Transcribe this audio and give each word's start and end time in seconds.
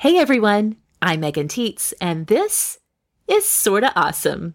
Hey 0.00 0.16
everyone, 0.16 0.76
I'm 1.02 1.20
Megan 1.20 1.46
Tietz, 1.46 1.92
and 2.00 2.26
this 2.26 2.78
is 3.28 3.46
Sorta 3.46 3.92
Awesome. 3.94 4.54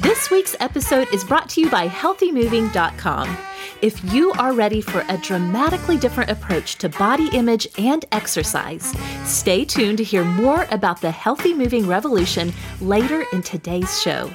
This 0.00 0.28
week's 0.32 0.56
episode 0.58 1.06
is 1.14 1.22
brought 1.22 1.48
to 1.50 1.60
you 1.60 1.70
by 1.70 1.86
HealthyMoving.com. 1.86 3.49
If 3.82 4.12
you 4.12 4.32
are 4.32 4.52
ready 4.52 4.82
for 4.82 5.06
a 5.08 5.16
dramatically 5.16 5.96
different 5.96 6.30
approach 6.30 6.76
to 6.76 6.90
body 6.90 7.30
image 7.32 7.66
and 7.78 8.04
exercise, 8.12 8.94
stay 9.24 9.64
tuned 9.64 9.96
to 9.98 10.04
hear 10.04 10.22
more 10.22 10.66
about 10.70 11.00
the 11.00 11.10
healthy 11.10 11.54
moving 11.54 11.86
revolution 11.86 12.52
later 12.82 13.24
in 13.32 13.40
today's 13.42 14.02
show. 14.02 14.30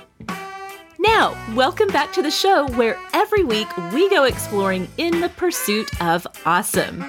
Now, 0.97 1.37
welcome 1.53 1.89
back 1.89 2.11
to 2.13 2.23
the 2.23 2.31
show 2.31 2.67
where 2.69 2.99
every 3.13 3.43
week 3.43 3.67
we 3.93 4.09
go 4.09 4.23
exploring 4.23 4.87
in 4.97 5.21
the 5.21 5.29
pursuit 5.29 5.91
of 6.01 6.25
awesome. 6.47 7.03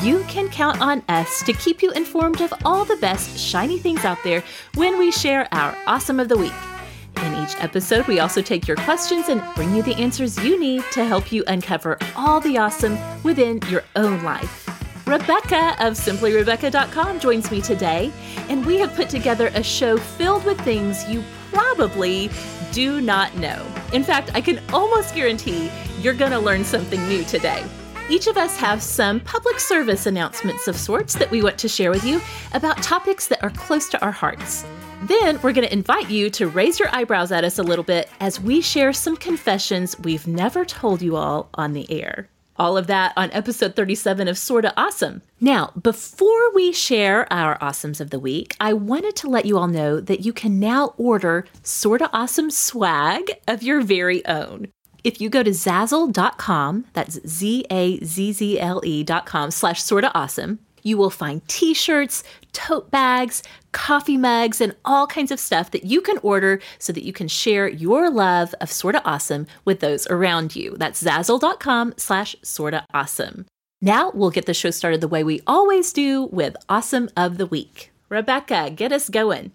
You 0.00 0.24
can 0.26 0.48
count 0.48 0.80
on 0.80 1.02
us 1.10 1.42
to 1.42 1.52
keep 1.52 1.82
you 1.82 1.90
informed 1.90 2.40
of 2.40 2.54
all 2.64 2.86
the 2.86 2.96
best 2.96 3.38
shiny 3.38 3.78
things 3.78 4.06
out 4.06 4.18
there 4.24 4.42
when 4.74 4.98
we 4.98 5.12
share 5.12 5.48
our 5.52 5.76
awesome 5.86 6.18
of 6.18 6.30
the 6.30 6.38
week. 6.38 6.73
In 7.22 7.34
each 7.42 7.56
episode, 7.60 8.06
we 8.06 8.20
also 8.20 8.42
take 8.42 8.66
your 8.66 8.76
questions 8.78 9.28
and 9.28 9.42
bring 9.54 9.74
you 9.74 9.82
the 9.82 9.94
answers 9.94 10.42
you 10.42 10.58
need 10.58 10.82
to 10.92 11.04
help 11.04 11.32
you 11.32 11.44
uncover 11.46 11.98
all 12.16 12.40
the 12.40 12.58
awesome 12.58 12.98
within 13.22 13.60
your 13.68 13.84
own 13.96 14.22
life. 14.22 14.64
Rebecca 15.06 15.76
of 15.80 15.94
simplyrebecca.com 15.94 17.20
joins 17.20 17.50
me 17.50 17.60
today, 17.60 18.10
and 18.48 18.64
we 18.64 18.78
have 18.78 18.94
put 18.94 19.08
together 19.08 19.50
a 19.54 19.62
show 19.62 19.96
filled 19.98 20.44
with 20.44 20.60
things 20.62 21.08
you 21.08 21.22
probably 21.52 22.30
do 22.72 23.00
not 23.00 23.36
know. 23.36 23.64
In 23.92 24.02
fact, 24.02 24.30
I 24.34 24.40
can 24.40 24.60
almost 24.72 25.14
guarantee 25.14 25.70
you're 26.00 26.14
going 26.14 26.32
to 26.32 26.38
learn 26.38 26.64
something 26.64 27.06
new 27.08 27.22
today. 27.24 27.64
Each 28.10 28.26
of 28.26 28.36
us 28.36 28.56
have 28.58 28.82
some 28.82 29.20
public 29.20 29.60
service 29.60 30.06
announcements 30.06 30.68
of 30.68 30.76
sorts 30.76 31.14
that 31.14 31.30
we 31.30 31.42
want 31.42 31.58
to 31.58 31.68
share 31.68 31.90
with 31.90 32.04
you 32.04 32.20
about 32.52 32.82
topics 32.82 33.26
that 33.28 33.42
are 33.42 33.50
close 33.50 33.88
to 33.90 34.04
our 34.04 34.12
hearts. 34.12 34.64
Then 35.02 35.38
we're 35.42 35.52
going 35.52 35.66
to 35.66 35.72
invite 35.72 36.08
you 36.08 36.30
to 36.30 36.48
raise 36.48 36.78
your 36.78 36.88
eyebrows 36.94 37.30
at 37.30 37.44
us 37.44 37.58
a 37.58 37.62
little 37.62 37.84
bit 37.84 38.08
as 38.20 38.40
we 38.40 38.60
share 38.60 38.92
some 38.92 39.16
confessions 39.16 39.98
we've 39.98 40.26
never 40.26 40.64
told 40.64 41.02
you 41.02 41.16
all 41.16 41.50
on 41.54 41.72
the 41.72 41.90
air. 41.90 42.28
All 42.56 42.76
of 42.76 42.86
that 42.86 43.12
on 43.16 43.30
episode 43.32 43.74
37 43.74 44.28
of 44.28 44.38
Sorta 44.38 44.72
Awesome. 44.76 45.22
Now, 45.40 45.72
before 45.80 46.54
we 46.54 46.72
share 46.72 47.30
our 47.32 47.58
awesomes 47.58 48.00
of 48.00 48.10
the 48.10 48.20
week, 48.20 48.56
I 48.60 48.72
wanted 48.72 49.16
to 49.16 49.28
let 49.28 49.44
you 49.44 49.58
all 49.58 49.66
know 49.66 50.00
that 50.00 50.24
you 50.24 50.32
can 50.32 50.60
now 50.60 50.94
order 50.96 51.44
Sorta 51.62 52.08
Awesome 52.12 52.50
swag 52.50 53.40
of 53.48 53.62
your 53.62 53.80
very 53.80 54.24
own. 54.26 54.68
If 55.04 55.20
you 55.20 55.28
go 55.28 55.42
to 55.42 55.50
Zazzle.com, 55.50 56.86
that's 56.94 57.20
Z 57.26 57.66
A 57.70 58.02
Z 58.02 58.32
Z 58.32 58.58
L 58.58 58.80
E.com 58.82 59.50
slash 59.50 59.82
sorta 59.82 60.10
awesome, 60.14 60.60
you 60.84 60.96
will 60.96 61.10
find 61.10 61.46
t 61.48 61.74
shirts, 61.74 62.22
tote 62.52 62.90
bags, 62.92 63.42
coffee 63.72 64.16
mugs, 64.16 64.60
and 64.60 64.76
all 64.84 65.08
kinds 65.08 65.32
of 65.32 65.40
stuff 65.40 65.72
that 65.72 65.84
you 65.84 66.00
can 66.00 66.18
order 66.18 66.60
so 66.78 66.92
that 66.92 67.02
you 67.02 67.12
can 67.12 67.26
share 67.26 67.66
your 67.68 68.08
love 68.08 68.54
of 68.60 68.70
sorta 68.70 69.02
awesome 69.04 69.48
with 69.64 69.80
those 69.80 70.06
around 70.06 70.54
you. 70.54 70.76
That's 70.78 71.02
Zazzle.com 71.02 71.94
slash 71.96 72.36
sorta 72.42 72.86
awesome. 72.94 73.46
Now 73.82 74.12
we'll 74.14 74.30
get 74.30 74.46
the 74.46 74.54
show 74.54 74.70
started 74.70 75.00
the 75.00 75.08
way 75.08 75.24
we 75.24 75.42
always 75.46 75.92
do 75.92 76.24
with 76.26 76.56
Awesome 76.68 77.10
of 77.16 77.36
the 77.36 77.46
Week. 77.46 77.92
Rebecca, 78.08 78.70
get 78.74 78.92
us 78.92 79.08
going. 79.08 79.50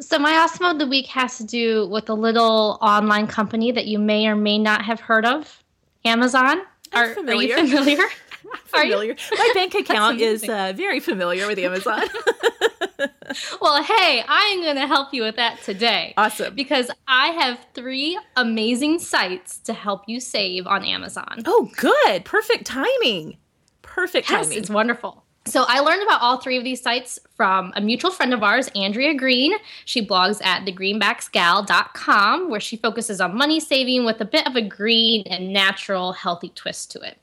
So 0.00 0.18
my 0.18 0.36
awesome 0.38 0.66
of 0.66 0.78
the 0.78 0.86
week 0.86 1.06
has 1.06 1.38
to 1.38 1.44
do 1.44 1.86
with 1.86 2.10
a 2.10 2.14
little 2.14 2.78
online 2.82 3.28
company 3.28 3.70
that 3.70 3.86
you 3.86 3.98
may 4.00 4.26
or 4.26 4.34
may 4.34 4.58
not 4.58 4.84
have 4.84 4.98
heard 4.98 5.24
of, 5.24 5.62
Amazon. 6.04 6.62
Are, 6.92 7.14
are, 7.16 7.34
you 7.34 7.54
familiar? 7.54 8.02
familiar. 8.64 9.16
My 9.30 9.50
bank 9.54 9.74
account 9.80 10.20
is 10.20 10.48
uh, 10.48 10.72
very 10.76 11.00
familiar 11.00 11.46
with 11.46 11.58
Amazon. 11.58 12.02
well, 13.60 13.82
hey, 13.82 14.24
I 14.26 14.54
am 14.54 14.62
going 14.62 14.76
to 14.76 14.86
help 14.86 15.12
you 15.12 15.22
with 15.22 15.36
that 15.36 15.62
today. 15.62 16.14
Awesome. 16.16 16.54
Because 16.54 16.90
I 17.06 17.28
have 17.28 17.58
three 17.74 18.18
amazing 18.36 18.98
sites 18.98 19.58
to 19.60 19.72
help 19.72 20.02
you 20.06 20.20
save 20.20 20.66
on 20.66 20.84
Amazon. 20.84 21.42
Oh, 21.46 21.70
good. 21.76 22.24
Perfect 22.24 22.66
timing. 22.66 23.36
Perfect 23.82 24.28
yes, 24.30 24.46
timing. 24.46 24.58
It's 24.58 24.70
wonderful. 24.70 25.22
So 25.44 25.64
I 25.66 25.80
learned 25.80 26.02
about 26.04 26.22
all 26.22 26.36
three 26.38 26.56
of 26.56 26.62
these 26.62 26.80
sites 26.80 27.18
from 27.36 27.72
a 27.74 27.80
mutual 27.80 28.12
friend 28.12 28.32
of 28.32 28.44
ours, 28.44 28.70
Andrea 28.76 29.12
Green. 29.14 29.52
She 29.84 30.06
blogs 30.06 30.40
at 30.44 30.64
thegreenbacksgal.com 30.64 32.48
where 32.48 32.60
she 32.60 32.76
focuses 32.76 33.20
on 33.20 33.36
money 33.36 33.58
saving 33.58 34.04
with 34.04 34.20
a 34.20 34.24
bit 34.24 34.46
of 34.46 34.54
a 34.54 34.62
green 34.62 35.24
and 35.26 35.52
natural 35.52 36.12
healthy 36.12 36.50
twist 36.50 36.92
to 36.92 37.00
it. 37.00 37.18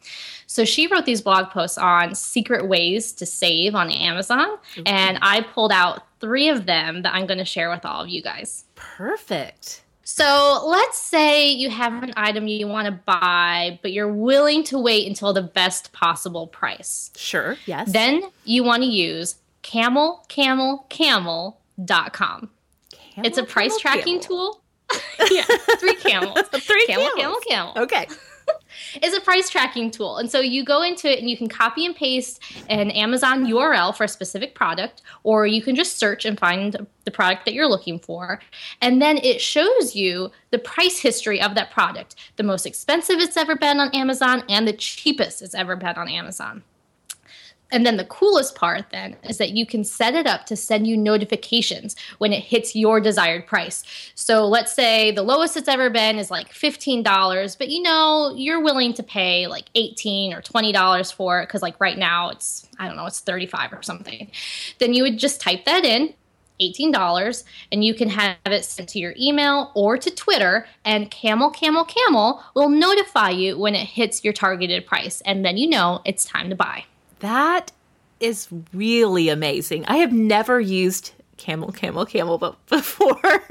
So 0.50 0.66
she 0.66 0.88
wrote 0.88 1.06
these 1.06 1.22
blog 1.22 1.52
posts 1.52 1.78
on 1.78 2.16
secret 2.16 2.68
ways 2.68 3.14
to 3.14 3.26
save 3.28 3.76
on 3.76 3.92
Amazon 3.92 4.58
and 4.84 5.20
I 5.22 5.42
pulled 5.42 5.72
out 5.72 6.08
3 6.22 6.50
of 6.50 6.66
them 6.66 7.04
that 7.04 7.14
I'm 7.14 7.28
going 7.28 7.38
to 7.38 7.46
share 7.46 7.70
with 7.70 7.86
all 7.86 8.02
of 8.02 8.10
you 8.10 8.24
guys. 8.24 8.64
Perfect. 8.74 9.84
So 10.04 10.64
let's 10.66 10.98
say 10.98 11.52
you 11.52 11.70
have 11.70 12.02
an 12.02 12.14
item 12.18 12.48
you 12.48 12.68
want 12.68 12.88
to 12.88 12.92
buy, 12.92 13.78
but 13.84 13.92
you're 13.92 14.12
willing 14.12 14.64
to 14.66 14.80
wait 14.80 15.08
until 15.08 15.34
the 15.34 15.44
best 15.44 15.94
possible 15.94 16.48
price. 16.48 17.12
Sure, 17.16 17.56
yes. 17.68 17.92
Then 17.92 18.24
you 18.44 18.64
want 18.64 18.82
to 18.82 18.90
use 18.90 19.36
camelcamelcamel.com. 19.62 22.50
Camel, 22.92 23.28
it's 23.28 23.38
a 23.38 23.44
price 23.44 23.78
camel, 23.78 23.80
tracking 23.80 24.20
camel. 24.20 24.56
tool. 24.56 24.62
yeah, 25.30 25.44
three 25.80 25.94
camels. 25.98 26.40
three 26.54 26.88
camel, 26.88 27.08
camels. 27.16 27.38
camel, 27.48 27.48
camel. 27.48 27.74
Okay. 27.84 28.08
Is 29.02 29.14
a 29.14 29.22
price 29.22 29.50
tracking 29.50 29.92
tool. 29.92 30.18
And 30.18 30.30
so 30.30 30.40
you 30.40 30.64
go 30.64 30.82
into 30.82 31.12
it 31.12 31.20
and 31.20 31.30
you 31.30 31.38
can 31.38 31.48
copy 31.48 31.86
and 31.86 31.96
paste 31.96 32.42
an 32.70 32.92
Amazon 32.92 33.46
URL 33.46 33.96
for 33.96 34.04
a 34.04 34.08
specific 34.08 34.56
product, 34.56 35.02
or 35.24 35.46
you 35.46 35.62
can 35.62 35.76
just 35.76 35.98
search 35.98 36.26
and 36.26 36.40
find 36.40 36.88
the 37.06 37.12
product 37.12 37.46
that 37.46 37.54
you're 37.54 37.68
looking 37.68 38.00
for. 38.00 38.40
And 38.82 39.02
then 39.02 39.18
it 39.18 39.42
shows 39.42 39.96
you 39.96 40.32
the 40.52 40.60
price 40.60 41.00
history 41.00 41.42
of 41.42 41.56
that 41.56 41.72
product, 41.72 42.16
the 42.36 42.44
most 42.44 42.66
expensive 42.66 43.20
it's 43.20 43.38
ever 43.38 43.56
been 43.56 43.80
on 43.80 43.90
Amazon 43.96 44.44
and 44.50 44.68
the 44.68 44.74
cheapest 44.74 45.42
it's 45.42 45.56
ever 45.56 45.76
been 45.76 45.96
on 45.96 46.08
Amazon. 46.08 46.64
And 47.72 47.86
then 47.86 47.98
the 47.98 48.06
coolest 48.06 48.56
part 48.56 48.86
then 48.92 49.16
is 49.24 49.38
that 49.38 49.52
you 49.52 49.66
can 49.66 49.84
set 49.84 50.16
it 50.16 50.26
up 50.26 50.46
to 50.48 50.56
send 50.56 50.88
you 50.88 50.98
notifications 50.98 51.96
when 52.18 52.34
it 52.34 52.44
hits 52.44 52.76
your 52.76 53.00
desired 53.00 53.46
price. 53.46 53.84
So 54.16 54.48
let's 54.48 54.74
say 54.74 55.12
the 55.12 55.22
lowest 55.22 55.56
it's 55.56 55.68
ever 55.68 55.90
been 55.90 56.18
is 56.18 56.32
like 56.32 56.52
$15, 56.52 57.58
but 57.58 57.70
you 57.70 57.82
know, 57.82 58.34
you're 58.36 58.62
willing 58.62 58.94
to 58.96 59.04
pay 59.04 59.48
like 59.48 59.66
18 59.76 60.34
or 60.34 60.42
$20 60.42 61.14
for 61.14 61.42
it 61.42 61.50
cuz 61.50 61.62
like 61.62 61.80
right 61.80 61.98
now 61.98 62.30
it's 62.30 62.68
I 62.80 62.88
don't 62.88 62.96
know, 62.96 63.06
it's 63.06 63.20
35 63.20 63.74
or 63.74 63.84
something. 63.84 64.32
Then 64.80 64.94
you 64.94 65.04
would 65.04 65.20
just 65.20 65.42
type 65.42 65.66
that 65.66 65.86
in 65.86 66.14
$18 66.60 67.44
and 67.72 67.84
you 67.84 67.94
can 67.94 68.10
have 68.10 68.36
it 68.46 68.66
sent 68.66 68.90
to 68.90 69.00
your 69.00 69.14
email 69.20 69.72
or 69.76 69.98
to 69.98 70.10
Twitter 70.10 70.68
and 70.84 71.10
Camel 71.12 71.50
Camel 71.50 71.86
Camel 71.86 72.44
will 72.56 72.70
notify 72.70 73.30
you 73.30 73.58
when 73.58 73.76
it 73.76 73.86
hits 73.86 74.24
your 74.24 74.34
targeted 74.34 74.86
price 74.86 75.22
and 75.22 75.46
then 75.46 75.58
you 75.58 75.70
know 75.70 76.02
it's 76.04 76.26
time 76.26 76.50
to 76.50 76.56
buy. 76.56 76.84
That 77.20 77.72
is 78.20 78.48
really 78.74 79.30
amazing. 79.30 79.86
I 79.88 79.98
have 79.98 80.12
never 80.12 80.60
used 80.60 81.12
camel, 81.38 81.72
camel, 81.72 82.06
camel, 82.06 82.38
before. 82.68 83.44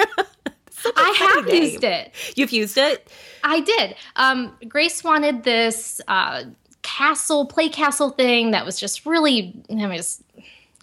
I 0.97 1.35
have 1.35 1.47
name. 1.47 1.63
used 1.63 1.85
it. 1.85 2.15
You've 2.37 2.53
used 2.53 2.79
it? 2.79 3.11
I 3.43 3.61
did. 3.61 3.97
Um, 4.17 4.57
Grace 4.69 5.03
wanted 5.03 5.43
this 5.43 6.01
uh, 6.09 6.45
castle, 6.83 7.47
play 7.47 7.69
castle 7.69 8.11
thing 8.11 8.53
that 8.53 8.65
was 8.65 8.79
just 8.79 9.05
really, 9.05 9.55
I 9.71 9.75
mean, 9.75 9.97
just 9.97 10.23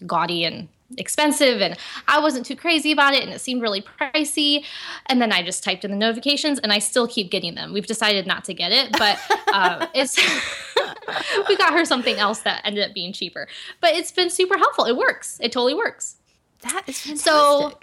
gaudy 0.05 0.43
and 0.43 0.67
expensive 0.97 1.61
and 1.61 1.77
I 2.07 2.19
wasn't 2.19 2.45
too 2.45 2.55
crazy 2.55 2.91
about 2.91 3.13
it 3.13 3.23
and 3.23 3.31
it 3.31 3.39
seemed 3.41 3.61
really 3.61 3.81
pricey 3.81 4.63
and 5.07 5.21
then 5.21 5.31
I 5.31 5.43
just 5.43 5.63
typed 5.63 5.85
in 5.85 5.91
the 5.91 5.97
notifications 5.97 6.59
and 6.59 6.71
I 6.71 6.79
still 6.79 7.07
keep 7.07 7.31
getting 7.31 7.55
them. 7.55 7.73
We've 7.73 7.85
decided 7.85 8.27
not 8.27 8.43
to 8.45 8.53
get 8.53 8.71
it, 8.71 8.91
but 8.93 9.19
uh, 9.53 9.87
it's 9.93 10.17
we 11.49 11.57
got 11.57 11.73
her 11.73 11.85
something 11.85 12.17
else 12.17 12.39
that 12.39 12.61
ended 12.63 12.87
up 12.87 12.93
being 12.93 13.13
cheaper. 13.13 13.47
But 13.81 13.95
it's 13.95 14.11
been 14.11 14.29
super 14.29 14.57
helpful. 14.57 14.85
It 14.85 14.97
works. 14.97 15.39
It 15.41 15.51
totally 15.51 15.75
works. 15.75 16.17
That 16.61 16.83
is 16.87 16.99
fantastic. 16.99 17.25
So 17.25 17.79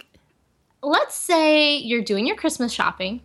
let's 0.81 1.15
say 1.15 1.77
you're 1.77 2.01
doing 2.01 2.27
your 2.27 2.35
Christmas 2.35 2.71
shopping 2.71 3.21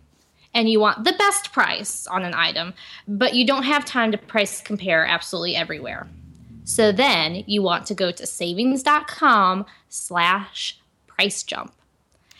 and 0.53 0.69
you 0.69 0.79
want 0.79 1.03
the 1.03 1.13
best 1.13 1.51
price 1.51 2.07
on 2.07 2.23
an 2.23 2.33
item, 2.33 2.73
but 3.07 3.35
you 3.35 3.45
don't 3.45 3.63
have 3.63 3.85
time 3.85 4.11
to 4.11 4.17
price 4.17 4.61
compare 4.61 5.05
absolutely 5.05 5.55
everywhere. 5.55 6.07
So 6.63 6.91
then 6.91 7.43
you 7.47 7.61
want 7.61 7.87
to 7.87 7.95
go 7.95 8.11
to 8.11 8.27
savings.com 8.27 9.65
slash 9.89 10.79
price 11.07 11.43
jump. 11.43 11.73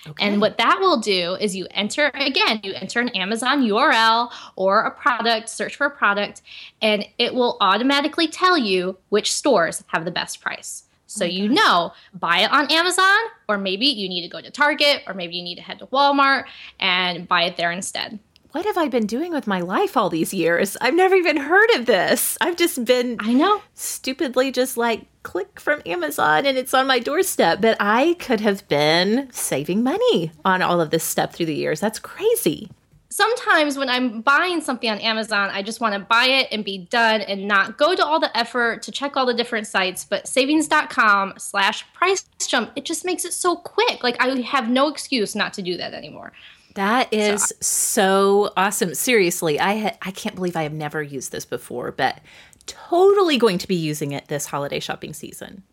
Okay. 0.07 0.25
And 0.25 0.39
what 0.39 0.57
that 0.57 0.79
will 0.79 0.97
do 0.97 1.35
is 1.41 1.55
you 1.55 1.67
enter 1.71 2.09
again, 2.13 2.61
you 2.63 2.73
enter 2.73 3.01
an 3.01 3.09
Amazon 3.09 3.63
URL 3.63 4.31
or 4.55 4.83
a 4.83 4.91
product, 4.91 5.49
search 5.49 5.75
for 5.75 5.87
a 5.87 5.91
product, 5.91 6.41
and 6.81 7.05
it 7.17 7.33
will 7.33 7.57
automatically 7.59 8.27
tell 8.27 8.57
you 8.57 8.97
which 9.09 9.33
stores 9.33 9.83
have 9.87 10.05
the 10.05 10.11
best 10.11 10.41
price. 10.41 10.85
So 11.05 11.25
oh 11.25 11.27
you 11.27 11.49
know, 11.49 11.91
buy 12.13 12.39
it 12.39 12.51
on 12.51 12.71
Amazon, 12.71 13.17
or 13.49 13.57
maybe 13.57 13.87
you 13.87 14.07
need 14.07 14.21
to 14.21 14.29
go 14.29 14.39
to 14.39 14.51
Target, 14.51 15.01
or 15.07 15.13
maybe 15.13 15.35
you 15.35 15.43
need 15.43 15.55
to 15.55 15.61
head 15.61 15.79
to 15.79 15.87
Walmart 15.87 16.45
and 16.79 17.27
buy 17.27 17.43
it 17.43 17.57
there 17.57 17.71
instead 17.71 18.19
what 18.51 18.65
have 18.65 18.77
I 18.77 18.87
been 18.87 19.05
doing 19.05 19.31
with 19.31 19.47
my 19.47 19.61
life 19.61 19.95
all 19.95 20.09
these 20.09 20.33
years? 20.33 20.75
I've 20.81 20.95
never 20.95 21.15
even 21.15 21.37
heard 21.37 21.69
of 21.75 21.85
this. 21.85 22.37
I've 22.41 22.57
just 22.57 22.83
been 22.83 23.17
I 23.19 23.33
know 23.33 23.61
stupidly 23.75 24.51
just 24.51 24.77
like 24.77 25.05
click 25.23 25.59
from 25.59 25.81
Amazon 25.85 26.45
and 26.45 26.57
it's 26.57 26.73
on 26.73 26.87
my 26.87 26.99
doorstep, 26.99 27.61
but 27.61 27.77
I 27.79 28.15
could 28.19 28.39
have 28.39 28.67
been 28.67 29.29
saving 29.31 29.83
money 29.83 30.31
on 30.43 30.61
all 30.61 30.81
of 30.81 30.89
this 30.89 31.03
stuff 31.03 31.33
through 31.33 31.45
the 31.47 31.55
years. 31.55 31.79
That's 31.79 31.99
crazy. 31.99 32.71
Sometimes 33.11 33.77
when 33.77 33.89
I'm 33.89 34.21
buying 34.21 34.61
something 34.61 34.89
on 34.89 34.99
Amazon, 34.99 35.49
I 35.51 35.63
just 35.63 35.81
want 35.81 35.93
to 35.93 35.99
buy 35.99 36.25
it 36.25 36.47
and 36.51 36.63
be 36.63 36.77
done 36.77 37.21
and 37.21 37.47
not 37.47 37.77
go 37.77 37.95
to 37.95 38.05
all 38.05 38.19
the 38.19 38.35
effort 38.37 38.83
to 38.83 38.91
check 38.91 39.17
all 39.17 39.25
the 39.25 39.33
different 39.33 39.67
sites. 39.67 40.05
But 40.05 40.27
savings.com 40.27 41.33
slash 41.37 41.91
price 41.93 42.23
jump, 42.47 42.71
it 42.75 42.85
just 42.85 43.05
makes 43.05 43.25
it 43.25 43.33
so 43.33 43.55
quick. 43.55 44.03
Like 44.03 44.15
I 44.19 44.39
have 44.41 44.69
no 44.69 44.87
excuse 44.87 45.35
not 45.35 45.53
to 45.53 45.61
do 45.61 45.75
that 45.77 45.93
anymore. 45.93 46.31
That 46.75 47.13
is 47.13 47.47
so, 47.47 47.55
so 47.61 48.53
awesome. 48.55 48.93
Seriously, 48.95 49.59
I 49.59 49.79
ha- 49.79 49.97
I 50.01 50.11
can't 50.11 50.35
believe 50.35 50.55
I 50.55 50.63
have 50.63 50.73
never 50.73 51.01
used 51.01 51.31
this 51.31 51.45
before, 51.45 51.91
but 51.91 52.19
totally 52.67 53.37
going 53.37 53.57
to 53.57 53.67
be 53.67 53.75
using 53.75 54.11
it 54.11 54.27
this 54.27 54.45
holiday 54.45 54.79
shopping 54.79 55.13
season. 55.13 55.63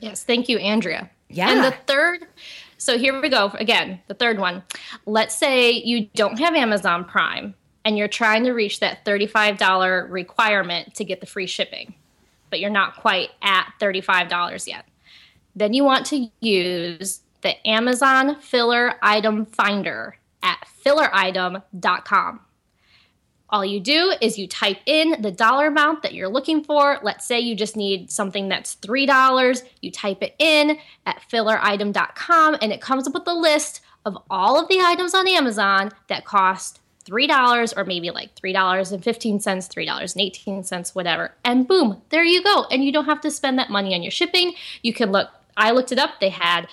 Yes, 0.00 0.24
thank 0.24 0.48
you, 0.48 0.58
Andrea. 0.58 1.10
Yeah. 1.28 1.50
And 1.50 1.64
the 1.64 1.72
third, 1.86 2.26
so 2.78 2.98
here 2.98 3.20
we 3.20 3.28
go 3.28 3.50
again, 3.54 4.00
the 4.08 4.14
third 4.14 4.38
one. 4.38 4.62
Let's 5.06 5.34
say 5.34 5.72
you 5.72 6.06
don't 6.14 6.38
have 6.38 6.54
Amazon 6.54 7.04
Prime 7.04 7.54
and 7.84 7.98
you're 7.98 8.08
trying 8.08 8.44
to 8.44 8.52
reach 8.52 8.80
that 8.80 9.04
$35 9.04 10.10
requirement 10.10 10.94
to 10.94 11.04
get 11.04 11.20
the 11.20 11.26
free 11.26 11.46
shipping, 11.46 11.94
but 12.50 12.60
you're 12.60 12.70
not 12.70 12.96
quite 12.96 13.30
at 13.42 13.72
$35 13.80 14.66
yet. 14.66 14.86
Then 15.56 15.72
you 15.72 15.84
want 15.84 16.06
to 16.06 16.28
use 16.40 17.20
the 17.44 17.68
Amazon 17.68 18.40
Filler 18.40 18.94
Item 19.00 19.46
Finder 19.46 20.16
at 20.42 20.66
filleritem.com. 20.84 22.40
All 23.50 23.64
you 23.64 23.78
do 23.78 24.14
is 24.20 24.36
you 24.36 24.48
type 24.48 24.78
in 24.86 25.22
the 25.22 25.30
dollar 25.30 25.68
amount 25.68 26.02
that 26.02 26.14
you're 26.14 26.28
looking 26.28 26.64
for. 26.64 26.98
Let's 27.02 27.24
say 27.24 27.38
you 27.38 27.54
just 27.54 27.76
need 27.76 28.10
something 28.10 28.48
that's 28.48 28.74
$3. 28.76 29.62
You 29.80 29.92
type 29.92 30.22
it 30.22 30.34
in 30.40 30.78
at 31.06 31.22
filleritem.com 31.30 32.56
and 32.60 32.72
it 32.72 32.80
comes 32.80 33.06
up 33.06 33.14
with 33.14 33.28
a 33.28 33.34
list 33.34 33.82
of 34.04 34.18
all 34.28 34.60
of 34.60 34.68
the 34.68 34.80
items 34.80 35.14
on 35.14 35.28
Amazon 35.28 35.92
that 36.08 36.24
cost 36.24 36.80
$3 37.04 37.74
or 37.76 37.84
maybe 37.84 38.10
like 38.10 38.34
$3.15, 38.34 38.98
$3.18, 39.44 40.94
whatever. 40.94 41.34
And 41.44 41.68
boom, 41.68 42.00
there 42.08 42.24
you 42.24 42.42
go. 42.42 42.64
And 42.70 42.82
you 42.82 42.90
don't 42.90 43.04
have 43.04 43.20
to 43.20 43.30
spend 43.30 43.58
that 43.58 43.70
money 43.70 43.94
on 43.94 44.02
your 44.02 44.10
shipping. 44.10 44.54
You 44.82 44.94
can 44.94 45.12
look, 45.12 45.28
I 45.56 45.70
looked 45.70 45.92
it 45.92 45.98
up, 45.98 46.18
they 46.20 46.30
had 46.30 46.66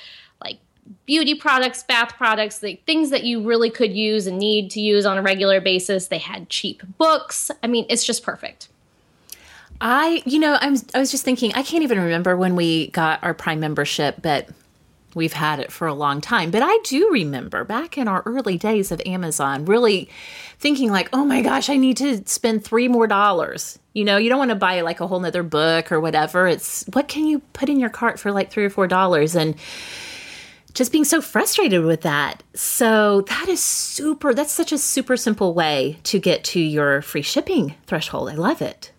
beauty 1.06 1.36
products, 1.36 1.84
bath 1.84 2.16
products, 2.18 2.62
like 2.62 2.86
things 2.86 3.10
that 3.10 3.24
you 3.24 3.44
really 3.44 3.70
could 3.70 3.94
use 3.94 4.28
and 4.28 4.38
need 4.38 4.72
to 4.72 4.80
use 4.80 5.06
on 5.06 5.18
a 5.18 5.22
regular 5.22 5.62
basis. 5.62 6.08
They 6.08 6.18
had 6.18 6.50
cheap 6.50 6.84
books. 6.98 7.52
I 7.64 7.68
mean, 7.68 7.86
it's 7.90 8.04
just 8.04 8.24
perfect. 8.24 8.70
I, 9.80 10.22
you 10.26 10.38
know, 10.38 10.58
I'm 10.62 10.76
I 10.94 11.00
was 11.00 11.10
just 11.10 11.26
thinking, 11.26 11.54
I 11.56 11.64
can't 11.64 11.84
even 11.84 12.00
remember 12.00 12.38
when 12.38 12.56
we 12.56 12.88
got 12.88 13.24
our 13.24 13.34
Prime 13.34 13.60
membership, 13.60 14.22
but 14.22 14.50
we've 15.16 15.34
had 15.34 15.60
it 15.60 15.72
for 15.72 15.88
a 15.88 15.94
long 15.94 16.22
time. 16.22 16.52
But 16.52 16.62
I 16.64 16.78
do 16.84 17.10
remember 17.12 17.64
back 17.64 17.98
in 17.98 18.08
our 18.08 18.22
early 18.26 18.58
days 18.58 18.92
of 18.92 19.02
Amazon, 19.06 19.66
really 19.66 20.10
thinking 20.60 20.92
like, 20.92 21.10
oh 21.14 21.26
my 21.26 21.42
gosh, 21.42 21.70
I 21.70 21.78
need 21.78 21.98
to 21.98 22.26
spend 22.28 22.64
three 22.64 22.88
more 22.88 23.08
dollars. 23.08 23.80
You 23.94 24.06
know, 24.06 24.18
you 24.18 24.30
don't 24.30 24.40
want 24.40 24.50
to 24.50 24.56
buy 24.56 24.82
like 24.82 25.00
a 25.00 25.08
whole 25.08 25.20
nother 25.20 25.44
book 25.44 25.92
or 25.92 26.00
whatever. 26.00 26.48
It's 26.48 26.86
what 26.94 27.08
can 27.08 27.26
you 27.26 27.40
put 27.54 27.68
in 27.68 27.80
your 27.80 27.90
cart 27.90 28.20
for 28.20 28.32
like 28.32 28.52
three 28.52 28.66
or 28.66 28.70
four 28.70 28.88
dollars? 28.88 29.36
And 29.36 29.56
just 30.74 30.92
being 30.92 31.04
so 31.04 31.22
frustrated 31.22 31.84
with 31.84 32.02
that. 32.02 32.44
So 32.54 33.22
that 33.22 33.48
is 33.48 33.62
super, 33.62 34.34
that's 34.34 34.52
such 34.52 34.72
a 34.72 34.78
super 34.78 35.18
simple 35.18 35.54
way 35.54 36.00
to 36.04 36.20
get 36.20 36.44
to 36.46 36.60
your 36.60 37.02
free 37.02 37.22
shipping 37.22 37.76
threshold. 37.88 38.30
I 38.30 38.36
love 38.36 38.62
it. 38.62 38.92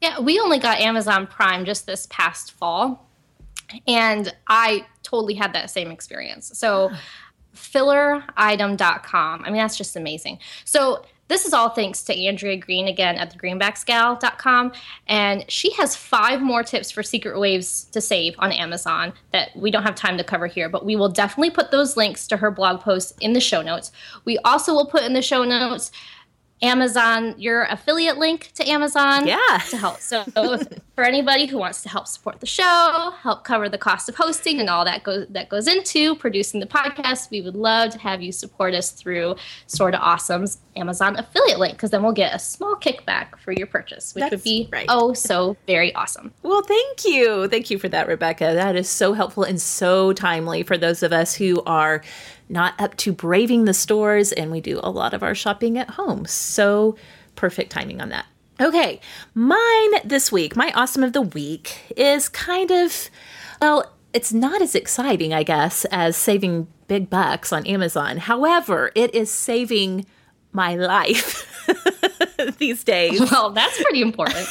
Yeah, 0.00 0.20
we 0.20 0.38
only 0.38 0.58
got 0.58 0.80
Amazon 0.80 1.26
Prime 1.26 1.64
just 1.64 1.86
this 1.86 2.06
past 2.10 2.52
fall. 2.52 3.06
And 3.86 4.34
I 4.46 4.86
totally 5.02 5.34
had 5.34 5.52
that 5.54 5.70
same 5.70 5.90
experience. 5.90 6.52
So, 6.54 6.90
ah. 6.92 7.00
filleritem.com. 7.54 9.44
I 9.44 9.50
mean, 9.50 9.60
that's 9.60 9.76
just 9.76 9.96
amazing. 9.96 10.38
So, 10.64 11.04
this 11.28 11.44
is 11.44 11.52
all 11.52 11.70
thanks 11.70 12.02
to 12.04 12.14
Andrea 12.14 12.56
Green 12.56 12.88
again 12.88 13.16
at 13.16 13.34
thegreenbacksgal.com. 13.34 14.72
And 15.06 15.44
she 15.50 15.72
has 15.74 15.94
five 15.94 16.40
more 16.40 16.62
tips 16.62 16.90
for 16.90 17.02
secret 17.02 17.38
waves 17.38 17.84
to 17.92 18.00
save 18.00 18.34
on 18.38 18.50
Amazon 18.50 19.12
that 19.32 19.50
we 19.54 19.70
don't 19.70 19.82
have 19.82 19.94
time 19.94 20.18
to 20.18 20.24
cover 20.24 20.46
here, 20.46 20.68
but 20.68 20.84
we 20.84 20.96
will 20.96 21.08
definitely 21.08 21.50
put 21.50 21.70
those 21.70 21.96
links 21.96 22.26
to 22.28 22.38
her 22.38 22.50
blog 22.50 22.80
posts 22.80 23.14
in 23.20 23.34
the 23.34 23.40
show 23.40 23.62
notes. 23.62 23.92
We 24.24 24.38
also 24.38 24.72
will 24.72 24.86
put 24.86 25.02
in 25.04 25.12
the 25.12 25.22
show 25.22 25.44
notes 25.44 25.92
Amazon, 26.62 27.34
your 27.38 27.64
affiliate 27.64 28.18
link 28.18 28.50
to 28.54 28.68
Amazon 28.68 29.26
yeah. 29.26 29.58
to 29.70 29.76
help. 29.76 29.98
So 30.00 30.24
for 30.94 31.04
anybody 31.04 31.46
who 31.46 31.58
wants 31.58 31.82
to 31.82 31.88
help 31.88 32.08
support 32.08 32.40
the 32.40 32.46
show, 32.46 33.12
help 33.20 33.44
cover 33.44 33.68
the 33.68 33.78
cost 33.78 34.08
of 34.08 34.16
hosting 34.16 34.58
and 34.58 34.68
all 34.68 34.84
that 34.84 35.04
goes 35.04 35.26
that 35.30 35.48
goes 35.48 35.68
into 35.68 36.16
producing 36.16 36.60
the 36.60 36.66
podcast, 36.66 37.30
we 37.30 37.40
would 37.40 37.54
love 37.54 37.92
to 37.92 37.98
have 37.98 38.20
you 38.20 38.32
support 38.32 38.74
us 38.74 38.90
through 38.90 39.36
Sorta 39.66 39.98
Awesome's 39.98 40.58
Amazon 40.76 41.16
affiliate 41.16 41.58
link 41.58 41.74
because 41.74 41.90
then 41.90 42.02
we'll 42.02 42.12
get 42.12 42.34
a 42.34 42.38
small 42.38 42.74
kickback 42.74 43.38
for 43.38 43.52
your 43.52 43.66
purchase, 43.66 44.14
which 44.14 44.22
That's 44.22 44.32
would 44.32 44.44
be 44.44 44.68
right. 44.72 44.86
oh 44.88 45.12
so 45.12 45.56
very 45.66 45.94
awesome. 45.94 46.32
Well, 46.42 46.62
thank 46.62 47.04
you. 47.04 47.48
Thank 47.48 47.70
you 47.70 47.78
for 47.78 47.88
that, 47.88 48.08
Rebecca. 48.08 48.52
That 48.54 48.74
is 48.74 48.88
so 48.88 49.12
helpful 49.12 49.44
and 49.44 49.60
so 49.60 50.12
timely 50.12 50.62
for 50.62 50.76
those 50.76 51.02
of 51.02 51.12
us 51.12 51.34
who 51.34 51.62
are 51.64 52.02
not 52.48 52.80
up 52.80 52.96
to 52.98 53.12
braving 53.12 53.64
the 53.64 53.74
stores, 53.74 54.32
and 54.32 54.50
we 54.50 54.60
do 54.60 54.80
a 54.82 54.90
lot 54.90 55.14
of 55.14 55.22
our 55.22 55.34
shopping 55.34 55.78
at 55.78 55.90
home. 55.90 56.24
So 56.26 56.96
perfect 57.36 57.70
timing 57.70 58.00
on 58.00 58.08
that. 58.10 58.26
Okay, 58.60 59.00
mine 59.34 59.90
this 60.04 60.32
week, 60.32 60.56
my 60.56 60.72
awesome 60.74 61.04
of 61.04 61.12
the 61.12 61.22
week 61.22 61.94
is 61.96 62.28
kind 62.28 62.70
of, 62.70 63.08
well, 63.60 63.94
it's 64.12 64.32
not 64.32 64.60
as 64.60 64.74
exciting, 64.74 65.32
I 65.32 65.44
guess, 65.44 65.84
as 65.86 66.16
saving 66.16 66.66
big 66.88 67.08
bucks 67.08 67.52
on 67.52 67.66
Amazon. 67.66 68.16
However, 68.16 68.90
it 68.94 69.14
is 69.14 69.30
saving 69.30 70.06
my 70.52 70.74
life 70.74 71.46
these 72.58 72.84
days. 72.84 73.20
Well, 73.20 73.50
that's 73.50 73.80
pretty 73.82 74.02
important. 74.02 74.48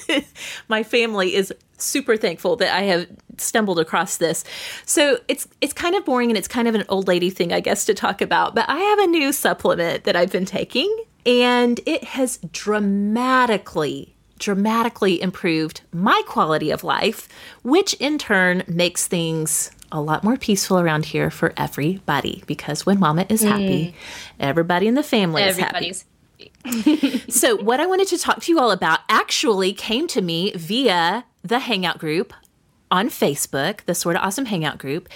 my 0.68 0.82
family 0.82 1.34
is 1.34 1.52
super 1.78 2.16
thankful 2.16 2.56
that 2.56 2.74
I 2.74 2.82
have 2.82 3.06
stumbled 3.38 3.78
across 3.78 4.18
this. 4.18 4.44
So 4.86 5.18
it's 5.28 5.48
it's 5.60 5.72
kind 5.72 5.94
of 5.94 6.04
boring 6.04 6.30
and 6.30 6.38
it's 6.38 6.48
kind 6.48 6.68
of 6.68 6.74
an 6.74 6.84
old 6.88 7.08
lady 7.08 7.30
thing, 7.30 7.52
I 7.52 7.60
guess, 7.60 7.84
to 7.86 7.94
talk 7.94 8.20
about. 8.20 8.54
But 8.54 8.68
I 8.68 8.78
have 8.78 8.98
a 9.00 9.06
new 9.06 9.32
supplement 9.32 10.04
that 10.04 10.16
I've 10.16 10.32
been 10.32 10.44
taking, 10.44 10.94
and 11.26 11.80
it 11.86 12.04
has 12.04 12.38
dramatically 12.52 14.14
dramatically 14.38 15.22
improved 15.22 15.82
my 15.92 16.20
quality 16.26 16.72
of 16.72 16.82
life, 16.82 17.28
which 17.62 17.94
in 17.94 18.18
turn 18.18 18.64
makes 18.66 19.06
things 19.06 19.70
a 19.92 20.00
lot 20.00 20.24
more 20.24 20.36
peaceful 20.36 20.80
around 20.80 21.04
here 21.04 21.30
for 21.30 21.52
everybody 21.56 22.42
because 22.46 22.84
when 22.84 22.98
mama 22.98 23.24
is 23.28 23.42
happy, 23.42 23.88
mm. 23.88 23.94
everybody 24.40 24.88
in 24.88 24.94
the 24.94 25.02
family 25.02 25.42
Everybody's 25.42 25.98
is 25.98 26.02
happy. 26.02 26.11
so, 27.28 27.56
what 27.56 27.80
I 27.80 27.86
wanted 27.86 28.08
to 28.08 28.18
talk 28.18 28.40
to 28.42 28.52
you 28.52 28.58
all 28.58 28.70
about 28.70 29.00
actually 29.08 29.72
came 29.72 30.06
to 30.08 30.22
me 30.22 30.52
via 30.52 31.24
the 31.42 31.60
Hangout 31.60 31.98
group 31.98 32.32
on 32.90 33.08
Facebook, 33.08 33.84
the 33.84 33.94
Sorta 33.94 34.20
Awesome 34.20 34.46
Hangout 34.46 34.78
group, 34.78 35.08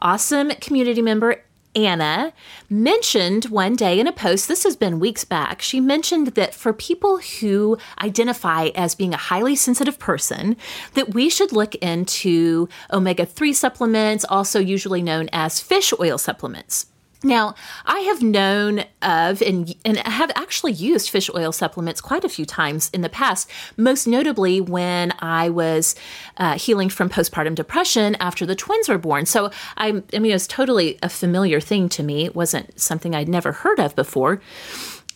awesome 0.00 0.50
community 0.60 1.02
member 1.02 1.42
Anna 1.74 2.32
mentioned 2.70 3.46
one 3.46 3.74
day 3.74 3.98
in 3.98 4.06
a 4.06 4.12
post, 4.12 4.48
this 4.48 4.64
has 4.64 4.76
been 4.76 5.00
weeks 5.00 5.24
back, 5.24 5.60
she 5.60 5.80
mentioned 5.80 6.28
that 6.28 6.54
for 6.54 6.72
people 6.72 7.18
who 7.18 7.76
identify 8.00 8.66
as 8.74 8.94
being 8.94 9.12
a 9.12 9.18
highly 9.18 9.56
sensitive 9.56 9.98
person, 9.98 10.56
that 10.94 11.14
we 11.14 11.28
should 11.28 11.52
look 11.52 11.74
into 11.76 12.68
omega 12.92 13.26
3 13.26 13.52
supplements, 13.52 14.24
also 14.28 14.60
usually 14.60 15.02
known 15.02 15.28
as 15.32 15.60
fish 15.60 15.92
oil 15.98 16.18
supplements. 16.18 16.86
Now, 17.24 17.54
I 17.86 18.00
have 18.00 18.22
known 18.22 18.84
of 19.00 19.40
and, 19.40 19.74
and 19.84 19.96
have 19.98 20.30
actually 20.36 20.72
used 20.72 21.08
fish 21.08 21.30
oil 21.34 21.52
supplements 21.52 22.02
quite 22.02 22.22
a 22.22 22.28
few 22.28 22.44
times 22.44 22.90
in 22.92 23.00
the 23.00 23.08
past, 23.08 23.50
most 23.78 24.06
notably 24.06 24.60
when 24.60 25.14
I 25.20 25.48
was 25.48 25.94
uh, 26.36 26.58
healing 26.58 26.90
from 26.90 27.08
postpartum 27.08 27.54
depression 27.54 28.14
after 28.20 28.44
the 28.44 28.54
twins 28.54 28.88
were 28.88 28.98
born. 28.98 29.24
So, 29.24 29.50
I, 29.76 30.02
I 30.12 30.18
mean, 30.18 30.30
it 30.30 30.34
was 30.34 30.46
totally 30.46 30.98
a 31.02 31.08
familiar 31.08 31.60
thing 31.60 31.88
to 31.90 32.02
me. 32.02 32.26
It 32.26 32.36
wasn't 32.36 32.78
something 32.78 33.14
I'd 33.14 33.28
never 33.28 33.52
heard 33.52 33.80
of 33.80 33.96
before. 33.96 34.42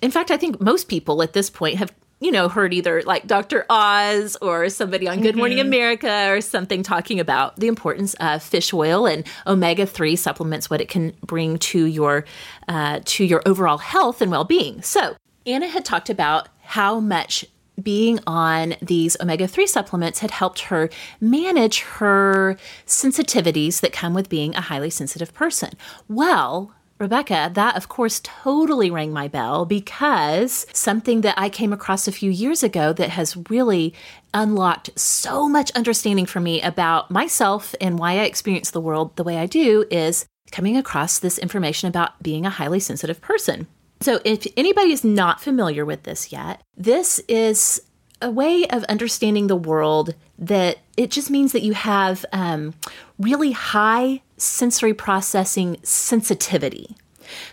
In 0.01 0.11
fact, 0.11 0.31
I 0.31 0.39
think 0.39 0.61
most 0.61 0.89
people 0.89 1.23
at 1.23 1.35
this 1.35 1.51
point 1.51 1.77
have 1.77 1.93
you 2.21 2.33
know, 2.33 2.49
heard 2.49 2.75
either 2.75 3.03
like 3.03 3.27
Dr. 3.27 3.65
Oz 3.71 4.37
or 4.43 4.69
somebody 4.69 5.07
on 5.07 5.21
Good 5.21 5.37
Morning 5.37 5.59
mm-hmm. 5.59 5.69
America 5.69 6.31
or 6.31 6.41
something 6.41 6.83
talking 6.83 7.21
about 7.21 7.57
the 7.57 7.69
importance 7.69 8.15
of 8.15 8.43
fish 8.43 8.73
oil 8.73 9.07
and 9.07 9.25
omega 9.47 9.87
three 9.87 10.17
supplements, 10.17 10.69
what 10.69 10.81
it 10.81 10.89
can 10.89 11.13
bring 11.25 11.59
to 11.59 11.85
your 11.85 12.25
uh, 12.67 13.01
to 13.05 13.25
your 13.25 13.43
overall 13.47 13.79
health 13.79 14.21
and 14.21 14.31
well 14.31 14.45
being. 14.45 14.83
So 14.83 15.17
Anna 15.47 15.69
had 15.69 15.85
talked 15.85 16.11
about 16.11 16.49
how 16.61 17.01
much 17.01 17.45
being 17.83 18.19
on 18.27 18.75
these 18.83 19.17
omega 19.21 19.47
3 19.47 19.67
supplements 19.67 20.19
had 20.19 20.31
helped 20.31 20.63
her 20.63 20.91
manage 21.21 21.81
her 21.83 22.57
sensitivities 22.87 23.81
that 23.81 23.93
come 23.93 24.15
with 24.15 24.29
being 24.29 24.55
a 24.55 24.61
highly 24.61 24.91
sensitive 24.91 25.33
person. 25.33 25.71
Well, 26.09 26.75
Rebecca, 26.99 27.51
that 27.55 27.77
of 27.77 27.89
course 27.89 28.21
totally 28.23 28.91
rang 28.91 29.13
my 29.13 29.29
bell 29.29 29.65
because 29.65 30.67
something 30.73 31.21
that 31.21 31.39
I 31.39 31.49
came 31.49 31.73
across 31.73 32.09
a 32.09 32.13
few 32.13 32.31
years 32.31 32.63
ago 32.63 32.93
that 32.93 33.11
has 33.11 33.37
really 33.49 33.95
unlocked 34.35 34.99
so 34.99 35.49
much 35.49 35.71
understanding 35.73 36.27
for 36.27 36.41
me 36.41 36.61
about 36.61 37.11
myself 37.11 37.75
and 37.81 37.99
why 37.99 38.13
I 38.13 38.25
experience 38.25 38.71
the 38.71 38.81
world 38.81 39.15
the 39.17 39.25
way 39.25 39.39
I 39.39 39.47
do 39.47 39.85
is 39.91 40.27
coming 40.51 40.77
across 40.77 41.19
this 41.19 41.39
information 41.39 41.89
about 41.89 42.23
being 42.23 42.45
a 42.45 42.51
highly 42.51 42.81
sensitive 42.81 43.21
person. 43.21 43.69
So, 44.01 44.21
if 44.25 44.47
anybody 44.57 44.93
is 44.93 45.05
not 45.05 45.41
familiar 45.41 45.85
with 45.85 46.05
this 46.05 46.31
yet, 46.31 46.63
this 46.77 47.19
is 47.29 47.83
a 48.23 48.31
way 48.31 48.67
of 48.69 48.85
understanding 48.85 49.47
the 49.47 49.57
world 49.57 50.15
that 50.39 50.79
it 50.97 51.11
just 51.11 51.31
means 51.31 51.53
that 51.53 51.63
you 51.63 51.73
have 51.73 52.25
um, 52.33 52.75
really 53.19 53.53
high 53.53 54.23
sensory 54.39 54.95
processing 54.95 55.77
sensitivity. 55.83 56.97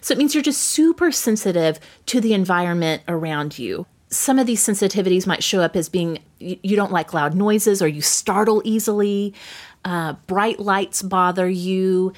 So 0.01 0.13
it 0.13 0.18
means 0.18 0.34
you're 0.34 0.44
just 0.44 0.62
super 0.62 1.12
sensitive 1.12 1.80
to 2.08 2.22
the 2.22 2.34
environment 2.34 3.04
around 3.08 3.60
you. 3.60 3.86
Some 4.10 4.39
of 4.39 4.48
these 4.48 4.65
sensitivities 4.65 5.27
might 5.27 5.44
show 5.44 5.62
up 5.62 5.75
as 5.75 5.89
being 5.89 6.20
you 6.39 6.75
don't 6.75 6.92
like 6.92 7.13
loud 7.13 7.36
noises 7.36 7.82
or 7.82 7.88
you 7.88 8.01
startle 8.01 8.62
easily, 8.63 9.34
uh, 9.84 10.13
bright 10.27 10.60
lights 10.60 11.01
bother 11.01 11.50
you, 11.50 12.13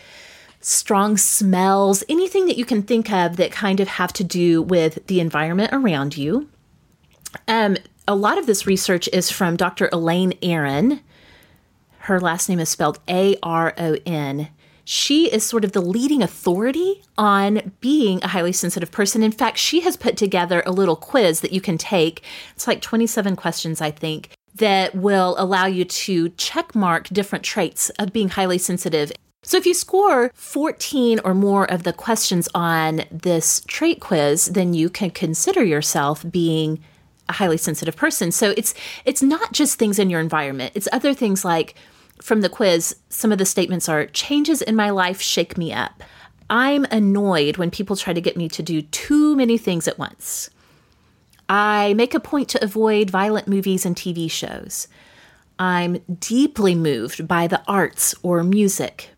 strong 0.59 1.17
smells, 1.17 2.03
anything 2.09 2.45
that 2.47 2.57
you 2.57 2.65
can 2.65 2.83
think 2.83 3.11
of 3.11 3.37
that 3.37 3.51
kind 3.51 3.79
of 3.79 3.87
have 3.87 4.13
to 4.13 4.23
do 4.23 4.61
with 4.61 5.05
the 5.07 5.19
environment 5.19 5.69
around 5.73 6.17
you. 6.17 6.49
Um, 7.47 7.77
a 8.07 8.15
lot 8.15 8.37
of 8.37 8.45
this 8.45 8.67
research 8.67 9.09
is 9.13 9.31
from 9.31 9.55
Dr. 9.55 9.89
Elaine 9.91 10.33
Aron. 10.41 11.01
Her 11.99 12.19
last 12.19 12.47
name 12.47 12.59
is 12.59 12.69
spelled 12.69 12.99
A 13.09 13.37
R 13.43 13.73
O 13.77 13.97
N 14.05 14.49
she 14.89 15.29
is 15.29 15.45
sort 15.45 15.65
of 15.65 15.73
the 15.73 15.81
leading 15.81 16.23
authority 16.23 17.03
on 17.17 17.73
being 17.81 18.23
a 18.23 18.29
highly 18.29 18.53
sensitive 18.53 18.89
person. 18.89 19.21
In 19.21 19.33
fact, 19.33 19.57
she 19.57 19.81
has 19.81 19.97
put 19.97 20.15
together 20.15 20.63
a 20.65 20.71
little 20.71 20.95
quiz 20.95 21.41
that 21.41 21.51
you 21.51 21.59
can 21.59 21.77
take. 21.77 22.23
It's 22.55 22.67
like 22.67 22.81
27 22.81 23.35
questions, 23.35 23.81
I 23.81 23.91
think, 23.91 24.29
that 24.55 24.95
will 24.95 25.35
allow 25.37 25.65
you 25.65 25.83
to 25.83 26.29
check 26.29 26.73
mark 26.73 27.09
different 27.09 27.43
traits 27.43 27.89
of 27.99 28.13
being 28.13 28.29
highly 28.29 28.57
sensitive. 28.57 29.11
So 29.43 29.57
if 29.57 29.65
you 29.65 29.73
score 29.73 30.31
14 30.33 31.19
or 31.25 31.33
more 31.33 31.69
of 31.69 31.83
the 31.83 31.91
questions 31.91 32.47
on 32.55 33.01
this 33.11 33.63
trait 33.67 33.99
quiz, 33.99 34.45
then 34.45 34.73
you 34.73 34.89
can 34.89 35.09
consider 35.11 35.65
yourself 35.65 36.23
being 36.31 36.81
a 37.27 37.33
highly 37.33 37.57
sensitive 37.57 37.97
person. 37.97 38.31
So 38.31 38.53
it's 38.55 38.73
it's 39.03 39.21
not 39.21 39.51
just 39.51 39.77
things 39.77 39.99
in 39.99 40.09
your 40.09 40.21
environment. 40.21 40.71
It's 40.75 40.87
other 40.93 41.13
things 41.13 41.43
like 41.43 41.75
from 42.21 42.41
the 42.41 42.49
quiz, 42.49 42.95
some 43.09 43.31
of 43.31 43.37
the 43.37 43.45
statements 43.45 43.87
are 43.87 44.05
changes 44.07 44.61
in 44.61 44.75
my 44.75 44.89
life 44.89 45.21
shake 45.21 45.57
me 45.57 45.71
up. 45.71 46.03
I'm 46.49 46.85
annoyed 46.85 47.57
when 47.57 47.71
people 47.71 47.95
try 47.95 48.13
to 48.13 48.21
get 48.21 48.37
me 48.37 48.47
to 48.49 48.63
do 48.63 48.81
too 48.81 49.35
many 49.35 49.57
things 49.57 49.87
at 49.87 49.99
once. 49.99 50.49
I 51.49 51.93
make 51.93 52.13
a 52.13 52.19
point 52.19 52.49
to 52.49 52.63
avoid 52.63 53.09
violent 53.09 53.47
movies 53.47 53.85
and 53.85 53.95
TV 53.95 54.29
shows. 54.29 54.87
I'm 55.59 55.97
deeply 56.19 56.75
moved 56.75 57.27
by 57.27 57.47
the 57.47 57.61
arts 57.67 58.13
or 58.21 58.43
music, 58.43 59.09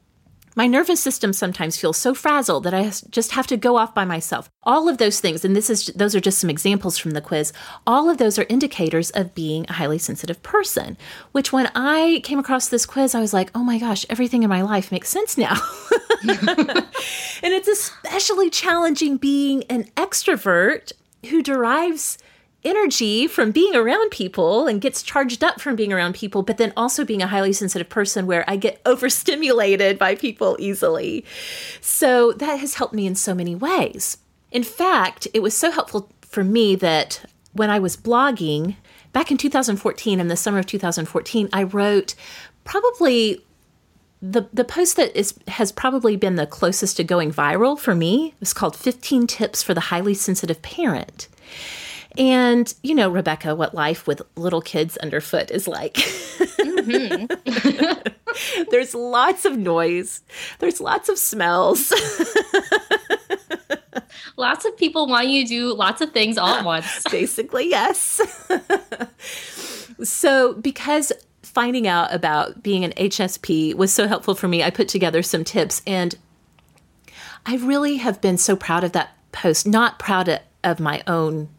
my 0.59 0.67
nervous 0.67 0.99
system 0.99 1.31
sometimes 1.31 1.77
feels 1.77 1.95
so 1.95 2.13
frazzled 2.13 2.65
that 2.65 2.73
I 2.73 2.91
just 3.11 3.31
have 3.31 3.47
to 3.47 3.55
go 3.55 3.77
off 3.77 3.95
by 3.95 4.03
myself. 4.03 4.49
All 4.63 4.89
of 4.89 4.97
those 4.97 5.21
things, 5.21 5.45
and 5.45 5.55
this 5.55 5.69
is 5.69 5.85
those 5.95 6.13
are 6.15 6.19
just 6.19 6.37
some 6.37 6.49
examples 6.49 6.97
from 6.97 7.11
the 7.11 7.21
quiz. 7.21 7.53
All 7.87 8.09
of 8.09 8.17
those 8.17 8.37
are 8.37 8.45
indicators 8.49 9.09
of 9.11 9.33
being 9.33 9.65
a 9.69 9.73
highly 9.73 9.97
sensitive 9.97 10.43
person. 10.43 10.97
Which, 11.31 11.53
when 11.53 11.71
I 11.75 12.19
came 12.25 12.39
across 12.39 12.67
this 12.67 12.85
quiz, 12.85 13.15
I 13.15 13.21
was 13.21 13.33
like, 13.33 13.51
"Oh 13.55 13.63
my 13.63 13.79
gosh, 13.79 14.05
everything 14.09 14.43
in 14.43 14.49
my 14.49 14.61
life 14.61 14.91
makes 14.91 15.07
sense 15.07 15.37
now." 15.37 15.55
and 16.23 17.53
it's 17.53 17.69
especially 17.69 18.49
challenging 18.49 19.15
being 19.15 19.63
an 19.69 19.85
extrovert 19.95 20.91
who 21.29 21.41
derives 21.41 22.17
energy 22.63 23.27
from 23.27 23.51
being 23.51 23.75
around 23.75 24.11
people 24.11 24.67
and 24.67 24.81
gets 24.81 25.01
charged 25.01 25.43
up 25.43 25.61
from 25.61 25.75
being 25.75 25.93
around 25.93 26.15
people, 26.15 26.43
but 26.43 26.57
then 26.57 26.73
also 26.75 27.05
being 27.05 27.21
a 27.21 27.27
highly 27.27 27.53
sensitive 27.53 27.89
person 27.89 28.25
where 28.25 28.43
I 28.47 28.55
get 28.55 28.81
overstimulated 28.85 29.97
by 29.97 30.15
people 30.15 30.57
easily. 30.59 31.25
So 31.81 32.33
that 32.33 32.59
has 32.59 32.75
helped 32.75 32.93
me 32.93 33.07
in 33.07 33.15
so 33.15 33.33
many 33.33 33.55
ways. 33.55 34.17
In 34.51 34.63
fact, 34.63 35.27
it 35.33 35.41
was 35.41 35.55
so 35.55 35.71
helpful 35.71 36.09
for 36.21 36.43
me 36.43 36.75
that 36.75 37.25
when 37.53 37.69
I 37.69 37.79
was 37.79 37.97
blogging 37.97 38.75
back 39.13 39.31
in 39.31 39.37
2014, 39.37 40.19
in 40.19 40.27
the 40.27 40.35
summer 40.35 40.59
of 40.59 40.65
2014, 40.65 41.49
I 41.53 41.63
wrote 41.63 42.15
probably 42.63 43.43
the 44.21 44.49
the 44.51 44.65
post 44.65 44.97
that 44.97 45.17
is 45.17 45.33
has 45.47 45.71
probably 45.71 46.17
been 46.17 46.35
the 46.35 46.45
closest 46.45 46.97
to 46.97 47.05
going 47.05 47.31
viral 47.31 47.79
for 47.79 47.95
me 47.95 48.33
was 48.41 48.53
called 48.53 48.75
15 48.75 49.27
tips 49.27 49.63
for 49.63 49.73
the 49.73 49.79
highly 49.79 50.13
sensitive 50.13 50.61
parent 50.61 51.29
and 52.19 52.71
you 52.83 52.93
know, 52.93 53.09
Rebecca, 53.09 53.55
what 53.55 53.73
life 53.73 54.05
with 54.05 54.21
little 54.35 54.61
kids 54.61 54.97
underfoot 54.97 55.49
is 55.49 55.67
like. 55.67 55.93
Mm-hmm. 55.93 57.25
There's 58.69 58.93
lots 58.93 59.45
of 59.45 59.57
noise. 59.57 60.21
There's 60.59 60.81
lots 60.81 61.07
of 61.07 61.17
smells. 61.17 61.93
lots 64.37 64.65
of 64.65 64.77
people 64.77 65.07
want 65.07 65.29
you 65.29 65.43
to 65.43 65.49
do 65.49 65.73
lots 65.73 66.01
of 66.01 66.11
things 66.11 66.37
all 66.37 66.55
at 66.55 66.65
once. 66.65 67.03
Basically, 67.11 67.69
yes. 67.69 68.19
so, 70.03 70.53
because 70.55 71.13
finding 71.41 71.87
out 71.87 72.13
about 72.13 72.61
being 72.61 72.83
an 72.83 72.91
HSP 72.91 73.73
was 73.73 73.93
so 73.93 74.07
helpful 74.07 74.35
for 74.35 74.49
me, 74.49 74.61
I 74.61 74.69
put 74.69 74.89
together 74.89 75.23
some 75.23 75.45
tips 75.45 75.81
and 75.87 76.15
I 77.45 77.55
really 77.55 77.95
have 77.97 78.19
been 78.19 78.37
so 78.37 78.57
proud 78.57 78.83
of 78.83 78.91
that 78.91 79.11
post, 79.31 79.65
not 79.65 79.99
proud 79.99 80.41
of 80.63 80.79
my 80.79 81.01
own 81.07 81.49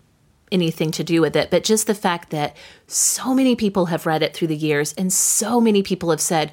anything 0.53 0.91
to 0.93 1.05
do 1.05 1.21
with 1.21 1.37
it, 1.37 1.51
but 1.51 1.65
just 1.65 1.87
the 1.87 1.95
fact 1.95 2.31
that 2.31 2.57
so 2.87 3.35
many 3.35 3.57
people 3.57 3.87
have 3.87 4.07
read 4.07 4.23
it 4.23 4.35
through 4.35 4.49
the 4.49 4.57
years 4.57 4.93
and 4.95 5.13
so 5.13 5.61
many 5.61 5.83
people 5.83 6.11
have 6.11 6.21
said, 6.21 6.53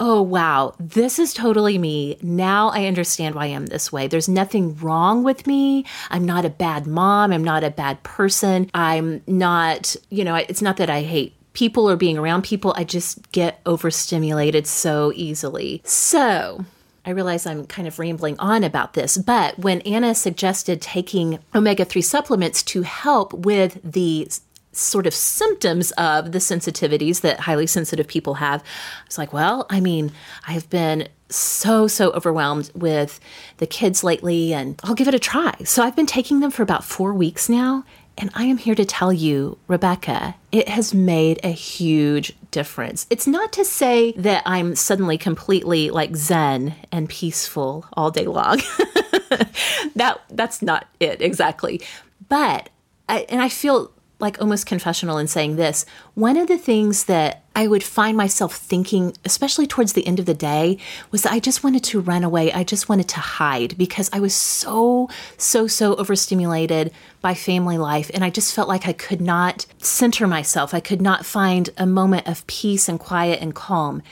Oh, 0.00 0.20
wow, 0.20 0.74
this 0.80 1.18
is 1.18 1.32
totally 1.32 1.78
me. 1.78 2.18
Now 2.22 2.70
I 2.70 2.86
understand 2.86 3.34
why 3.34 3.46
I'm 3.46 3.66
this 3.66 3.92
way. 3.92 4.08
There's 4.08 4.28
nothing 4.28 4.76
wrong 4.78 5.22
with 5.22 5.46
me. 5.46 5.84
I'm 6.10 6.24
not 6.24 6.44
a 6.44 6.50
bad 6.50 6.86
mom. 6.86 7.32
I'm 7.32 7.44
not 7.44 7.62
a 7.62 7.70
bad 7.70 8.02
person. 8.02 8.68
I'm 8.74 9.22
not, 9.26 9.94
you 10.08 10.24
know, 10.24 10.34
it's 10.34 10.62
not 10.62 10.78
that 10.78 10.90
I 10.90 11.02
hate 11.02 11.36
people 11.52 11.88
or 11.88 11.96
being 11.96 12.18
around 12.18 12.42
people. 12.42 12.74
I 12.76 12.84
just 12.84 13.30
get 13.32 13.60
overstimulated 13.66 14.66
so 14.66 15.12
easily. 15.14 15.82
So, 15.84 16.64
I 17.04 17.10
realize 17.10 17.46
I'm 17.46 17.66
kind 17.66 17.88
of 17.88 17.98
rambling 17.98 18.38
on 18.38 18.62
about 18.62 18.94
this, 18.94 19.18
but 19.18 19.58
when 19.58 19.80
Anna 19.80 20.14
suggested 20.14 20.80
taking 20.80 21.40
omega 21.54 21.84
3 21.84 22.00
supplements 22.00 22.62
to 22.64 22.82
help 22.82 23.32
with 23.32 23.80
the 23.82 24.28
sort 24.74 25.06
of 25.06 25.12
symptoms 25.12 25.90
of 25.92 26.32
the 26.32 26.38
sensitivities 26.38 27.20
that 27.20 27.40
highly 27.40 27.66
sensitive 27.66 28.06
people 28.06 28.34
have, 28.34 28.62
I 28.62 29.06
was 29.06 29.18
like, 29.18 29.32
well, 29.32 29.66
I 29.68 29.80
mean, 29.80 30.12
I 30.46 30.52
have 30.52 30.70
been 30.70 31.08
so, 31.28 31.88
so 31.88 32.10
overwhelmed 32.12 32.70
with 32.74 33.18
the 33.56 33.66
kids 33.66 34.04
lately, 34.04 34.54
and 34.54 34.78
I'll 34.84 34.94
give 34.94 35.08
it 35.08 35.14
a 35.14 35.18
try. 35.18 35.54
So 35.64 35.82
I've 35.82 35.96
been 35.96 36.06
taking 36.06 36.40
them 36.40 36.50
for 36.50 36.62
about 36.62 36.84
four 36.84 37.12
weeks 37.12 37.48
now. 37.48 37.84
And 38.18 38.30
I 38.34 38.44
am 38.44 38.58
here 38.58 38.74
to 38.74 38.84
tell 38.84 39.12
you, 39.12 39.58
Rebecca, 39.68 40.34
it 40.52 40.68
has 40.68 40.92
made 40.92 41.40
a 41.42 41.48
huge 41.48 42.34
difference. 42.52 43.06
It's 43.10 43.26
not 43.26 43.52
to 43.54 43.64
say 43.64 44.12
that 44.12 44.44
I'm 44.46 44.76
suddenly 44.76 45.18
completely 45.18 45.90
like 45.90 46.14
zen 46.14 46.76
and 46.92 47.08
peaceful 47.08 47.86
all 47.94 48.12
day 48.12 48.26
long. 48.26 48.58
that 49.96 50.20
that's 50.30 50.62
not 50.62 50.86
it 51.00 51.20
exactly. 51.20 51.80
But 52.28 52.68
I, 53.08 53.26
and 53.28 53.42
I 53.42 53.48
feel 53.48 53.90
like 54.20 54.40
almost 54.40 54.66
confessional 54.66 55.18
in 55.18 55.26
saying 55.26 55.56
this. 55.56 55.84
One 56.14 56.36
of 56.36 56.46
the 56.46 56.58
things 56.58 57.04
that 57.04 57.41
I 57.54 57.66
would 57.66 57.82
find 57.82 58.16
myself 58.16 58.54
thinking, 58.56 59.14
especially 59.24 59.66
towards 59.66 59.92
the 59.92 60.06
end 60.06 60.18
of 60.18 60.26
the 60.26 60.34
day, 60.34 60.78
was 61.10 61.22
that 61.22 61.32
I 61.32 61.38
just 61.38 61.62
wanted 61.62 61.84
to 61.84 62.00
run 62.00 62.24
away. 62.24 62.52
I 62.52 62.64
just 62.64 62.88
wanted 62.88 63.08
to 63.08 63.20
hide 63.20 63.76
because 63.76 64.08
I 64.12 64.20
was 64.20 64.34
so, 64.34 65.08
so, 65.36 65.66
so 65.66 65.94
overstimulated 65.96 66.92
by 67.20 67.34
family 67.34 67.78
life. 67.78 68.10
And 68.14 68.24
I 68.24 68.30
just 68.30 68.54
felt 68.54 68.68
like 68.68 68.88
I 68.88 68.92
could 68.92 69.20
not 69.20 69.66
center 69.78 70.26
myself. 70.26 70.72
I 70.72 70.80
could 70.80 71.02
not 71.02 71.26
find 71.26 71.70
a 71.76 71.86
moment 71.86 72.26
of 72.26 72.46
peace 72.46 72.88
and 72.88 72.98
quiet 72.98 73.40
and 73.40 73.54
calm. 73.54 74.02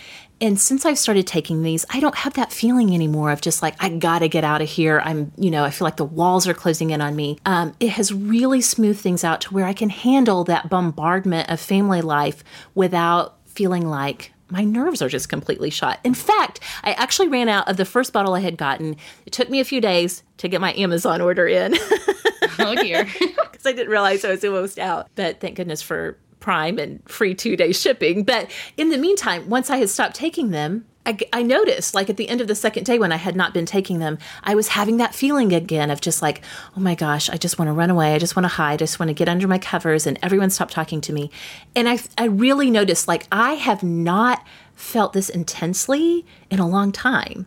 And 0.41 0.59
since 0.59 0.87
I've 0.87 0.99
started 0.99 1.27
taking 1.27 1.63
these, 1.63 1.85
I 1.91 2.01
don't 2.01 2.15
have 2.15 2.35
that 2.35 2.53
feeling 2.53 2.95
anymore 2.95 3.31
of 3.31 3.41
just 3.41 3.63
like, 3.63 3.75
I 3.79 3.91
gotta 3.91 4.29
get 4.29 4.43
out 4.43 4.63
of 4.63 4.69
here. 4.69 5.03
I'm, 5.05 5.33
you 5.37 5.51
know, 5.51 5.65
I 5.65 5.71
feel 5.71 5.85
like 5.85 5.97
the 5.97 6.05
walls 6.05 6.49
are 6.49 6.55
closing 6.55 6.91
in 6.91 7.01
on 7.01 7.15
me. 7.15 7.39
Um, 7.45 7.75
it 7.79 7.91
has 7.91 8.13
really 8.13 8.61
smoothed 8.61 9.01
things 9.01 9.23
out 9.23 9.43
to 9.43 9.55
where 9.55 9.67
I 9.67 9.75
can 9.75 9.91
handle 9.91 10.45
that 10.45 10.71
bombardment 10.71 11.51
of 11.51 11.61
family 11.61 12.01
life 12.01 12.43
without 12.75 13.37
feeling 13.47 13.87
like 13.87 14.33
my 14.51 14.65
nerves 14.65 15.01
are 15.03 15.09
just 15.09 15.29
completely 15.29 15.71
shot. 15.71 16.01
In 16.05 16.15
fact, 16.15 16.61
I 16.83 16.93
actually 16.93 17.29
ran 17.29 17.49
out 17.49 17.69
of 17.69 17.77
the 17.77 17.85
first 17.85 18.13
bottle 18.13 18.35
I 18.35 18.41
had 18.41 18.57
gotten. 18.57 18.97
It 19.27 19.33
took 19.33 19.49
me 19.49 19.61
a 19.61 19.65
few 19.65 19.81
days 19.81 20.23
to 20.39 20.49
get 20.49 20.61
my 20.61 20.73
Amazon 20.75 21.21
order 21.21 21.47
in. 21.47 21.75
oh 22.59 22.75
dear. 22.75 23.07
Because 23.51 23.75
I 23.75 23.77
didn't 23.77 23.91
realize 23.91 24.25
I 24.25 24.31
was 24.31 24.43
almost 24.43 24.79
out. 24.79 25.11
But 25.17 25.41
thank 25.41 25.57
goodness 25.57 25.83
for 25.83 26.17
Prime 26.41 26.79
and 26.79 27.07
free 27.09 27.35
two 27.35 27.57
day 27.57 27.73
shipping. 27.73 28.25
But 28.25 28.51
in 28.77 28.91
the 28.91 28.99
meantime, 28.99 29.49
once 29.49 29.71
I 29.71 29.77
had 29.77 29.91
stopped 29.91 30.17
taking 30.17 30.51
them, 30.51 30.87
I, 31.07 31.19
I, 31.33 31.43
noticed, 31.43 31.95
like 31.95 32.11
at 32.11 32.19
the 32.19 32.29
end 32.29 32.43
of 32.43 32.47
the 32.47 32.55
second 32.55 32.85
day 32.85 32.99
when 32.99 33.11
I 33.11 33.17
had 33.17 33.35
not 33.35 33.55
been 33.55 33.65
taking 33.65 34.01
them, 34.01 34.19
I 34.45 34.55
was 34.55 34.69
having 34.69 34.99
that 34.99 35.15
feeling 35.15 35.53
again 35.53 35.91
of 35.91 36.01
just 36.01 36.21
like, 36.21 36.43
oh 36.77 36.81
my 36.81 36.95
gosh, 36.95 37.31
I 37.31 37.37
just 37.37 37.59
want 37.59 37.69
to 37.69 37.73
run 37.73 37.89
away. 37.89 38.15
I 38.15 38.19
just 38.19 38.37
want 38.37 38.45
to 38.45 38.49
hide. 38.49 38.75
I 38.75 38.77
just 38.85 38.99
want 39.01 39.09
to 39.09 39.15
get 39.15 39.29
under 39.29 39.49
my 39.49 39.59
covers 39.59 40.07
and 40.07 40.19
everyone 40.23 40.51
stop 40.51 40.71
talking 40.71 41.01
to 41.03 41.13
me. 41.13 41.31
And 41.75 41.89
I, 41.89 42.01
I 42.19 42.27
really 42.27 42.71
noticed, 42.71 43.09
like, 43.09 43.27
I 43.33 43.55
have 43.55 43.83
not 43.83 44.45
felt 44.75 45.15
this 45.15 45.31
intensely 45.31 46.27
in 46.51 46.59
a 46.59 46.69
long 46.69 46.93
time. 46.93 47.47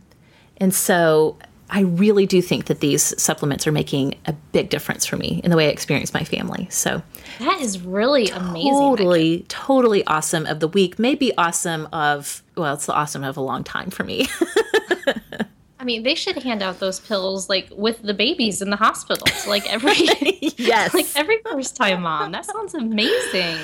And 0.57 0.73
so 0.73 1.37
I 1.75 1.81
really 1.81 2.27
do 2.27 2.39
think 2.39 2.65
that 2.65 2.81
these 2.81 3.19
supplements 3.19 3.65
are 3.65 3.71
making 3.71 4.13
a 4.27 4.33
big 4.51 4.69
difference 4.69 5.07
for 5.07 5.17
me 5.17 5.41
in 5.43 5.49
the 5.49 5.57
way 5.57 5.65
I 5.65 5.69
experience 5.69 6.13
my 6.13 6.23
family. 6.23 6.67
So 6.69 7.01
that 7.39 7.59
is 7.61 7.81
really 7.81 8.29
amazing. 8.29 8.71
Totally, 8.71 9.45
totally 9.49 10.05
awesome 10.05 10.45
of 10.45 10.59
the 10.59 10.67
week. 10.67 10.99
Maybe 10.99 11.35
awesome 11.35 11.87
of 11.91 12.43
well, 12.55 12.75
it's 12.75 12.85
the 12.85 12.93
awesome 12.93 13.23
of 13.23 13.37
a 13.37 13.41
long 13.41 13.63
time 13.63 13.89
for 13.89 14.03
me. 14.03 14.27
I 15.79 15.85
mean, 15.85 16.03
they 16.03 16.15
should 16.15 16.37
hand 16.37 16.61
out 16.61 16.79
those 16.79 16.99
pills 16.99 17.49
like 17.49 17.67
with 17.75 18.03
the 18.03 18.13
babies 18.13 18.61
in 18.61 18.69
the 18.69 18.77
hospitals, 18.77 19.47
like 19.47 19.67
every 19.69 19.95
yes, 20.57 20.93
like 20.93 21.07
every 21.15 21.39
first 21.49 21.75
time 21.75 22.03
mom. 22.03 22.31
That 22.33 22.45
sounds 22.45 22.75
amazing. 22.75 23.57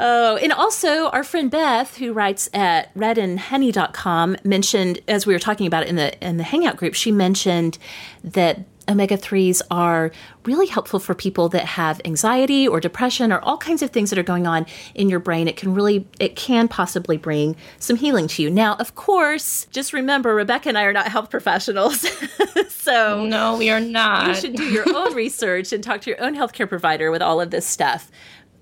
Oh, 0.00 0.36
and 0.36 0.52
also 0.52 1.08
our 1.08 1.24
friend 1.24 1.50
Beth, 1.50 1.96
who 1.96 2.12
writes 2.12 2.48
at 2.54 2.94
redandhoney.com, 2.94 4.36
mentioned 4.44 5.00
as 5.08 5.26
we 5.26 5.32
were 5.32 5.40
talking 5.40 5.66
about 5.66 5.82
it 5.82 5.88
in 5.88 5.96
the 5.96 6.26
in 6.26 6.36
the 6.36 6.44
hangout 6.44 6.76
group, 6.76 6.94
she 6.94 7.10
mentioned 7.10 7.78
that 8.22 8.60
omega 8.88 9.16
3s 9.16 9.60
are 9.70 10.10
really 10.44 10.66
helpful 10.66 10.98
for 10.98 11.14
people 11.14 11.48
that 11.50 11.64
have 11.64 12.00
anxiety 12.04 12.66
or 12.66 12.80
depression 12.80 13.32
or 13.32 13.40
all 13.40 13.58
kinds 13.58 13.82
of 13.82 13.90
things 13.90 14.10
that 14.10 14.18
are 14.18 14.22
going 14.22 14.46
on 14.46 14.64
in 14.94 15.08
your 15.10 15.20
brain. 15.20 15.46
It 15.46 15.56
can 15.56 15.74
really, 15.74 16.06
it 16.18 16.36
can 16.36 16.68
possibly 16.68 17.16
bring 17.16 17.54
some 17.78 17.96
healing 17.96 18.28
to 18.28 18.42
you. 18.42 18.50
Now, 18.50 18.76
of 18.76 18.94
course, 18.94 19.66
just 19.70 19.92
remember, 19.92 20.34
Rebecca 20.34 20.70
and 20.70 20.78
I 20.78 20.84
are 20.84 20.92
not 20.92 21.08
health 21.08 21.28
professionals. 21.28 22.06
so, 22.68 23.26
no, 23.26 23.58
we 23.58 23.68
are 23.68 23.80
not. 23.80 24.28
You 24.28 24.34
should 24.34 24.56
do 24.56 24.64
your 24.64 24.86
own 24.88 25.14
research 25.14 25.72
and 25.72 25.84
talk 25.84 26.00
to 26.02 26.10
your 26.10 26.22
own 26.22 26.34
healthcare 26.34 26.68
provider 26.68 27.10
with 27.10 27.20
all 27.20 27.40
of 27.40 27.50
this 27.50 27.66
stuff. 27.66 28.10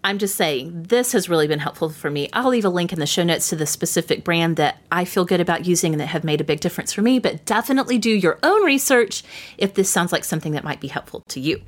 I'm 0.06 0.18
just 0.18 0.36
saying 0.36 0.84
this 0.84 1.10
has 1.14 1.28
really 1.28 1.48
been 1.48 1.58
helpful 1.58 1.88
for 1.90 2.12
me. 2.12 2.28
I'll 2.32 2.50
leave 2.50 2.64
a 2.64 2.68
link 2.68 2.92
in 2.92 3.00
the 3.00 3.06
show 3.06 3.24
notes 3.24 3.48
to 3.48 3.56
the 3.56 3.66
specific 3.66 4.22
brand 4.22 4.54
that 4.54 4.80
I 4.92 5.04
feel 5.04 5.24
good 5.24 5.40
about 5.40 5.66
using 5.66 5.92
and 5.92 6.00
that 6.00 6.06
have 6.06 6.22
made 6.22 6.40
a 6.40 6.44
big 6.44 6.60
difference 6.60 6.92
for 6.92 7.02
me, 7.02 7.18
but 7.18 7.44
definitely 7.44 7.98
do 7.98 8.10
your 8.10 8.38
own 8.44 8.62
research 8.62 9.24
if 9.58 9.74
this 9.74 9.90
sounds 9.90 10.12
like 10.12 10.22
something 10.22 10.52
that 10.52 10.62
might 10.62 10.80
be 10.80 10.86
helpful 10.86 11.24
to 11.26 11.40
you. 11.40 11.60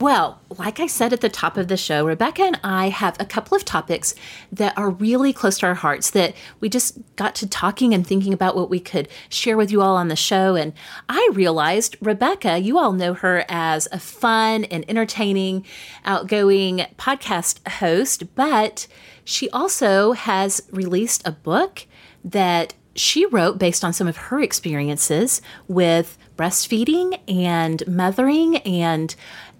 Well, 0.00 0.40
like 0.58 0.80
I 0.80 0.88
said 0.88 1.12
at 1.12 1.20
the 1.20 1.28
top 1.28 1.56
of 1.56 1.68
the 1.68 1.76
show, 1.76 2.04
Rebecca 2.04 2.42
and 2.42 2.60
I 2.64 2.88
have 2.88 3.16
a 3.20 3.24
couple 3.24 3.56
of 3.56 3.64
topics 3.64 4.14
that 4.50 4.76
are 4.76 4.90
really 4.90 5.32
close 5.32 5.58
to 5.60 5.66
our 5.66 5.74
hearts 5.74 6.10
that 6.10 6.34
we 6.58 6.68
just 6.68 6.98
got 7.14 7.36
to 7.36 7.48
talking 7.48 7.94
and 7.94 8.04
thinking 8.04 8.32
about 8.32 8.56
what 8.56 8.68
we 8.68 8.80
could 8.80 9.08
share 9.28 9.56
with 9.56 9.70
you 9.70 9.80
all 9.80 9.96
on 9.96 10.08
the 10.08 10.16
show. 10.16 10.56
And 10.56 10.72
I 11.08 11.28
realized, 11.32 11.96
Rebecca, 12.00 12.58
you 12.58 12.76
all 12.76 12.92
know 12.92 13.14
her 13.14 13.44
as 13.48 13.86
a 13.92 14.00
fun 14.00 14.64
and 14.64 14.84
entertaining, 14.88 15.64
outgoing 16.04 16.86
podcast 16.98 17.66
host, 17.74 18.34
but 18.34 18.88
she 19.24 19.48
also 19.50 20.12
has 20.12 20.62
released 20.72 21.22
a 21.24 21.32
book 21.32 21.86
that 22.24 22.74
she 22.96 23.26
wrote 23.26 23.58
based 23.58 23.84
on 23.84 23.92
some 23.92 24.06
of 24.06 24.16
her 24.16 24.40
experiences 24.40 25.40
with 25.68 26.18
breastfeeding 26.36 27.18
and 27.28 27.86
mothering 27.86 28.56
and 28.58 29.14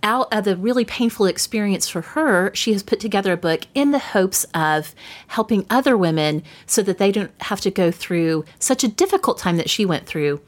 out 0.04 0.32
of 0.32 0.44
the 0.44 0.56
really 0.56 0.84
painful 0.84 1.26
experience 1.26 1.88
for 1.88 2.02
her, 2.02 2.54
she 2.54 2.72
has 2.72 2.82
put 2.82 3.00
together 3.00 3.32
a 3.32 3.36
book 3.36 3.62
in 3.74 3.90
the 3.90 3.98
hopes 3.98 4.44
of 4.54 4.94
helping 5.28 5.66
other 5.70 5.96
women 5.96 6.42
so 6.66 6.82
that 6.82 6.98
they 6.98 7.10
don't 7.10 7.32
have 7.40 7.60
to 7.62 7.70
go 7.70 7.90
through 7.90 8.44
such 8.60 8.84
a 8.84 8.88
difficult 8.88 9.38
time 9.38 9.56
that 9.56 9.70
she 9.70 9.84
went 9.84 10.06
through 10.06 10.40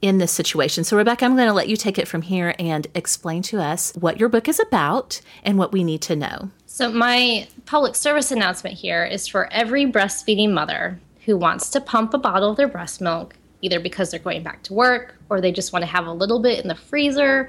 in 0.00 0.18
this 0.18 0.32
situation. 0.32 0.82
So, 0.82 0.96
Rebecca, 0.96 1.24
I'm 1.24 1.36
going 1.36 1.46
to 1.46 1.54
let 1.54 1.68
you 1.68 1.76
take 1.76 1.98
it 1.98 2.08
from 2.08 2.22
here 2.22 2.54
and 2.58 2.88
explain 2.94 3.42
to 3.42 3.60
us 3.60 3.92
what 3.94 4.18
your 4.18 4.28
book 4.28 4.48
is 4.48 4.58
about 4.58 5.20
and 5.44 5.58
what 5.58 5.72
we 5.72 5.84
need 5.84 6.02
to 6.02 6.16
know. 6.16 6.50
So, 6.66 6.90
my 6.90 7.46
public 7.66 7.94
service 7.94 8.32
announcement 8.32 8.76
here 8.76 9.04
is 9.04 9.28
for 9.28 9.52
every 9.52 9.84
breastfeeding 9.84 10.50
mother 10.50 10.98
who 11.24 11.36
wants 11.36 11.70
to 11.70 11.80
pump 11.80 12.14
a 12.14 12.18
bottle 12.18 12.50
of 12.50 12.56
their 12.56 12.66
breast 12.66 13.00
milk, 13.00 13.36
either 13.60 13.78
because 13.78 14.10
they're 14.10 14.18
going 14.18 14.42
back 14.42 14.64
to 14.64 14.74
work 14.74 15.14
or 15.28 15.40
they 15.40 15.52
just 15.52 15.72
want 15.72 15.84
to 15.84 15.90
have 15.90 16.06
a 16.06 16.12
little 16.12 16.40
bit 16.40 16.60
in 16.60 16.66
the 16.66 16.74
freezer. 16.74 17.48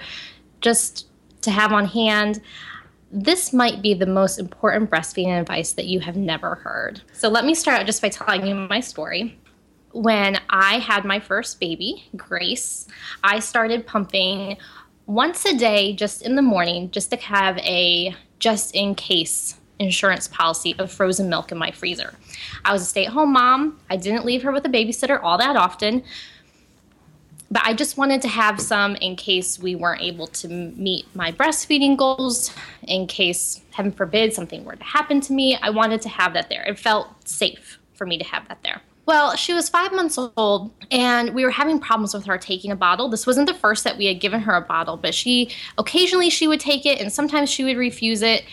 Just 0.62 1.08
to 1.44 1.52
have 1.52 1.72
on 1.72 1.86
hand. 1.86 2.42
This 3.12 3.54
might 3.54 3.82
be 3.82 3.94
the 3.94 4.06
most 4.06 4.40
important 4.40 4.90
breastfeeding 4.90 5.40
advice 5.40 5.74
that 5.74 5.86
you 5.86 6.00
have 6.00 6.16
never 6.16 6.56
heard. 6.56 7.02
So 7.14 7.30
let 7.30 7.46
me 7.46 7.54
start 7.54 7.80
out 7.80 7.86
just 7.86 8.02
by 8.02 8.10
telling 8.10 8.46
you 8.48 8.56
my 8.56 8.80
story. 8.80 9.38
When 9.92 10.40
I 10.50 10.80
had 10.80 11.06
my 11.06 11.20
first 11.20 11.60
baby, 11.60 12.06
Grace, 12.16 12.88
I 13.24 13.40
started 13.40 13.86
pumping 13.86 14.58
once 15.06 15.46
a 15.46 15.56
day 15.56 15.94
just 15.94 16.24
in 16.24 16.36
the 16.36 16.42
morning 16.42 16.90
just 16.90 17.12
to 17.12 17.18
have 17.18 17.58
a 17.60 18.16
just 18.40 18.74
in 18.74 18.96
case 18.96 19.60
insurance 19.80 20.28
policy 20.28 20.76
of 20.80 20.92
frozen 20.92 21.30
milk 21.30 21.52
in 21.52 21.58
my 21.58 21.72
freezer. 21.72 22.14
I 22.66 22.74
was 22.74 22.82
a 22.82 22.86
stay 22.86 23.06
at 23.06 23.14
home 23.14 23.34
mom. 23.34 23.80
I 23.90 23.98
didn't 23.98 24.26
leave 24.26 24.44
her 24.44 24.52
with 24.52 24.66
a 24.66 24.70
babysitter 24.70 25.20
all 25.22 25.38
that 25.38 25.56
often 25.56 26.04
but 27.54 27.62
I 27.64 27.74
just 27.76 27.98
wanted 27.98 28.24
to 28.24 28.28
have 28.28 28.60
some 28.60 28.96
in 28.96 29.16
case 29.16 29.60
we 29.60 29.76
weren't 29.76 30.02
able 30.02 30.26
to 30.28 30.48
meet 30.48 31.06
my 31.14 31.32
breastfeeding 31.32 31.96
goals, 31.96 32.52
in 32.82 33.06
case, 33.06 33.62
heaven 33.70 33.92
forbid, 33.92 34.34
something 34.34 34.66
were 34.66 34.76
to 34.76 34.84
happen 34.84 35.22
to 35.22 35.34
me. 35.34 35.56
I 35.62 35.70
wanted 35.70 36.02
to 36.02 36.10
have 36.10 36.34
that 36.34 36.50
there. 36.50 36.64
It 36.64 36.80
felt 36.80 37.28
safe 37.28 37.78
for 37.94 38.08
me 38.08 38.18
to 38.18 38.24
have 38.24 38.48
that 38.48 38.64
there. 38.64 38.82
Well, 39.06 39.36
she 39.36 39.54
was 39.54 39.68
five 39.68 39.92
months 39.92 40.18
old, 40.18 40.72
and 40.90 41.34
we 41.36 41.44
were 41.44 41.52
having 41.52 41.80
problems 41.80 42.14
with 42.14 42.26
her 42.26 42.38
taking 42.38 42.72
a 42.72 42.76
bottle. 42.76 43.10
This 43.10 43.28
wasn't 43.28 43.48
the 43.48 43.54
first 43.54 43.84
that 43.84 43.98
we 43.98 44.06
had 44.06 44.22
given 44.22 44.40
her 44.42 44.56
a 44.56 44.62
bottle, 44.62 44.96
but 44.96 45.14
she 45.14 45.50
occasionally 45.78 46.30
she 46.30 46.48
would 46.48 46.62
take 46.62 46.86
it, 46.86 47.02
and 47.02 47.12
sometimes 47.12 47.50
she 47.50 47.66
would 47.66 47.78
refuse 47.78 48.22
it. 48.22 48.46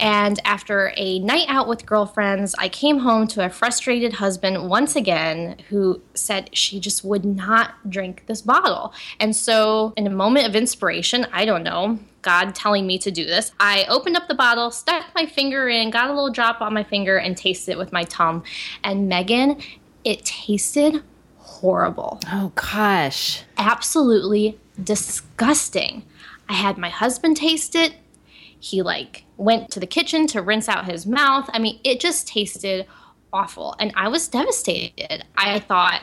And 0.00 0.40
after 0.44 0.92
a 0.96 1.20
night 1.20 1.46
out 1.48 1.68
with 1.68 1.86
girlfriends, 1.86 2.54
I 2.58 2.68
came 2.68 2.98
home 2.98 3.28
to 3.28 3.44
a 3.44 3.48
frustrated 3.48 4.14
husband 4.14 4.68
once 4.68 4.96
again 4.96 5.56
who 5.68 6.02
said 6.14 6.50
she 6.54 6.80
just 6.80 7.04
would 7.04 7.24
not 7.24 7.88
drink 7.88 8.24
this 8.26 8.42
bottle. 8.42 8.92
And 9.20 9.34
so, 9.34 9.94
in 9.96 10.06
a 10.06 10.10
moment 10.10 10.48
of 10.48 10.56
inspiration, 10.56 11.26
I 11.32 11.44
don't 11.44 11.62
know, 11.62 11.98
God 12.22 12.54
telling 12.54 12.86
me 12.86 12.98
to 12.98 13.10
do 13.10 13.24
this, 13.24 13.52
I 13.60 13.84
opened 13.88 14.16
up 14.16 14.28
the 14.28 14.34
bottle, 14.34 14.70
stuck 14.70 15.06
my 15.14 15.26
finger 15.26 15.68
in, 15.68 15.90
got 15.90 16.10
a 16.10 16.12
little 16.12 16.30
drop 16.30 16.60
on 16.60 16.74
my 16.74 16.82
finger, 16.82 17.16
and 17.16 17.36
tasted 17.36 17.72
it 17.72 17.78
with 17.78 17.92
my 17.92 18.04
tongue. 18.04 18.44
And 18.82 19.08
Megan, 19.08 19.60
it 20.04 20.24
tasted 20.24 21.02
horrible. 21.38 22.20
Oh, 22.30 22.52
gosh. 22.54 23.42
Absolutely 23.56 24.58
disgusting. 24.82 26.04
I 26.48 26.54
had 26.54 26.78
my 26.78 26.88
husband 26.88 27.36
taste 27.36 27.74
it. 27.74 27.94
He 28.58 28.82
like 28.82 29.24
went 29.36 29.70
to 29.72 29.80
the 29.80 29.86
kitchen 29.86 30.26
to 30.28 30.42
rinse 30.42 30.68
out 30.68 30.86
his 30.86 31.06
mouth. 31.06 31.48
I 31.52 31.58
mean, 31.58 31.80
it 31.84 32.00
just 32.00 32.28
tasted 32.28 32.86
awful. 33.32 33.74
And 33.78 33.92
I 33.96 34.08
was 34.08 34.28
devastated. 34.28 35.24
I 35.36 35.60
thought, 35.60 36.02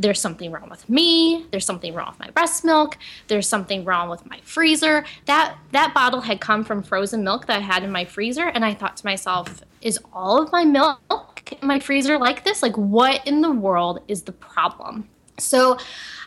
there's 0.00 0.20
something 0.20 0.50
wrong 0.50 0.68
with 0.68 0.88
me 0.88 1.46
there's 1.50 1.64
something 1.64 1.94
wrong 1.94 2.08
with 2.08 2.18
my 2.18 2.30
breast 2.30 2.64
milk 2.64 2.96
there's 3.28 3.46
something 3.46 3.84
wrong 3.84 4.08
with 4.08 4.24
my 4.26 4.40
freezer 4.42 5.04
that 5.26 5.56
that 5.72 5.92
bottle 5.94 6.22
had 6.22 6.40
come 6.40 6.64
from 6.64 6.82
frozen 6.82 7.22
milk 7.22 7.46
that 7.46 7.58
i 7.58 7.60
had 7.60 7.82
in 7.82 7.90
my 7.90 8.04
freezer 8.04 8.48
and 8.48 8.64
i 8.64 8.74
thought 8.74 8.96
to 8.96 9.06
myself 9.06 9.62
is 9.82 9.98
all 10.12 10.42
of 10.42 10.52
my 10.52 10.64
milk 10.64 11.52
in 11.52 11.66
my 11.66 11.80
freezer 11.80 12.18
like 12.18 12.44
this? 12.44 12.62
Like, 12.62 12.76
what 12.76 13.26
in 13.26 13.40
the 13.40 13.50
world 13.50 14.00
is 14.08 14.22
the 14.22 14.32
problem? 14.32 15.08
So, 15.38 15.78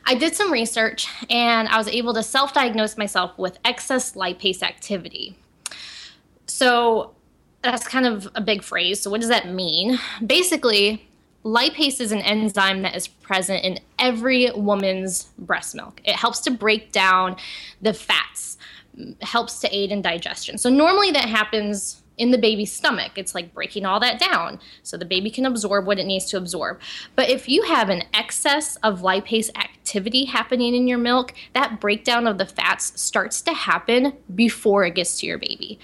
I 0.05 0.15
did 0.15 0.35
some 0.35 0.51
research 0.51 1.07
and 1.29 1.67
I 1.69 1.77
was 1.77 1.87
able 1.87 2.13
to 2.15 2.23
self 2.23 2.53
diagnose 2.53 2.97
myself 2.97 3.37
with 3.37 3.59
excess 3.63 4.13
lipase 4.13 4.63
activity. 4.63 5.37
So, 6.47 7.13
that's 7.61 7.87
kind 7.87 8.05
of 8.05 8.27
a 8.35 8.41
big 8.41 8.63
phrase. 8.63 9.01
So, 9.01 9.11
what 9.11 9.21
does 9.21 9.29
that 9.29 9.49
mean? 9.49 9.99
Basically, 10.25 11.07
lipase 11.43 11.99
is 11.99 12.11
an 12.11 12.21
enzyme 12.21 12.81
that 12.83 12.95
is 12.95 13.07
present 13.07 13.63
in 13.63 13.79
every 13.99 14.51
woman's 14.51 15.25
breast 15.37 15.75
milk. 15.75 16.01
It 16.03 16.15
helps 16.15 16.39
to 16.41 16.51
break 16.51 16.91
down 16.91 17.35
the 17.81 17.93
fats, 17.93 18.57
helps 19.21 19.59
to 19.61 19.75
aid 19.75 19.91
in 19.91 20.01
digestion. 20.01 20.57
So, 20.57 20.69
normally 20.69 21.11
that 21.11 21.29
happens 21.29 22.03
in 22.17 22.31
the 22.31 22.37
baby's 22.37 22.71
stomach. 22.71 23.13
It's 23.15 23.33
like 23.33 23.53
breaking 23.53 23.85
all 23.85 23.99
that 23.99 24.19
down 24.19 24.59
so 24.83 24.97
the 24.97 25.05
baby 25.05 25.29
can 25.29 25.45
absorb 25.45 25.85
what 25.85 25.99
it 25.99 26.05
needs 26.05 26.25
to 26.25 26.37
absorb. 26.37 26.79
But 27.15 27.29
if 27.29 27.49
you 27.49 27.63
have 27.63 27.89
an 27.89 28.03
excess 28.13 28.75
of 28.77 29.01
lipase 29.01 29.49
activity 29.57 30.25
happening 30.25 30.75
in 30.75 30.87
your 30.87 30.99
milk, 30.99 31.33
that 31.53 31.79
breakdown 31.79 32.27
of 32.27 32.37
the 32.37 32.45
fats 32.45 32.99
starts 33.01 33.41
to 33.43 33.53
happen 33.53 34.13
before 34.35 34.85
it 34.85 34.95
gets 34.95 35.19
to 35.19 35.25
your 35.25 35.37
baby. 35.37 35.79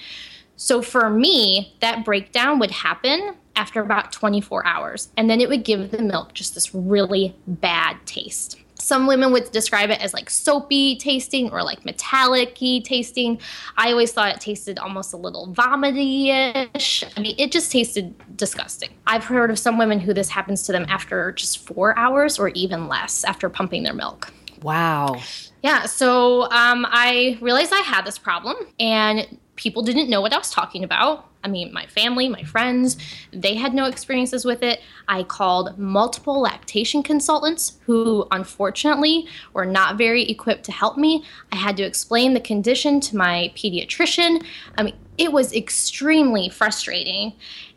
So 0.56 0.82
for 0.82 1.10
me, 1.10 1.74
that 1.80 2.04
breakdown 2.04 2.60
would 2.60 2.72
happen 2.72 3.36
after 3.60 3.82
about 3.82 4.14
24 4.14 4.66
hours, 4.66 5.10
and 5.18 5.30
then 5.30 5.42
it 5.42 5.50
would 5.50 5.66
give 5.66 5.92
the 5.92 6.02
milk 6.02 6.34
just 6.34 6.56
this 6.56 6.74
really 6.74 7.36
bad 7.46 7.98
taste. 8.06 8.58
Some 8.76 9.06
women 9.06 9.34
would 9.34 9.52
describe 9.52 9.90
it 9.90 10.00
as 10.00 10.14
like 10.14 10.30
soapy 10.30 10.96
tasting 10.96 11.52
or 11.52 11.62
like 11.62 11.84
metallic 11.84 12.56
tasting. 12.56 13.38
I 13.76 13.92
always 13.92 14.14
thought 14.14 14.34
it 14.34 14.40
tasted 14.40 14.80
almost 14.80 15.12
a 15.12 15.18
little 15.18 15.52
vomity 15.52 16.32
ish. 16.32 17.04
I 17.18 17.20
mean, 17.20 17.36
it 17.38 17.52
just 17.52 17.70
tasted 17.70 18.16
disgusting. 18.38 18.92
I've 19.06 19.26
heard 19.26 19.52
of 19.52 19.60
some 19.60 19.78
women 19.78 20.00
who 20.00 20.14
this 20.14 20.30
happens 20.30 20.64
to 20.64 20.72
them 20.72 20.86
after 20.88 21.34
just 21.34 21.60
four 21.60 21.98
hours 22.00 22.40
or 22.40 22.48
even 22.50 22.88
less 22.88 23.26
after 23.26 23.50
pumping 23.50 23.84
their 23.84 23.94
milk. 23.94 24.32
Wow. 24.62 25.22
Yeah, 25.62 25.86
so 25.86 26.44
um, 26.44 26.88
I 26.90 27.38
realized 27.42 27.74
I 27.74 27.82
had 27.82 28.06
this 28.06 28.18
problem, 28.18 28.56
and 28.80 29.38
people 29.58 29.84
didn't 29.84 30.10
know 30.10 30.22
what 30.22 30.32
I 30.32 30.38
was 30.38 30.52
talking 30.52 30.86
about. 30.86 31.29
I 31.44 31.48
mean, 31.48 31.72
my 31.74 31.86
family, 31.86 32.28
my 32.28 32.44
friends, 32.44 32.98
they 33.32 33.56
had 33.56 33.74
no 33.74 33.86
experiences 33.86 34.44
with 34.44 34.62
it. 34.62 34.82
I 35.08 35.24
called 35.24 35.80
multiple 35.80 36.42
lactation 36.42 37.02
consultants 37.02 37.78
who 37.86 38.28
unfortunately 38.32 39.28
were 39.54 39.66
not 39.66 39.98
very 39.98 40.30
equipped 40.30 40.66
to 40.66 40.72
help 40.72 40.98
me. 40.98 41.24
I 41.52 41.56
had 41.56 41.78
to 41.78 41.84
explain 41.84 42.34
the 42.34 42.42
condition 42.42 43.00
to 43.02 43.16
my 43.16 43.54
pediatrician. 43.56 44.44
I 44.78 44.84
mean, 44.84 44.96
it 45.18 45.32
was 45.32 45.54
extremely 45.54 46.50
frustrating. 46.50 47.34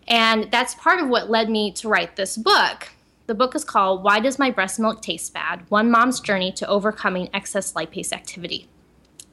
And 0.08 0.50
that's 0.50 0.74
part 0.74 1.00
of 1.00 1.08
what 1.08 1.30
led 1.30 1.48
me 1.48 1.70
to 1.72 1.88
write 1.88 2.16
this 2.16 2.36
book. 2.36 2.88
The 3.28 3.34
book 3.34 3.54
is 3.54 3.64
called 3.64 4.02
Why 4.02 4.18
Does 4.18 4.38
My 4.38 4.50
Breast 4.50 4.80
Milk 4.80 5.00
Taste 5.00 5.32
Bad? 5.32 5.64
One 5.68 5.90
Mom's 5.90 6.18
Journey 6.20 6.50
to 6.52 6.66
Overcoming 6.66 7.30
Excess 7.32 7.72
Lipase 7.72 8.12
Activity. 8.12 8.68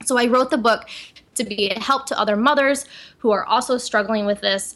So 0.06 0.18
I 0.18 0.28
wrote 0.28 0.52
the 0.52 0.58
book 0.58 0.88
to 1.40 1.44
be 1.44 1.70
a 1.72 1.80
help 1.80 2.06
to 2.06 2.20
other 2.20 2.36
mothers 2.36 2.86
who 3.18 3.32
are 3.32 3.46
also 3.46 3.78
struggling 3.78 4.26
with 4.26 4.42
this. 4.42 4.76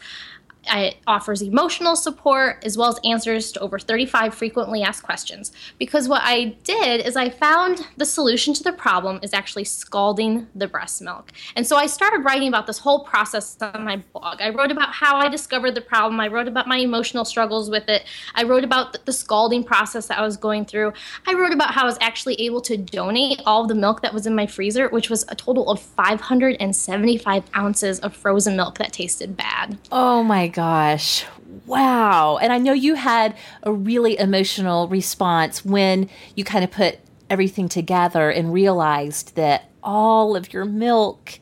It 0.66 0.98
offers 1.08 1.42
emotional 1.42 1.96
support 1.96 2.64
as 2.64 2.78
well 2.78 2.90
as 2.90 3.00
answers 3.04 3.52
to 3.54 3.60
over 3.60 3.78
35 3.80 4.34
frequently 4.34 4.82
asked 4.82 5.04
questions. 5.04 5.52
Because 5.78 6.08
what 6.08 6.22
I 6.24 6.56
did 6.64 7.06
is 7.06 7.16
I 7.16 7.30
found 7.30 7.88
the 7.98 8.06
solution 8.06 8.54
to 8.54 8.64
the 8.64 8.72
problem 8.72 9.20
is 9.22 9.34
actually 9.34 9.66
scalding 9.66 10.48
the 10.56 10.68
breast 10.68 11.02
milk. 11.02 11.32
And 11.56 11.68
so 11.68 11.76
I 11.76 11.88
started 11.88 12.24
writing 12.24 12.48
about 12.48 12.68
this 12.68 12.80
whole 12.80 13.04
process 13.04 13.58
on 13.62 13.84
my 13.84 13.98
blog. 14.14 14.42
I 14.42 14.50
wrote 14.50 14.72
about 14.72 14.94
how 14.94 15.18
I 15.18 15.28
discovered 15.30 15.76
the 15.76 15.82
problem, 15.82 16.20
I 16.20 16.28
wrote 16.28 16.48
about 16.48 16.68
my 16.68 16.78
emotional 16.78 17.26
struggles 17.26 17.70
with 17.70 17.90
it, 17.90 18.06
I 18.36 18.44
wrote 18.44 18.64
about 18.64 19.06
the 19.06 19.14
scalding 19.14 19.64
process 19.64 20.08
that 20.08 20.20
I 20.20 20.22
was 20.22 20.38
going 20.38 20.66
through, 20.66 20.94
I 21.28 21.34
wrote 21.34 21.54
about 21.54 21.74
how 21.74 21.84
I 21.84 21.86
was 21.86 21.98
actually 22.02 22.36
able 22.36 22.62
to 22.62 22.78
donate 22.78 23.42
all 23.46 23.68
the 23.68 23.76
milk 23.76 24.02
that 24.02 24.14
was 24.14 24.26
in 24.26 24.36
my 24.36 24.48
freezer, 24.48 24.90
which 24.90 25.10
was 25.10 25.26
a 25.30 25.36
total 25.36 25.70
of 25.70 25.80
575 25.80 27.44
ounces 27.56 28.00
of 28.00 28.16
frozen 28.16 28.56
milk 28.56 28.78
that 28.78 28.94
tasted 28.94 29.36
bad. 29.36 29.78
Oh 29.92 30.24
my 30.24 30.48
gosh. 30.54 31.26
Wow. 31.66 32.38
And 32.38 32.54
I 32.54 32.58
know 32.58 32.74
you 32.74 32.96
had 32.96 33.36
a 33.64 33.72
really 33.72 34.18
emotional 34.18 34.88
response 34.88 35.64
when 35.66 36.10
you 36.36 36.44
kind 36.44 36.64
of 36.64 36.72
put 36.72 37.00
everything 37.30 37.68
together 37.68 38.30
and 38.30 38.54
realized 38.54 39.36
that 39.36 39.70
all 39.82 40.36
of 40.36 40.54
your 40.54 40.66
milk 40.66 41.40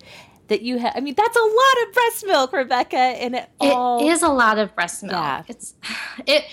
that 0.48 0.62
you 0.62 0.78
have 0.80 0.94
I 0.96 1.00
mean 1.00 1.16
that's 1.16 1.36
a 1.36 1.40
lot 1.40 1.88
of 1.88 1.94
breast 1.94 2.26
milk, 2.28 2.54
Rebecca, 2.54 2.98
and 2.98 3.36
it, 3.36 3.50
all, 3.60 4.06
it 4.06 4.12
is 4.12 4.22
a 4.22 4.30
lot 4.30 4.58
of 4.58 4.74
breast 4.76 5.04
milk. 5.04 5.14
Yeah. 5.14 5.44
It's 5.48 5.76
it 6.26 6.44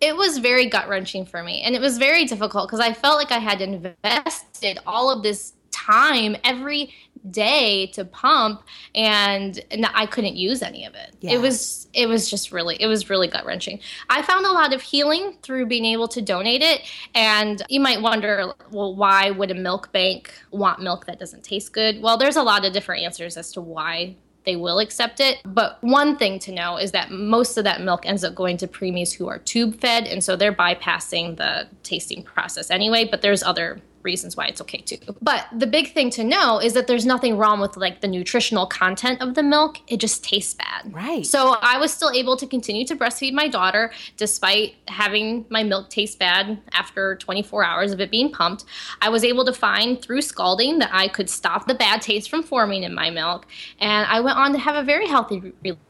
it 0.00 0.16
was 0.16 0.38
very 0.38 0.66
gut 0.66 0.88
wrenching 0.88 1.26
for 1.26 1.42
me, 1.42 1.62
and 1.62 1.74
it 1.74 1.80
was 1.80 1.98
very 1.98 2.24
difficult 2.24 2.68
because 2.68 2.80
I 2.80 2.92
felt 2.92 3.18
like 3.18 3.32
I 3.32 3.38
had 3.38 3.60
invested 3.60 4.78
all 4.86 5.10
of 5.10 5.22
this 5.22 5.54
time 5.70 6.36
every 6.44 6.92
day 7.30 7.86
to 7.88 8.04
pump 8.04 8.62
and, 8.94 9.60
and 9.70 9.86
I 9.94 10.06
couldn't 10.06 10.36
use 10.36 10.62
any 10.62 10.84
of 10.84 10.94
it. 10.94 11.14
Yeah. 11.20 11.32
It 11.32 11.40
was 11.40 11.88
it 11.94 12.06
was 12.06 12.30
just 12.30 12.52
really 12.52 12.76
it 12.80 12.86
was 12.86 13.10
really 13.10 13.28
gut 13.28 13.44
wrenching. 13.44 13.80
I 14.10 14.22
found 14.22 14.46
a 14.46 14.52
lot 14.52 14.72
of 14.72 14.82
healing 14.82 15.36
through 15.42 15.66
being 15.66 15.84
able 15.84 16.08
to 16.08 16.22
donate 16.22 16.62
it 16.62 16.82
and 17.14 17.62
you 17.68 17.80
might 17.80 18.00
wonder 18.02 18.52
well 18.70 18.94
why 18.94 19.30
would 19.30 19.50
a 19.50 19.54
milk 19.54 19.92
bank 19.92 20.32
want 20.50 20.80
milk 20.80 21.06
that 21.06 21.18
doesn't 21.18 21.44
taste 21.44 21.72
good? 21.72 22.02
Well, 22.02 22.18
there's 22.18 22.36
a 22.36 22.42
lot 22.42 22.64
of 22.64 22.72
different 22.72 23.02
answers 23.02 23.36
as 23.36 23.52
to 23.52 23.60
why 23.60 24.16
they 24.48 24.56
will 24.56 24.78
accept 24.78 25.20
it. 25.20 25.42
But 25.44 25.76
one 25.82 26.16
thing 26.16 26.38
to 26.40 26.52
know 26.52 26.78
is 26.78 26.92
that 26.92 27.10
most 27.10 27.58
of 27.58 27.64
that 27.64 27.82
milk 27.82 28.06
ends 28.06 28.24
up 28.24 28.34
going 28.34 28.56
to 28.56 28.66
preemies 28.66 29.12
who 29.12 29.28
are 29.28 29.38
tube 29.38 29.78
fed, 29.78 30.06
and 30.06 30.24
so 30.24 30.36
they're 30.36 30.54
bypassing 30.54 31.36
the 31.36 31.68
tasting 31.82 32.22
process 32.22 32.70
anyway. 32.70 33.04
But 33.04 33.20
there's 33.20 33.42
other 33.42 33.78
reasons 34.08 34.36
why 34.36 34.46
it's 34.46 34.60
okay 34.62 34.78
too. 34.78 34.98
But 35.20 35.46
the 35.62 35.66
big 35.66 35.92
thing 35.92 36.08
to 36.18 36.24
know 36.24 36.58
is 36.66 36.72
that 36.72 36.86
there's 36.86 37.04
nothing 37.04 37.36
wrong 37.36 37.60
with 37.60 37.76
like 37.76 38.00
the 38.00 38.08
nutritional 38.08 38.66
content 38.66 39.20
of 39.20 39.34
the 39.34 39.42
milk. 39.42 39.78
It 39.86 39.98
just 39.98 40.24
tastes 40.24 40.54
bad. 40.54 40.80
Right. 40.92 41.26
So 41.26 41.56
I 41.60 41.78
was 41.78 41.92
still 41.92 42.10
able 42.10 42.36
to 42.38 42.46
continue 42.46 42.86
to 42.86 42.96
breastfeed 42.96 43.34
my 43.34 43.48
daughter 43.48 43.92
despite 44.16 44.76
having 44.88 45.44
my 45.50 45.62
milk 45.62 45.90
taste 45.90 46.18
bad 46.18 46.58
after 46.72 47.16
24 47.16 47.64
hours 47.64 47.92
of 47.92 48.00
it 48.00 48.10
being 48.10 48.32
pumped. 48.32 48.64
I 49.02 49.10
was 49.10 49.22
able 49.24 49.44
to 49.44 49.52
find 49.52 50.00
through 50.00 50.22
scalding 50.22 50.78
that 50.78 50.90
I 50.92 51.08
could 51.08 51.28
stop 51.28 51.66
the 51.66 51.74
bad 51.74 52.00
taste 52.00 52.30
from 52.30 52.42
forming 52.42 52.82
in 52.82 52.94
my 52.94 53.10
milk. 53.10 53.46
And 53.78 54.06
I 54.06 54.20
went 54.20 54.38
on 54.38 54.52
to 54.52 54.58
have 54.58 54.74
a 54.74 54.82
very 54.82 55.06
healthy 55.06 55.52
relationship 55.62 55.87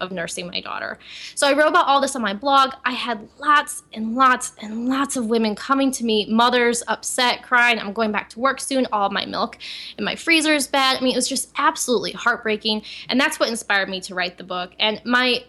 of 0.00 0.12
nursing 0.12 0.46
my 0.46 0.60
daughter. 0.60 0.98
So 1.34 1.46
I 1.46 1.52
wrote 1.52 1.68
about 1.68 1.86
all 1.86 2.00
this 2.00 2.16
on 2.16 2.22
my 2.22 2.34
blog. 2.34 2.74
I 2.84 2.92
had 2.92 3.28
lots 3.38 3.82
and 3.92 4.14
lots 4.14 4.52
and 4.60 4.88
lots 4.88 5.16
of 5.16 5.26
women 5.26 5.54
coming 5.54 5.90
to 5.92 6.04
me, 6.04 6.26
mothers 6.26 6.82
upset, 6.88 7.42
crying, 7.42 7.78
I'm 7.78 7.92
going 7.92 8.12
back 8.12 8.30
to 8.30 8.40
work 8.40 8.60
soon, 8.60 8.86
all 8.92 9.10
my 9.10 9.26
milk 9.26 9.58
in 9.98 10.04
my 10.04 10.16
freezer 10.16 10.54
is 10.54 10.66
bad. 10.66 10.96
I 10.96 11.00
mean, 11.00 11.12
it 11.12 11.16
was 11.16 11.28
just 11.28 11.52
absolutely 11.56 12.12
heartbreaking. 12.12 12.82
And 13.08 13.20
that's 13.20 13.38
what 13.38 13.48
inspired 13.48 13.88
me 13.88 14.00
to 14.02 14.14
write 14.14 14.38
the 14.38 14.44
book. 14.44 14.72
And 14.78 15.00
my 15.04 15.44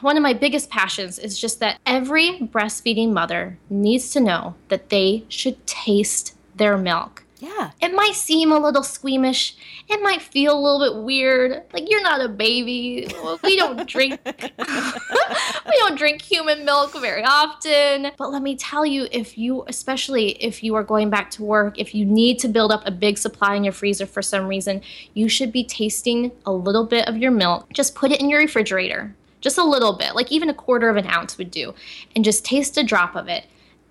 one 0.00 0.16
of 0.16 0.22
my 0.22 0.32
biggest 0.32 0.70
passions 0.70 1.18
is 1.18 1.38
just 1.38 1.58
that 1.58 1.80
every 1.84 2.38
breastfeeding 2.38 3.12
mother 3.12 3.58
needs 3.68 4.10
to 4.10 4.20
know 4.20 4.54
that 4.68 4.90
they 4.90 5.24
should 5.28 5.66
taste 5.66 6.36
their 6.54 6.78
milk. 6.78 7.25
Yeah. 7.38 7.72
It 7.82 7.94
might 7.94 8.14
seem 8.14 8.50
a 8.50 8.58
little 8.58 8.82
squeamish. 8.82 9.56
It 9.88 10.02
might 10.02 10.22
feel 10.22 10.58
a 10.58 10.60
little 10.60 10.80
bit 10.80 11.04
weird. 11.04 11.62
Like 11.72 11.88
you're 11.90 12.02
not 12.02 12.20
a 12.20 12.28
baby. 12.28 13.08
We 13.42 13.56
don't 13.56 13.86
drink 13.88 14.20
we 14.26 15.78
don't 15.78 15.98
drink 15.98 16.22
human 16.22 16.64
milk 16.64 16.98
very 16.98 17.22
often. 17.24 18.12
But 18.16 18.32
let 18.32 18.42
me 18.42 18.56
tell 18.56 18.86
you 18.86 19.06
if 19.10 19.36
you 19.36 19.64
especially 19.68 20.30
if 20.42 20.62
you 20.62 20.74
are 20.76 20.84
going 20.84 21.10
back 21.10 21.30
to 21.32 21.44
work, 21.44 21.78
if 21.78 21.94
you 21.94 22.04
need 22.04 22.38
to 22.40 22.48
build 22.48 22.72
up 22.72 22.82
a 22.86 22.90
big 22.90 23.18
supply 23.18 23.54
in 23.54 23.64
your 23.64 23.72
freezer 23.72 24.06
for 24.06 24.22
some 24.22 24.46
reason, 24.46 24.80
you 25.14 25.28
should 25.28 25.52
be 25.52 25.64
tasting 25.64 26.32
a 26.46 26.52
little 26.52 26.84
bit 26.84 27.06
of 27.08 27.18
your 27.18 27.30
milk. 27.30 27.70
Just 27.72 27.94
put 27.94 28.12
it 28.12 28.20
in 28.20 28.30
your 28.30 28.40
refrigerator. 28.40 29.14
Just 29.42 29.58
a 29.58 29.64
little 29.64 29.92
bit, 29.92 30.14
like 30.16 30.32
even 30.32 30.48
a 30.48 30.54
quarter 30.54 30.88
of 30.88 30.96
an 30.96 31.06
ounce 31.06 31.38
would 31.38 31.50
do, 31.50 31.74
and 32.16 32.24
just 32.24 32.44
taste 32.44 32.76
a 32.78 32.82
drop 32.82 33.14
of 33.14 33.28
it 33.28 33.46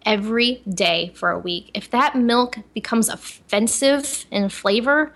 every 0.06 0.62
day 0.72 1.12
for 1.16 1.32
a 1.32 1.40
week. 1.40 1.72
If 1.74 1.90
that 1.92 2.16
milk 2.16 2.58
becomes 2.74 3.10
offensive 3.10 4.26
in 4.32 4.50
flavor, 4.50 5.14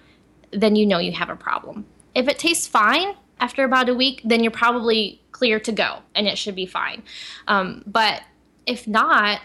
then 0.52 0.75
you 0.75 0.86
know 0.86 0.97
you 0.97 1.12
have 1.12 1.30
a 1.30 1.36
problem. 1.36 1.86
If 2.15 2.28
it 2.28 2.39
tastes 2.39 2.67
fine 2.67 3.15
after 3.39 3.63
about 3.63 3.88
a 3.88 3.93
week, 3.93 4.21
then 4.25 4.43
you're 4.43 4.52
probably 4.52 5.21
clear 5.32 5.60
to 5.60 5.71
go 5.71 5.99
and 6.15 6.28
it 6.28 6.38
should 6.38 6.56
be 6.56 6.65
fine. 6.65 7.04
Um, 7.47 7.84
but 7.86 8.23
if 8.65 8.88
not, 8.88 9.41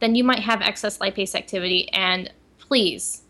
then 0.00 0.14
you 0.14 0.24
might 0.24 0.40
have 0.40 0.60
excess 0.60 0.98
lipase 0.98 1.34
activity. 1.34 1.88
And 1.92 2.32
please 2.58 3.22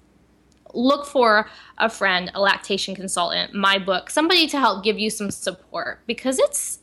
look 0.74 1.06
for 1.06 1.48
a 1.78 1.88
friend, 1.88 2.30
a 2.34 2.40
lactation 2.40 2.94
consultant, 2.94 3.54
my 3.54 3.78
book, 3.78 4.10
somebody 4.10 4.46
to 4.48 4.58
help 4.58 4.84
give 4.84 4.98
you 4.98 5.10
some 5.10 5.30
support 5.30 6.00
because 6.06 6.38
it's 6.38 6.80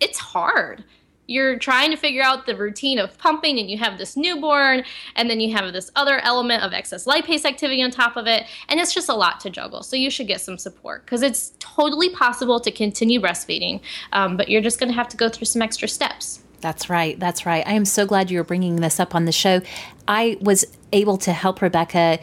it's 0.00 0.18
hard 0.18 0.84
you're 1.26 1.58
trying 1.58 1.90
to 1.90 1.96
figure 1.96 2.22
out 2.22 2.46
the 2.46 2.56
routine 2.56 2.98
of 2.98 3.16
pumping 3.18 3.58
and 3.58 3.70
you 3.70 3.78
have 3.78 3.98
this 3.98 4.16
newborn 4.16 4.84
and 5.16 5.30
then 5.30 5.40
you 5.40 5.54
have 5.54 5.72
this 5.72 5.90
other 5.96 6.18
element 6.20 6.62
of 6.62 6.72
excess 6.72 7.06
lipase 7.06 7.44
activity 7.44 7.82
on 7.82 7.90
top 7.90 8.16
of 8.16 8.26
it 8.26 8.44
and 8.68 8.80
it's 8.80 8.92
just 8.92 9.08
a 9.08 9.14
lot 9.14 9.40
to 9.40 9.50
juggle 9.50 9.82
so 9.82 9.96
you 9.96 10.10
should 10.10 10.26
get 10.26 10.40
some 10.40 10.58
support 10.58 11.04
because 11.04 11.22
it's 11.22 11.52
totally 11.58 12.10
possible 12.10 12.60
to 12.60 12.70
continue 12.70 13.20
breastfeeding 13.20 13.80
um, 14.12 14.36
but 14.36 14.48
you're 14.48 14.62
just 14.62 14.78
going 14.78 14.88
to 14.88 14.94
have 14.94 15.08
to 15.08 15.16
go 15.16 15.28
through 15.28 15.46
some 15.46 15.62
extra 15.62 15.88
steps 15.88 16.40
that's 16.60 16.88
right. 16.88 17.20
That's 17.20 17.44
right. 17.44 17.62
I 17.66 17.74
am 17.74 17.84
so 17.84 18.06
glad 18.06 18.30
you're 18.30 18.42
bringing 18.42 18.76
this 18.76 18.98
up 18.98 19.14
on 19.14 19.26
the 19.26 19.32
show. 19.32 19.60
I 20.08 20.38
was 20.40 20.64
able 20.94 21.18
to 21.18 21.32
help 21.34 21.60
Rebecca 21.60 22.18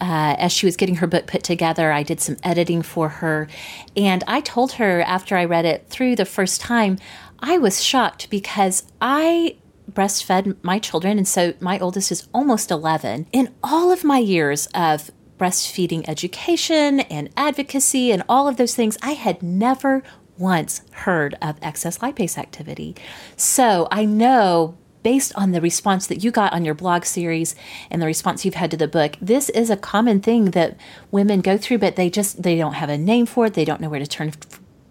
uh, 0.00 0.34
as 0.38 0.50
she 0.50 0.64
was 0.64 0.78
getting 0.78 0.94
her 0.96 1.06
book 1.06 1.26
put 1.26 1.42
together. 1.42 1.92
I 1.92 2.02
did 2.02 2.18
some 2.18 2.38
editing 2.42 2.80
for 2.80 3.10
her. 3.10 3.48
And 3.94 4.24
I 4.26 4.40
told 4.40 4.72
her 4.72 5.02
after 5.02 5.36
I 5.36 5.44
read 5.44 5.66
it 5.66 5.88
through 5.90 6.16
the 6.16 6.24
first 6.24 6.58
time, 6.58 6.98
I 7.42 7.58
was 7.58 7.82
shocked 7.82 8.30
because 8.30 8.84
I 9.00 9.56
breastfed 9.90 10.56
my 10.62 10.78
children. 10.78 11.18
And 11.18 11.26
so 11.26 11.54
my 11.60 11.78
oldest 11.80 12.12
is 12.12 12.28
almost 12.32 12.70
11. 12.70 13.26
In 13.32 13.52
all 13.62 13.90
of 13.90 14.04
my 14.04 14.18
years 14.18 14.68
of 14.68 15.10
breastfeeding 15.38 16.08
education 16.08 17.00
and 17.00 17.30
advocacy 17.36 18.12
and 18.12 18.22
all 18.28 18.46
of 18.46 18.58
those 18.58 18.76
things, 18.76 18.96
I 19.02 19.12
had 19.12 19.42
never 19.42 20.04
once 20.38 20.82
heard 20.92 21.36
of 21.42 21.58
excess 21.60 21.98
lipase 21.98 22.38
activity. 22.38 22.94
So 23.36 23.88
I 23.90 24.04
know 24.04 24.78
based 25.02 25.32
on 25.34 25.50
the 25.50 25.60
response 25.60 26.06
that 26.06 26.22
you 26.22 26.30
got 26.30 26.52
on 26.52 26.64
your 26.64 26.74
blog 26.74 27.04
series 27.04 27.56
and 27.90 28.00
the 28.00 28.06
response 28.06 28.44
you've 28.44 28.54
had 28.54 28.70
to 28.70 28.76
the 28.76 28.86
book 28.86 29.16
this 29.20 29.48
is 29.48 29.68
a 29.68 29.76
common 29.76 30.20
thing 30.20 30.52
that 30.52 30.76
women 31.10 31.40
go 31.40 31.58
through 31.58 31.76
but 31.78 31.96
they 31.96 32.08
just 32.08 32.40
they 32.44 32.56
don't 32.56 32.74
have 32.74 32.88
a 32.88 32.96
name 32.96 33.26
for 33.26 33.46
it 33.46 33.54
they 33.54 33.64
don't 33.64 33.80
know 33.80 33.88
where 33.88 33.98
to 33.98 34.06
turn 34.06 34.30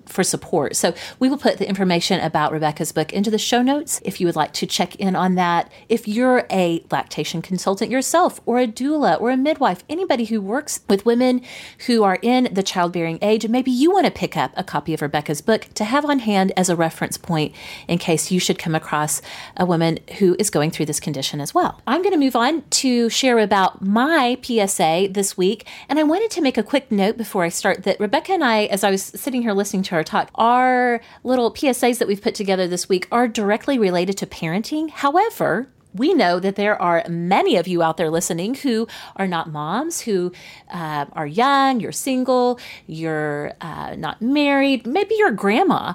for 0.05 0.23
support. 0.23 0.75
So 0.75 0.93
we 1.19 1.29
will 1.29 1.37
put 1.37 1.57
the 1.57 1.67
information 1.67 2.19
about 2.19 2.51
Rebecca's 2.51 2.91
book 2.91 3.13
into 3.13 3.31
the 3.31 3.37
show 3.37 3.61
notes 3.61 4.01
if 4.03 4.19
you 4.19 4.27
would 4.27 4.35
like 4.35 4.53
to 4.53 4.65
check 4.65 4.95
in 4.95 5.15
on 5.15 5.35
that. 5.35 5.71
If 5.89 6.07
you're 6.07 6.45
a 6.51 6.83
lactation 6.91 7.41
consultant 7.41 7.91
yourself, 7.91 8.39
or 8.45 8.59
a 8.59 8.67
doula, 8.67 9.19
or 9.19 9.31
a 9.31 9.37
midwife, 9.37 9.83
anybody 9.89 10.25
who 10.25 10.41
works 10.41 10.81
with 10.87 11.05
women 11.05 11.41
who 11.87 12.03
are 12.03 12.19
in 12.21 12.49
the 12.51 12.63
childbearing 12.63 13.19
age, 13.21 13.47
maybe 13.47 13.71
you 13.71 13.91
want 13.91 14.05
to 14.05 14.11
pick 14.11 14.37
up 14.37 14.51
a 14.55 14.63
copy 14.63 14.93
of 14.93 15.01
Rebecca's 15.01 15.41
book 15.41 15.67
to 15.75 15.83
have 15.83 16.05
on 16.05 16.19
hand 16.19 16.51
as 16.57 16.69
a 16.69 16.75
reference 16.75 17.17
point 17.17 17.53
in 17.87 17.97
case 17.97 18.31
you 18.31 18.39
should 18.39 18.59
come 18.59 18.75
across 18.75 19.21
a 19.57 19.65
woman 19.65 19.99
who 20.19 20.35
is 20.39 20.49
going 20.49 20.71
through 20.71 20.85
this 20.85 20.99
condition 20.99 21.41
as 21.41 21.53
well. 21.53 21.81
I'm 21.87 22.01
going 22.01 22.13
to 22.13 22.19
move 22.19 22.35
on 22.35 22.63
to 22.69 23.09
share 23.09 23.39
about 23.39 23.81
my 23.81 24.37
PSA 24.43 25.09
this 25.11 25.37
week, 25.37 25.67
and 25.89 25.99
I 25.99 26.03
wanted 26.03 26.31
to 26.31 26.41
make 26.41 26.57
a 26.57 26.63
quick 26.63 26.91
note 26.91 27.17
before 27.17 27.43
I 27.43 27.49
start 27.49 27.83
that 27.83 27.99
Rebecca 27.99 28.33
and 28.33 28.43
I, 28.43 28.65
as 28.65 28.83
I 28.83 28.91
was 28.91 29.03
sitting 29.03 29.41
here 29.41 29.53
listening 29.53 29.83
to 29.83 29.90
our 29.93 30.03
talk. 30.03 30.29
Our 30.35 31.01
little 31.23 31.53
PSAs 31.53 31.99
that 31.99 32.07
we've 32.07 32.21
put 32.21 32.35
together 32.35 32.67
this 32.67 32.89
week 32.89 33.07
are 33.11 33.27
directly 33.27 33.77
related 33.77 34.17
to 34.17 34.25
parenting. 34.25 34.89
However, 34.89 35.69
we 35.93 36.13
know 36.13 36.39
that 36.39 36.55
there 36.55 36.81
are 36.81 37.03
many 37.09 37.57
of 37.57 37.67
you 37.67 37.83
out 37.83 37.97
there 37.97 38.09
listening 38.09 38.55
who 38.55 38.87
are 39.17 39.27
not 39.27 39.51
moms, 39.51 40.01
who 40.01 40.31
uh, 40.69 41.05
are 41.11 41.27
young, 41.27 41.79
you're 41.79 41.91
single, 41.91 42.59
you're 42.87 43.53
uh, 43.61 43.95
not 43.95 44.21
married, 44.21 44.87
maybe 44.87 45.15
you're 45.15 45.31
grandma. 45.31 45.93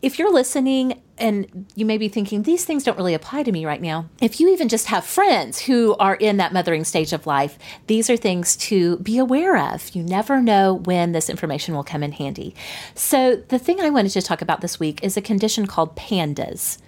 If 0.00 0.18
you're 0.18 0.32
listening 0.32 1.00
and 1.22 1.66
you 1.76 1.86
may 1.86 1.98
be 1.98 2.08
thinking, 2.08 2.42
these 2.42 2.64
things 2.64 2.82
don't 2.82 2.98
really 2.98 3.14
apply 3.14 3.44
to 3.44 3.52
me 3.52 3.64
right 3.64 3.80
now. 3.80 4.06
If 4.20 4.40
you 4.40 4.52
even 4.52 4.68
just 4.68 4.88
have 4.88 5.06
friends 5.06 5.60
who 5.60 5.94
are 6.00 6.16
in 6.16 6.36
that 6.38 6.52
mothering 6.52 6.82
stage 6.82 7.12
of 7.12 7.26
life, 7.28 7.56
these 7.86 8.10
are 8.10 8.16
things 8.16 8.56
to 8.56 8.98
be 8.98 9.18
aware 9.18 9.56
of. 9.56 9.88
You 9.90 10.02
never 10.02 10.42
know 10.42 10.74
when 10.74 11.12
this 11.12 11.30
information 11.30 11.74
will 11.74 11.84
come 11.84 12.02
in 12.02 12.12
handy. 12.12 12.56
So, 12.96 13.36
the 13.36 13.58
thing 13.58 13.80
I 13.80 13.90
wanted 13.90 14.10
to 14.10 14.22
talk 14.22 14.42
about 14.42 14.62
this 14.62 14.80
week 14.80 15.02
is 15.04 15.16
a 15.16 15.22
condition 15.22 15.66
called 15.66 15.94
PANDAS. 15.94 16.78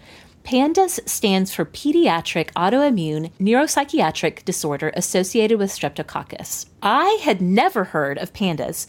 PANDAS 0.43 1.01
stands 1.07 1.55
for 1.55 1.65
Pediatric 1.65 2.51
Autoimmune 2.53 3.31
Neuropsychiatric 3.41 4.45
Disorder 4.45 4.93
Associated 4.95 5.59
with 5.59 5.71
Streptococcus. 5.71 6.67
I 6.83 7.19
had 7.23 7.41
never 7.41 7.85
heard 7.85 8.19
of 8.19 8.35
PANDAS 8.35 8.87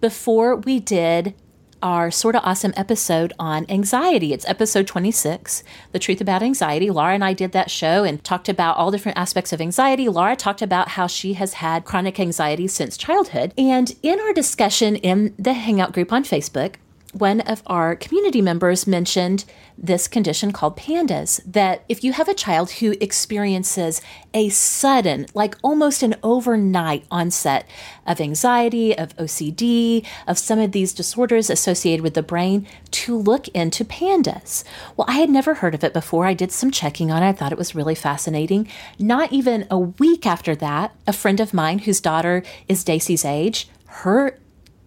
before 0.00 0.56
we 0.56 0.80
did 0.80 1.34
our 1.82 2.10
Sorta 2.10 2.40
Awesome 2.42 2.72
episode 2.76 3.32
on 3.38 3.66
anxiety. 3.68 4.32
It's 4.32 4.48
episode 4.48 4.86
26, 4.86 5.62
The 5.92 5.98
Truth 5.98 6.20
About 6.20 6.42
Anxiety. 6.42 6.90
Laura 6.90 7.14
and 7.14 7.24
I 7.24 7.32
did 7.32 7.52
that 7.52 7.70
show 7.70 8.04
and 8.04 8.22
talked 8.22 8.48
about 8.48 8.76
all 8.76 8.90
different 8.90 9.18
aspects 9.18 9.52
of 9.52 9.60
anxiety. 9.60 10.08
Laura 10.08 10.36
talked 10.36 10.62
about 10.62 10.90
how 10.90 11.06
she 11.06 11.34
has 11.34 11.54
had 11.54 11.84
chronic 11.84 12.18
anxiety 12.18 12.66
since 12.68 12.96
childhood. 12.96 13.52
And 13.58 13.94
in 14.02 14.20
our 14.20 14.32
discussion 14.32 14.96
in 14.96 15.34
the 15.38 15.52
Hangout 15.52 15.92
group 15.92 16.12
on 16.12 16.24
Facebook, 16.24 16.76
one 17.18 17.40
of 17.42 17.62
our 17.66 17.96
community 17.96 18.40
members 18.40 18.86
mentioned 18.86 19.44
this 19.78 20.08
condition 20.08 20.52
called 20.52 20.76
pandas 20.76 21.40
that 21.44 21.84
if 21.88 22.02
you 22.02 22.12
have 22.12 22.28
a 22.28 22.34
child 22.34 22.70
who 22.72 22.92
experiences 23.00 24.00
a 24.32 24.48
sudden, 24.48 25.26
like 25.34 25.56
almost 25.62 26.02
an 26.02 26.14
overnight 26.22 27.04
onset 27.10 27.66
of 28.06 28.20
anxiety, 28.20 28.96
of 28.96 29.16
OCD, 29.16 30.04
of 30.26 30.38
some 30.38 30.58
of 30.58 30.72
these 30.72 30.92
disorders 30.92 31.50
associated 31.50 32.02
with 32.02 32.14
the 32.14 32.22
brain, 32.22 32.66
to 32.90 33.16
look 33.16 33.48
into 33.48 33.84
pandas. 33.84 34.64
Well, 34.96 35.06
I 35.08 35.18
had 35.18 35.30
never 35.30 35.54
heard 35.54 35.74
of 35.74 35.84
it 35.84 35.92
before. 35.92 36.26
I 36.26 36.34
did 36.34 36.52
some 36.52 36.70
checking 36.70 37.10
on 37.10 37.22
it. 37.22 37.28
I 37.28 37.32
thought 37.32 37.52
it 37.52 37.58
was 37.58 37.74
really 37.74 37.94
fascinating. 37.94 38.68
Not 38.98 39.32
even 39.32 39.66
a 39.70 39.78
week 39.78 40.26
after 40.26 40.54
that, 40.56 40.94
a 41.06 41.12
friend 41.12 41.40
of 41.40 41.54
mine 41.54 41.80
whose 41.80 42.00
daughter 42.00 42.42
is 42.68 42.84
Daisy's 42.84 43.24
age, 43.24 43.68
her 43.86 44.38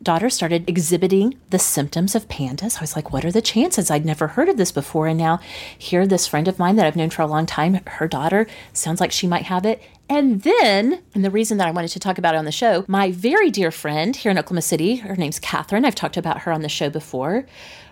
daughter 0.01 0.29
started 0.29 0.67
exhibiting 0.69 1.37
the 1.49 1.59
symptoms 1.59 2.15
of 2.15 2.27
pandas. 2.27 2.77
I 2.77 2.81
was 2.81 2.95
like, 2.95 3.11
what 3.11 3.25
are 3.25 3.31
the 3.31 3.41
chances? 3.41 3.91
I'd 3.91 4.05
never 4.05 4.27
heard 4.27 4.49
of 4.49 4.57
this 4.57 4.71
before. 4.71 5.07
And 5.07 5.17
now 5.17 5.39
here, 5.77 6.07
this 6.07 6.27
friend 6.27 6.47
of 6.47 6.59
mine 6.59 6.75
that 6.77 6.85
I've 6.85 6.95
known 6.95 7.09
for 7.09 7.21
a 7.21 7.27
long 7.27 7.45
time, 7.45 7.79
her 7.85 8.07
daughter 8.07 8.47
sounds 8.73 8.99
like 8.99 9.11
she 9.11 9.27
might 9.27 9.43
have 9.43 9.65
it. 9.65 9.81
And 10.07 10.41
then, 10.41 11.01
and 11.13 11.23
the 11.23 11.29
reason 11.29 11.57
that 11.57 11.67
I 11.67 11.71
wanted 11.71 11.89
to 11.89 11.99
talk 11.99 12.17
about 12.17 12.33
it 12.33 12.37
on 12.37 12.45
the 12.45 12.51
show, 12.51 12.85
my 12.87 13.11
very 13.11 13.51
dear 13.51 13.71
friend 13.71 14.15
here 14.15 14.31
in 14.31 14.39
Oklahoma 14.39 14.61
City, 14.61 14.97
her 14.97 15.15
name's 15.15 15.39
Catherine. 15.39 15.85
I've 15.85 15.95
talked 15.95 16.17
about 16.17 16.41
her 16.41 16.51
on 16.51 16.61
the 16.61 16.69
show 16.69 16.89
before. 16.89 17.45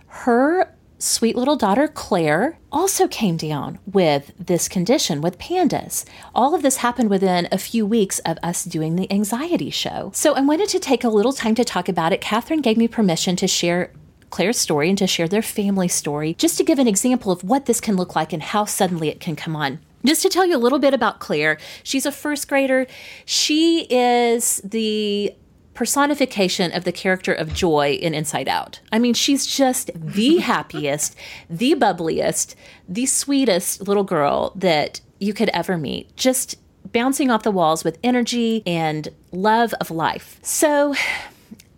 Her 0.08 0.74
sweet 1.00 1.36
little 1.36 1.56
daughter 1.56 1.88
Claire 1.88 2.58
also 2.72 3.08
came 3.08 3.38
down 3.38 3.80
with 3.86 4.34
this 4.40 4.68
condition 4.68 5.22
with 5.22 5.38
pandas. 5.38 6.06
All 6.34 6.56
of 6.56 6.62
this 6.62 6.78
happened 6.78 7.10
within 7.10 7.48
a 7.52 7.58
few 7.58 7.86
weeks 7.86 8.20
of 8.20 8.38
us 8.42 8.64
doing 8.64 8.96
the 8.96 9.12
anxiety 9.12 9.70
show. 9.70 10.12
So 10.14 10.36
I 10.36 10.42
wanted 10.42 10.70
to 10.70 10.80
take 10.80 11.04
a 11.04 11.10
little 11.10 11.34
time 11.34 11.56
to 11.56 11.64
talk 11.64 11.88
about 11.88 12.14
it. 12.14 12.22
Catherine 12.22 12.62
gave 12.62 12.78
me 12.78 12.88
permission 12.88 13.36
to 13.38 13.48
share 13.48 13.92
Claire's 14.30 14.58
story 14.58 14.90
and 14.90 14.98
to 14.98 15.08
share 15.08 15.28
their 15.28 15.42
family 15.42 15.88
story, 15.88 16.34
just 16.34 16.58
to 16.58 16.64
give 16.64 16.80
an 16.80 16.88
example 16.88 17.32
of 17.32 17.44
what 17.44 17.66
this 17.66 17.80
can 17.80 17.96
look 17.96 18.16
like 18.16 18.34
and 18.34 18.44
how 18.44 18.66
suddenly 18.66 19.10
it 19.10 19.20
can 19.20 19.36
come 19.36 19.56
on. 19.56 19.80
Just 20.06 20.22
to 20.22 20.30
tell 20.30 20.46
you 20.46 20.56
a 20.56 20.60
little 20.60 20.80
bit 20.80 20.94
about 20.94 21.20
Claire, 21.20 21.58
she's 21.84 22.06
a 22.06 22.12
first 22.12 22.48
grader. 22.48 22.88
She 23.26 23.88
is 23.90 24.62
the 24.64 25.34
personification 25.78 26.74
of 26.74 26.86
the 26.86 26.92
character 26.92 27.32
of 27.32 27.54
Joy 27.54 27.92
in 28.02 28.16
Inside 28.16 28.50
Out. 28.50 28.80
I 28.92 28.98
mean, 28.98 29.14
she's 29.14 29.46
just 29.46 29.92
the 29.94 30.38
happiest, 30.40 31.16
the 31.52 31.76
bubbliest, 31.76 32.56
the 32.90 33.06
sweetest 33.06 33.88
little 33.88 34.04
girl 34.04 34.52
that 34.56 35.02
you 35.20 35.36
could 35.36 35.50
ever 35.50 35.78
meet. 35.78 36.18
Just 36.18 36.56
bouncing 36.92 37.30
off 37.30 37.44
the 37.44 37.52
walls 37.52 37.84
with 37.84 38.00
energy 38.04 38.64
and 38.66 39.10
love 39.32 39.72
of 39.80 39.92
life. 39.92 40.40
So, 40.42 40.96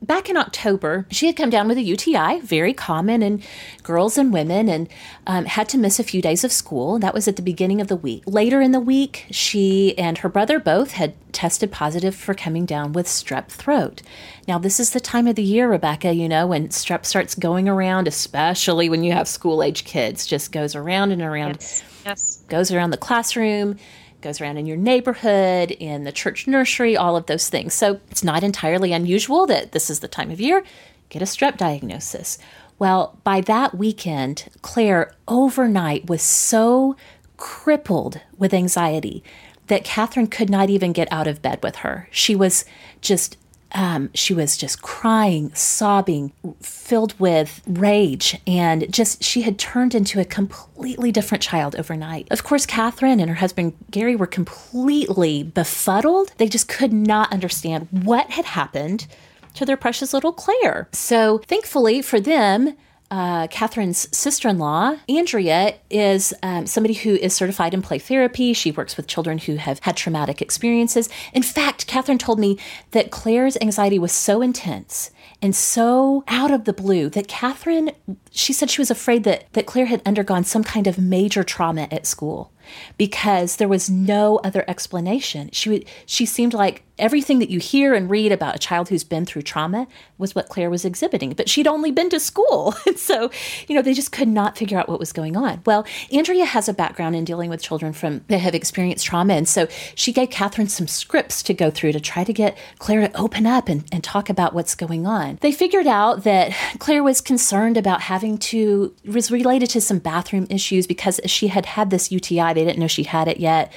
back 0.02 0.30
in 0.30 0.38
October, 0.38 1.06
she 1.12 1.28
had 1.28 1.36
come 1.36 1.50
down 1.50 1.68
with 1.68 1.78
a 1.78 1.82
UTI, 1.82 2.40
very 2.42 2.74
common 2.74 3.22
in 3.22 3.42
girls 3.84 4.18
and 4.18 4.32
women, 4.32 4.70
and 4.70 4.88
um, 5.28 5.46
had 5.46 5.68
to 5.70 5.78
miss 5.78 6.00
a 6.00 6.04
few 6.04 6.22
days 6.22 6.44
of 6.44 6.52
school. 6.52 7.00
That 7.00 7.14
was 7.14 7.28
at 7.28 7.36
the 7.36 7.42
beginning 7.42 7.82
of 7.82 7.88
the 7.88 7.96
week. 7.96 8.24
Later 8.26 8.62
in 8.62 8.72
the 8.72 8.80
week, 8.80 9.26
she 9.32 9.98
and 9.98 10.20
her 10.20 10.30
brother 10.30 10.60
both 10.60 10.92
had 10.92 11.14
tested 11.32 11.72
positive 11.72 12.16
for 12.16 12.34
coming 12.34 12.66
down 12.66 12.94
with 12.94 13.08
strep 13.08 13.50
throat. 13.50 14.02
Now, 14.48 14.58
this 14.58 14.80
is 14.80 14.92
the 14.92 15.00
time 15.00 15.28
of 15.28 15.36
the 15.36 15.44
year, 15.44 15.70
Rebecca, 15.70 16.14
you 16.14 16.30
know, 16.30 16.48
when 16.48 16.70
strep 16.70 17.06
starts 17.06 17.36
going 17.36 17.68
around, 17.68 18.08
especially 18.08 18.90
when 18.90 19.04
you 19.04 19.12
have 19.12 19.28
school 19.28 19.62
age 19.62 19.84
kids, 19.84 20.26
just 20.26 20.52
goes 20.52 20.76
around 20.76 21.12
and 21.12 21.22
around. 21.22 21.58
Yes. 21.60 21.84
yes. 22.06 22.44
Goes 22.48 22.72
around 22.72 22.92
the 22.92 22.98
classroom 22.98 23.78
goes 24.22 24.42
around 24.42 24.58
in 24.58 24.66
your 24.66 24.78
neighborhood, 24.78 25.72
in 25.72 26.04
the 26.04 26.12
church 26.12 26.48
nursery, 26.48 26.96
all 26.98 27.16
of 27.16 27.26
those 27.26 27.50
things. 27.50 27.74
So 27.74 28.00
it's 28.12 28.24
not 28.24 28.44
entirely 28.44 28.94
unusual 28.94 29.46
that 29.48 29.72
this 29.72 29.90
is 29.90 30.00
the 30.00 30.08
time 30.08 30.32
of 30.32 30.42
year, 30.42 30.64
get 31.10 31.22
a 31.22 31.26
strep 31.26 31.58
diagnosis. 31.58 32.38
Well, 32.78 33.20
by 33.24 33.42
that 33.42 33.76
weekend, 33.76 34.50
Claire 34.62 35.14
overnight 35.28 36.10
was 36.10 36.22
so 36.22 36.96
crippled 37.38 38.22
with 38.38 38.54
anxiety 38.54 39.24
that 39.68 39.84
Catherine 39.84 40.28
could 40.28 40.50
not 40.50 40.70
even 40.70 40.94
get 40.94 41.12
out 41.12 41.28
of 41.28 41.42
bed 41.42 41.60
with 41.62 41.78
her. 41.78 42.08
She 42.12 42.36
was 42.36 42.66
just 43.02 43.38
um, 43.74 44.10
she 44.14 44.34
was 44.34 44.58
just 44.58 44.82
crying, 44.82 45.54
sobbing, 45.54 46.32
filled 46.62 47.20
with 47.20 47.62
rage, 47.68 48.40
and 48.48 48.92
just 48.92 49.24
she 49.24 49.44
had 49.44 49.60
turned 49.60 49.94
into 49.94 50.20
a 50.20 50.26
completely 50.26 51.12
different 51.12 51.44
child 51.44 51.76
overnight. 51.76 52.28
Of 52.32 52.44
course, 52.44 52.66
Catherine 52.66 53.20
and 53.20 53.30
her 53.30 53.36
husband 53.36 53.74
Gary 53.92 54.16
were 54.16 54.28
completely 54.28 55.44
befuddled. 55.44 56.34
They 56.38 56.48
just 56.48 56.68
could 56.68 56.94
not 56.94 57.32
understand 57.32 57.88
what 57.92 58.32
had 58.32 58.46
happened 58.46 59.08
to 59.56 59.66
their 59.66 59.78
precious 59.78 60.14
little 60.14 60.34
Claire. 60.34 60.88
So, 60.92 61.40
thankfully 61.40 62.02
for 62.02 62.20
them, 62.20 62.76
uh, 63.12 63.48
Catherine's 63.48 64.16
sister 64.16 64.48
in 64.48 64.60
law, 64.60 64.96
Andrea, 65.08 65.76
is 65.90 66.34
um, 66.44 66.68
somebody 66.68 66.94
who 66.94 67.16
is 67.16 67.34
certified 67.34 67.74
in 67.74 67.82
play 67.82 68.00
therapy. 68.00 68.54
She 68.54 68.72
works 68.72 68.98
with 68.98 69.08
children 69.08 69.40
who 69.40 69.56
have 69.56 69.80
had 69.80 69.98
traumatic 69.98 70.42
experiences. 70.42 71.10
In 71.34 71.44
fact, 71.44 71.88
Catherine 71.88 72.18
told 72.18 72.40
me 72.40 72.58
that 72.92 73.12
Claire's 73.12 73.58
anxiety 73.62 73.98
was 73.98 74.12
so 74.12 74.42
intense 74.42 75.12
and 75.42 75.56
so 75.56 76.24
out 76.28 76.52
of 76.52 76.66
the 76.66 76.74
blue 76.74 77.10
that 77.10 77.28
Catherine, 77.28 77.92
she 78.30 78.52
said 78.52 78.70
she 78.70 78.82
was 78.82 78.92
afraid 78.92 79.24
that, 79.24 79.46
that 79.54 79.66
Claire 79.66 79.86
had 79.86 80.02
undergone 80.06 80.44
some 80.44 80.64
kind 80.64 80.86
of 80.86 80.98
major 80.98 81.44
trauma 81.44 81.88
at 81.92 82.06
school 82.06 82.52
because 82.98 83.56
there 83.56 83.68
was 83.68 83.90
no 83.90 84.38
other 84.44 84.66
explanation. 84.68 85.50
She 85.54 85.70
would, 85.70 85.86
she 86.06 86.26
seemed 86.26 86.54
like 86.54 86.84
everything 87.00 87.40
that 87.40 87.50
you 87.50 87.60
hear 87.60 87.94
and 87.94 88.10
read 88.10 88.32
about 88.32 88.56
a 88.56 88.60
child 88.60 88.90
who's 88.90 89.04
been 89.04 89.26
through 89.26 89.42
trauma 89.44 89.88
was 90.18 90.36
what 90.36 90.50
Claire 90.50 90.70
was 90.70 90.86
exhibiting, 90.86 91.34
but 91.34 91.50
she'd 91.50 91.68
only 91.68 91.92
been 91.92 92.10
to 92.10 92.20
school. 92.20 92.76
And 92.90 92.98
so, 92.98 93.30
you 93.68 93.76
know, 93.76 93.84
they 93.84 93.94
just 93.94 94.12
could 94.12 94.28
not 94.28 94.58
figure 94.58 94.80
out 94.80 94.90
what 94.90 95.00
was 95.00 95.14
going 95.14 95.38
on. 95.38 95.62
Well, 95.64 95.86
Andrea 96.12 96.44
has 96.44 96.68
a 96.68 96.74
background 96.74 97.16
in 97.16 97.24
dealing 97.24 97.50
with 97.50 97.62
children 97.62 97.94
from 97.94 98.22
that 98.30 98.40
have 98.40 98.56
experienced 98.56 99.06
trauma. 99.06 99.34
And 99.34 99.48
so 99.48 99.68
she 99.94 100.12
gave 100.12 100.32
Catherine 100.32 100.70
some 100.70 100.88
scripts 100.88 101.44
to 101.44 101.54
go 101.54 101.70
through 101.70 101.92
to 101.92 102.00
try 102.00 102.24
to 102.24 102.34
get 102.34 102.58
Claire 102.80 103.08
to 103.08 103.16
open 103.16 103.46
up 103.46 103.70
and, 103.70 103.84
and 103.92 104.04
talk 104.04 104.28
about 104.28 104.56
what's 104.56 104.74
going 104.74 105.06
on. 105.06 105.38
They 105.42 105.52
figured 105.52 105.86
out 105.86 106.24
that 106.24 106.56
Claire 106.80 107.04
was 107.04 107.22
concerned 107.22 107.78
about 107.78 108.02
having 108.02 108.40
to, 108.40 108.96
was 109.06 109.30
related 109.30 109.70
to 109.72 109.82
some 109.82 110.00
bathroom 110.00 110.48
issues 110.50 110.88
because 110.88 111.20
she 111.26 111.48
had 111.48 111.68
had 111.68 111.92
this 111.92 112.12
UTI. 112.12 112.54
They 112.54 112.66
didn't 112.66 112.80
know 112.80 112.88
she 112.88 113.04
had 113.04 113.28
it 113.28 113.40
yet. 113.40 113.72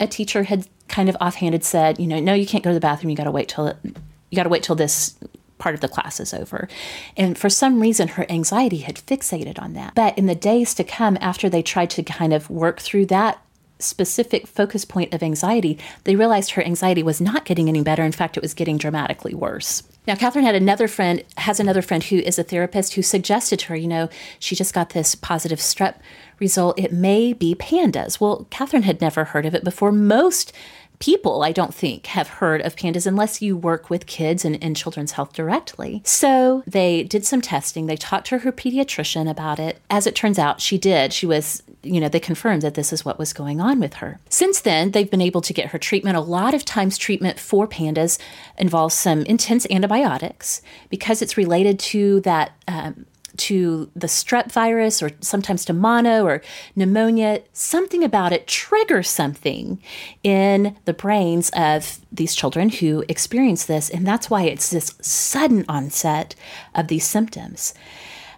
A 0.00 0.06
teacher 0.06 0.44
had 0.44 0.66
kind 0.88 1.08
of 1.08 1.16
offhanded 1.20 1.64
said, 1.64 1.98
you 1.98 2.06
know, 2.06 2.20
no, 2.20 2.34
you 2.34 2.46
can't 2.46 2.64
go 2.64 2.70
to 2.70 2.74
the 2.74 2.80
bathroom. 2.80 3.10
You 3.10 3.16
got 3.16 3.24
to 3.24 3.30
wait 3.30 3.48
till 3.48 3.66
it, 3.68 3.76
you 3.84 4.36
got 4.36 4.44
to 4.44 4.48
wait 4.48 4.62
till 4.62 4.76
this 4.76 5.16
part 5.58 5.74
of 5.74 5.80
the 5.80 5.88
class 5.88 6.20
is 6.20 6.34
over. 6.34 6.68
And 7.16 7.38
for 7.38 7.48
some 7.48 7.80
reason, 7.80 8.08
her 8.08 8.30
anxiety 8.30 8.78
had 8.78 8.96
fixated 8.96 9.60
on 9.60 9.72
that. 9.74 9.94
But 9.94 10.18
in 10.18 10.26
the 10.26 10.34
days 10.34 10.74
to 10.74 10.84
come, 10.84 11.16
after 11.20 11.48
they 11.48 11.62
tried 11.62 11.90
to 11.90 12.02
kind 12.02 12.32
of 12.32 12.50
work 12.50 12.80
through 12.80 13.06
that 13.06 13.40
specific 13.78 14.46
focus 14.46 14.84
point 14.84 15.12
of 15.12 15.22
anxiety, 15.22 15.78
they 16.04 16.16
realized 16.16 16.52
her 16.52 16.62
anxiety 16.62 17.02
was 17.02 17.20
not 17.20 17.44
getting 17.44 17.68
any 17.68 17.82
better. 17.82 18.02
In 18.02 18.12
fact, 18.12 18.36
it 18.36 18.42
was 18.42 18.54
getting 18.54 18.78
dramatically 18.78 19.34
worse. 19.34 19.82
Now, 20.06 20.14
Catherine 20.14 20.44
had 20.44 20.54
another 20.54 20.86
friend, 20.86 21.22
has 21.38 21.58
another 21.60 21.82
friend 21.82 22.04
who 22.04 22.18
is 22.18 22.38
a 22.38 22.42
therapist 22.42 22.94
who 22.94 23.02
suggested 23.02 23.58
to 23.60 23.66
her, 23.68 23.76
you 23.76 23.88
know, 23.88 24.08
she 24.38 24.54
just 24.54 24.74
got 24.74 24.90
this 24.90 25.14
positive 25.14 25.58
strep 25.58 25.96
result. 26.38 26.78
It 26.78 26.92
may 26.92 27.32
be 27.32 27.54
pandas. 27.54 28.20
Well, 28.20 28.46
Catherine 28.50 28.82
had 28.82 29.00
never 29.00 29.24
heard 29.24 29.46
of 29.46 29.54
it 29.54 29.64
before. 29.64 29.92
Most 29.92 30.52
people, 30.98 31.42
I 31.42 31.52
don't 31.52 31.74
think, 31.74 32.06
have 32.06 32.28
heard 32.28 32.60
of 32.62 32.76
pandas 32.76 33.06
unless 33.06 33.42
you 33.42 33.56
work 33.56 33.90
with 33.90 34.06
kids 34.06 34.44
and 34.44 34.56
in 34.56 34.74
children's 34.74 35.12
health 35.12 35.32
directly. 35.32 36.02
So 36.04 36.62
they 36.66 37.02
did 37.02 37.24
some 37.24 37.40
testing. 37.40 37.86
They 37.86 37.96
talked 37.96 38.26
to 38.28 38.38
her 38.38 38.52
pediatrician 38.52 39.28
about 39.28 39.58
it. 39.58 39.80
As 39.90 40.06
it 40.06 40.14
turns 40.14 40.38
out, 40.38 40.60
she 40.60 40.78
did. 40.78 41.12
She 41.12 41.26
was, 41.26 41.62
you 41.84 42.00
know, 42.00 42.08
they 42.08 42.20
confirmed 42.20 42.62
that 42.62 42.74
this 42.74 42.92
is 42.92 43.04
what 43.04 43.18
was 43.18 43.32
going 43.32 43.60
on 43.60 43.80
with 43.80 43.94
her. 43.94 44.18
Since 44.28 44.60
then, 44.60 44.90
they've 44.90 45.10
been 45.10 45.20
able 45.20 45.40
to 45.42 45.52
get 45.52 45.68
her 45.68 45.78
treatment. 45.78 46.16
A 46.16 46.20
lot 46.20 46.54
of 46.54 46.64
times, 46.64 46.98
treatment 46.98 47.38
for 47.38 47.66
pandas 47.66 48.18
involves 48.58 48.94
some 48.94 49.22
intense 49.22 49.66
antibiotics 49.70 50.62
because 50.90 51.22
it's 51.22 51.36
related 51.36 51.78
to 51.80 52.20
that. 52.20 52.52
Um, 52.68 53.06
to 53.36 53.90
the 53.96 54.06
strep 54.06 54.52
virus 54.52 55.02
or 55.02 55.10
sometimes 55.20 55.64
to 55.64 55.72
mono 55.72 56.24
or 56.24 56.40
pneumonia, 56.76 57.42
something 57.52 58.04
about 58.04 58.32
it 58.32 58.46
triggers 58.46 59.10
something 59.10 59.82
in 60.22 60.76
the 60.84 60.92
brains 60.92 61.50
of 61.56 61.98
these 62.12 62.34
children 62.34 62.68
who 62.68 63.04
experience 63.08 63.64
this. 63.66 63.90
And 63.90 64.06
that's 64.06 64.30
why 64.30 64.42
it's 64.44 64.70
this 64.70 64.94
sudden 65.00 65.64
onset 65.68 66.34
of 66.74 66.88
these 66.88 67.04
symptoms. 67.04 67.74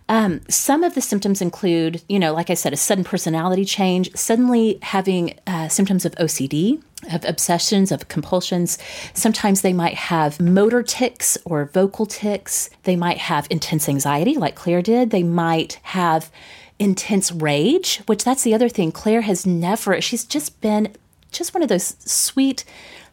Um, 0.08 0.40
some 0.48 0.84
of 0.84 0.94
the 0.94 1.00
symptoms 1.00 1.42
include, 1.42 2.02
you 2.08 2.18
know, 2.18 2.32
like 2.32 2.48
I 2.48 2.54
said, 2.54 2.72
a 2.72 2.76
sudden 2.76 3.02
personality 3.02 3.64
change, 3.64 4.14
suddenly 4.14 4.78
having 4.82 5.38
uh, 5.46 5.68
symptoms 5.68 6.04
of 6.04 6.12
OCD, 6.12 6.80
of 7.12 7.24
obsessions, 7.24 7.90
of 7.90 8.08
compulsions. 8.08 8.78
Sometimes 9.14 9.62
they 9.62 9.72
might 9.72 9.94
have 9.94 10.40
motor 10.40 10.82
tics 10.82 11.36
or 11.44 11.64
vocal 11.66 12.06
tics. 12.06 12.70
They 12.84 12.96
might 12.96 13.18
have 13.18 13.46
intense 13.50 13.88
anxiety, 13.88 14.36
like 14.36 14.54
Claire 14.54 14.82
did. 14.82 15.10
They 15.10 15.24
might 15.24 15.80
have 15.82 16.30
intense 16.78 17.32
rage, 17.32 17.98
which 18.06 18.22
that's 18.22 18.42
the 18.42 18.54
other 18.54 18.68
thing. 18.68 18.92
Claire 18.92 19.22
has 19.22 19.44
never, 19.44 20.00
she's 20.00 20.24
just 20.24 20.60
been 20.60 20.94
just 21.32 21.52
one 21.52 21.62
of 21.62 21.68
those 21.68 21.96
sweet, 21.98 22.64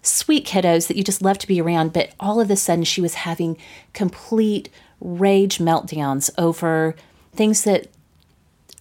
sweet 0.02 0.46
kiddos 0.46 0.88
that 0.88 0.98
you 0.98 1.04
just 1.04 1.22
love 1.22 1.38
to 1.40 1.48
be 1.48 1.60
around. 1.60 1.94
But 1.94 2.12
all 2.20 2.40
of 2.40 2.52
a 2.52 2.56
sudden, 2.56 2.84
she 2.84 3.02
was 3.02 3.16
having 3.16 3.58
complete 3.94 4.70
rage 5.04 5.58
meltdowns 5.60 6.30
over 6.38 6.96
things 7.36 7.64
that 7.66 7.88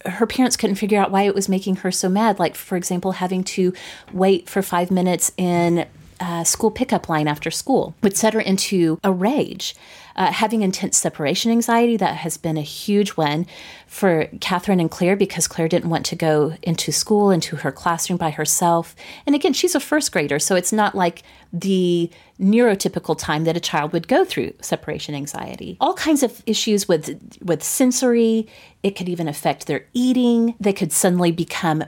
her 0.05 0.25
parents 0.25 0.57
couldn't 0.57 0.75
figure 0.75 0.99
out 0.99 1.11
why 1.11 1.23
it 1.23 1.35
was 1.35 1.47
making 1.47 1.77
her 1.77 1.91
so 1.91 2.09
mad. 2.09 2.39
Like, 2.39 2.55
for 2.55 2.75
example, 2.75 3.13
having 3.13 3.43
to 3.45 3.73
wait 4.11 4.49
for 4.49 4.61
five 4.61 4.89
minutes 4.91 5.31
in 5.37 5.85
a 6.19 6.45
school 6.45 6.71
pickup 6.71 7.09
line 7.09 7.27
after 7.27 7.51
school 7.51 7.95
would 8.01 8.15
set 8.17 8.33
her 8.33 8.41
into 8.41 8.99
a 9.03 9.11
rage. 9.11 9.75
Uh, 10.15 10.31
having 10.31 10.61
intense 10.61 10.97
separation 10.97 11.51
anxiety, 11.51 11.97
that 11.97 12.17
has 12.17 12.37
been 12.37 12.57
a 12.57 12.61
huge 12.61 13.11
one 13.11 13.45
for 13.87 14.27
Catherine 14.39 14.79
and 14.79 14.91
Claire 14.91 15.15
because 15.15 15.47
Claire 15.47 15.67
didn't 15.67 15.89
want 15.89 16.05
to 16.07 16.15
go 16.15 16.55
into 16.61 16.91
school, 16.91 17.31
into 17.31 17.55
her 17.57 17.71
classroom 17.71 18.17
by 18.17 18.29
herself. 18.29 18.95
And 19.25 19.35
again, 19.35 19.53
she's 19.53 19.75
a 19.75 19.79
first 19.79 20.11
grader, 20.11 20.39
so 20.39 20.55
it's 20.55 20.73
not 20.73 20.95
like 20.95 21.23
the 21.51 22.09
neurotypical 22.39 23.17
time 23.17 23.43
that 23.43 23.57
a 23.57 23.59
child 23.59 23.93
would 23.93 24.07
go 24.07 24.25
through 24.25 24.53
separation 24.61 25.15
anxiety. 25.15 25.77
All 25.79 25.93
kinds 25.93 26.23
of 26.23 26.41
issues 26.45 26.87
with 26.87 27.19
with 27.41 27.63
sensory, 27.63 28.47
it 28.81 28.95
could 28.95 29.09
even 29.09 29.27
affect 29.27 29.67
their 29.67 29.85
eating. 29.93 30.55
They 30.59 30.73
could 30.73 30.91
suddenly 30.91 31.31
become 31.31 31.83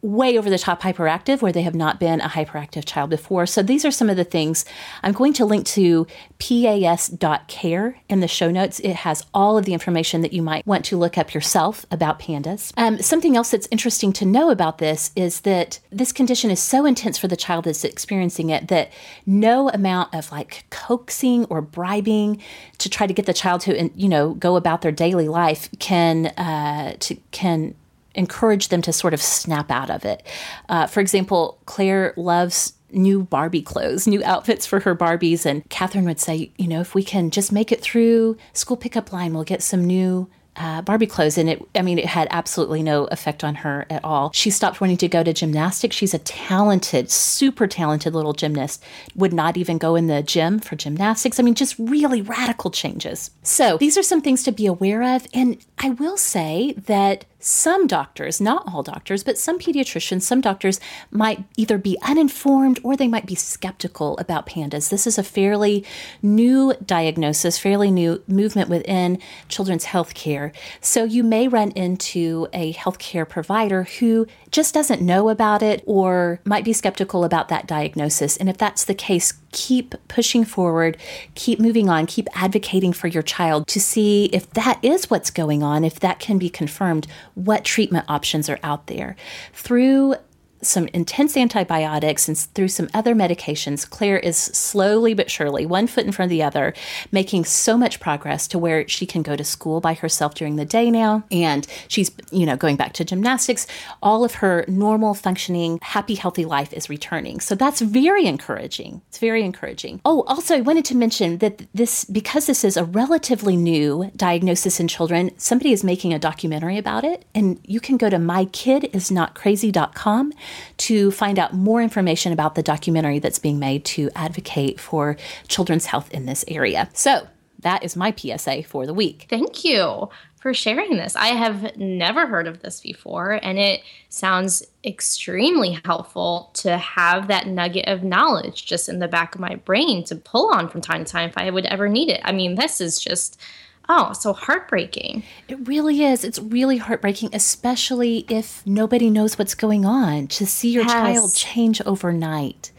way 0.00 0.38
over 0.38 0.48
the 0.48 0.58
top 0.58 0.82
hyperactive 0.82 1.42
where 1.42 1.50
they 1.50 1.62
have 1.62 1.74
not 1.74 1.98
been 1.98 2.20
a 2.20 2.28
hyperactive 2.28 2.84
child 2.84 3.10
before. 3.10 3.46
So 3.46 3.62
these 3.62 3.84
are 3.84 3.90
some 3.90 4.08
of 4.08 4.16
the 4.16 4.24
things. 4.24 4.64
I'm 5.02 5.12
going 5.12 5.32
to 5.34 5.44
link 5.44 5.66
to 5.66 6.06
pas.care 6.38 7.98
in 8.08 8.20
the 8.20 8.28
show 8.28 8.50
notes. 8.50 8.78
It 8.80 8.94
has 8.96 9.26
all 9.34 9.58
of 9.58 9.64
the 9.64 9.72
information 9.72 10.20
that 10.20 10.32
you 10.32 10.40
might 10.40 10.64
want 10.66 10.84
to 10.86 10.96
look 10.96 11.18
up 11.18 11.34
yourself 11.34 11.84
about 11.90 12.20
pandas. 12.20 12.72
Um, 12.76 13.02
something 13.02 13.36
else 13.36 13.50
that's 13.50 13.66
interesting 13.72 14.12
to 14.14 14.24
know 14.24 14.50
about 14.50 14.78
this 14.78 15.10
is 15.16 15.40
that 15.40 15.80
this 15.90 16.12
condition 16.12 16.50
is 16.50 16.60
so 16.60 16.86
intense 16.86 17.18
for 17.18 17.26
the 17.26 17.36
child 17.36 17.64
that's 17.64 17.82
experiencing 17.82 18.50
it 18.50 18.68
that 18.68 18.92
no 19.26 19.68
amount 19.70 20.14
of 20.14 20.30
like 20.30 20.64
coaxing 20.70 21.44
or 21.46 21.60
bribing 21.60 22.40
to 22.78 22.88
try 22.88 23.06
to 23.06 23.12
get 23.12 23.26
the 23.26 23.34
child 23.34 23.62
to 23.62 23.90
you 23.96 24.08
know 24.08 24.34
go 24.34 24.56
about 24.56 24.82
their 24.82 24.92
daily 24.92 25.28
life 25.28 25.68
can 25.78 26.26
uh, 26.26 26.94
to 27.00 27.16
can 27.32 27.74
encourage 28.18 28.68
them 28.68 28.82
to 28.82 28.92
sort 28.92 29.14
of 29.14 29.22
snap 29.22 29.70
out 29.70 29.90
of 29.90 30.04
it. 30.04 30.26
Uh, 30.68 30.86
for 30.86 31.00
example, 31.00 31.58
Claire 31.66 32.12
loves 32.16 32.74
new 32.90 33.22
Barbie 33.22 33.62
clothes, 33.62 34.06
new 34.06 34.22
outfits 34.24 34.66
for 34.66 34.80
her 34.80 34.96
Barbies. 34.96 35.46
And 35.46 35.68
Catherine 35.68 36.04
would 36.04 36.20
say, 36.20 36.50
you 36.56 36.66
know, 36.66 36.80
if 36.80 36.94
we 36.94 37.02
can 37.02 37.30
just 37.30 37.52
make 37.52 37.70
it 37.70 37.80
through 37.80 38.36
school 38.52 38.76
pickup 38.76 39.12
line, 39.12 39.34
we'll 39.34 39.44
get 39.44 39.62
some 39.62 39.84
new 39.84 40.28
uh, 40.58 40.82
Barbie 40.82 41.06
clothes, 41.06 41.38
and 41.38 41.48
it, 41.48 41.64
I 41.74 41.82
mean, 41.82 41.98
it 41.98 42.06
had 42.06 42.26
absolutely 42.30 42.82
no 42.82 43.04
effect 43.06 43.44
on 43.44 43.54
her 43.56 43.86
at 43.90 44.04
all. 44.04 44.32
She 44.32 44.50
stopped 44.50 44.80
wanting 44.80 44.96
to 44.98 45.08
go 45.08 45.22
to 45.22 45.32
gymnastics. 45.32 45.94
She's 45.94 46.14
a 46.14 46.18
talented, 46.18 47.10
super 47.10 47.66
talented 47.66 48.14
little 48.14 48.32
gymnast, 48.32 48.82
would 49.14 49.32
not 49.32 49.56
even 49.56 49.78
go 49.78 49.94
in 49.94 50.08
the 50.08 50.22
gym 50.22 50.58
for 50.58 50.76
gymnastics. 50.76 51.38
I 51.38 51.42
mean, 51.42 51.54
just 51.54 51.78
really 51.78 52.22
radical 52.22 52.70
changes. 52.70 53.30
So, 53.42 53.78
these 53.78 53.96
are 53.96 54.02
some 54.02 54.20
things 54.20 54.42
to 54.44 54.52
be 54.52 54.66
aware 54.66 55.02
of. 55.02 55.26
And 55.32 55.64
I 55.78 55.90
will 55.90 56.16
say 56.16 56.74
that 56.86 57.24
some 57.40 57.86
doctors, 57.86 58.40
not 58.40 58.64
all 58.66 58.82
doctors, 58.82 59.22
but 59.22 59.38
some 59.38 59.58
pediatricians, 59.58 60.22
some 60.22 60.40
doctors 60.40 60.80
might 61.10 61.44
either 61.56 61.78
be 61.78 61.96
uninformed 62.02 62.80
or 62.82 62.96
they 62.96 63.08
might 63.08 63.26
be 63.26 63.34
skeptical 63.34 64.18
about 64.18 64.46
pandas. 64.46 64.88
This 64.88 65.06
is 65.06 65.18
a 65.18 65.22
fairly 65.22 65.84
new 66.20 66.74
diagnosis, 66.84 67.58
fairly 67.58 67.90
new 67.90 68.22
movement 68.26 68.68
within 68.68 69.18
children's 69.48 69.84
health 69.84 70.14
care. 70.14 70.52
So 70.80 71.04
you 71.04 71.22
may 71.22 71.46
run 71.46 71.70
into 71.72 72.48
a 72.52 72.72
healthcare 72.72 73.28
provider 73.28 73.84
who 73.84 74.26
just 74.50 74.74
doesn't 74.74 75.02
know 75.02 75.28
about 75.28 75.62
it 75.62 75.82
or 75.86 76.40
might 76.44 76.64
be 76.64 76.72
skeptical 76.72 77.24
about 77.24 77.48
that 77.48 77.66
diagnosis. 77.66 78.36
And 78.36 78.48
if 78.48 78.58
that's 78.58 78.84
the 78.84 78.94
case, 78.94 79.34
keep 79.52 79.94
pushing 80.08 80.44
forward, 80.44 80.96
keep 81.34 81.58
moving 81.58 81.88
on, 81.88 82.06
keep 82.06 82.28
advocating 82.34 82.92
for 82.92 83.06
your 83.06 83.22
child 83.22 83.66
to 83.68 83.80
see 83.80 84.26
if 84.26 84.50
that 84.50 84.78
is 84.82 85.10
what's 85.10 85.30
going 85.30 85.62
on, 85.62 85.84
if 85.84 86.00
that 86.00 86.18
can 86.18 86.38
be 86.38 86.50
confirmed, 86.50 87.06
what 87.34 87.64
treatment 87.64 88.04
options 88.08 88.48
are 88.48 88.58
out 88.62 88.86
there. 88.86 89.16
Through 89.52 90.16
some 90.62 90.86
intense 90.88 91.36
antibiotics 91.36 92.26
and 92.28 92.36
through 92.36 92.68
some 92.68 92.88
other 92.94 93.14
medications, 93.14 93.88
Claire 93.88 94.18
is 94.18 94.36
slowly 94.36 95.14
but 95.14 95.30
surely, 95.30 95.64
one 95.66 95.86
foot 95.86 96.04
in 96.04 96.10
front 96.12 96.26
of 96.26 96.30
the 96.30 96.42
other, 96.42 96.74
making 97.12 97.44
so 97.44 97.78
much 97.78 98.00
progress 98.00 98.48
to 98.48 98.58
where 98.58 98.88
she 98.88 99.06
can 99.06 99.22
go 99.22 99.36
to 99.36 99.44
school 99.44 99.80
by 99.80 99.94
herself 99.94 100.34
during 100.34 100.56
the 100.56 100.64
day 100.64 100.90
now. 100.90 101.22
And 101.30 101.64
she's, 101.88 102.10
you 102.30 102.46
know, 102.46 102.56
going 102.56 102.76
back 102.76 102.92
to 102.94 103.04
gymnastics. 103.04 103.66
All 104.02 104.24
of 104.24 104.36
her 104.36 104.64
normal 104.68 105.12
functioning, 105.14 105.78
happy, 105.82 106.14
healthy 106.14 106.44
life 106.44 106.72
is 106.72 106.88
returning. 106.90 107.40
So 107.40 107.54
that's 107.54 107.80
very 107.80 108.26
encouraging. 108.26 109.02
It's 109.08 109.18
very 109.18 109.44
encouraging. 109.44 110.00
Oh, 110.04 110.24
also, 110.26 110.56
I 110.56 110.60
wanted 110.60 110.84
to 110.86 110.96
mention 110.96 111.38
that 111.38 111.62
this, 111.72 112.04
because 112.04 112.46
this 112.46 112.64
is 112.64 112.76
a 112.76 112.84
relatively 112.84 113.56
new 113.56 114.10
diagnosis 114.16 114.80
in 114.80 114.88
children, 114.88 115.30
somebody 115.38 115.72
is 115.72 115.84
making 115.84 116.12
a 116.12 116.18
documentary 116.18 116.78
about 116.78 117.04
it. 117.04 117.24
And 117.34 117.60
you 117.64 117.80
can 117.80 117.96
go 117.96 118.10
to 118.10 118.16
mykidisnotcrazy.com 118.16 120.32
to 120.78 121.10
find 121.10 121.38
out 121.38 121.54
more 121.54 121.82
information 121.82 122.32
about 122.32 122.54
the 122.54 122.62
documentary 122.62 123.18
that's 123.18 123.38
being 123.38 123.58
made 123.58 123.84
to 123.86 124.10
advocate 124.14 124.80
for 124.80 125.16
children's 125.48 125.86
health 125.86 126.10
in 126.10 126.26
this 126.26 126.44
area. 126.48 126.88
So, 126.92 127.28
that 127.60 127.82
is 127.82 127.96
my 127.96 128.14
PSA 128.16 128.62
for 128.62 128.86
the 128.86 128.94
week. 128.94 129.26
Thank 129.28 129.64
you 129.64 130.08
for 130.40 130.54
sharing 130.54 130.96
this. 130.96 131.16
I 131.16 131.28
have 131.28 131.76
never 131.76 132.26
heard 132.26 132.46
of 132.46 132.60
this 132.60 132.80
before, 132.80 133.40
and 133.42 133.58
it 133.58 133.82
sounds 134.08 134.62
extremely 134.84 135.80
helpful 135.84 136.50
to 136.54 136.78
have 136.78 137.26
that 137.28 137.48
nugget 137.48 137.88
of 137.88 138.04
knowledge 138.04 138.64
just 138.64 138.88
in 138.88 139.00
the 139.00 139.08
back 139.08 139.34
of 139.34 139.40
my 139.40 139.56
brain 139.56 140.04
to 140.04 140.16
pull 140.16 140.52
on 140.54 140.68
from 140.68 140.80
time 140.80 141.04
to 141.04 141.12
time 141.12 141.28
if 141.28 141.36
I 141.36 141.50
would 141.50 141.66
ever 141.66 141.88
need 141.88 142.08
it. 142.08 142.20
I 142.24 142.32
mean, 142.32 142.54
this 142.54 142.80
is 142.80 143.00
just 143.00 143.40
Oh, 143.88 144.12
so 144.12 144.32
heartbreaking. 144.34 145.22
It 145.48 145.66
really 145.66 146.02
is. 146.04 146.22
It's 146.22 146.38
really 146.38 146.76
heartbreaking, 146.76 147.30
especially 147.32 148.26
if 148.28 148.66
nobody 148.66 149.08
knows 149.08 149.38
what's 149.38 149.54
going 149.54 149.86
on. 149.86 150.26
To 150.28 150.46
see 150.46 150.70
your 150.70 150.84
yes. 150.84 150.92
child 150.92 151.34
change 151.34 151.80
overnight. 151.86 152.70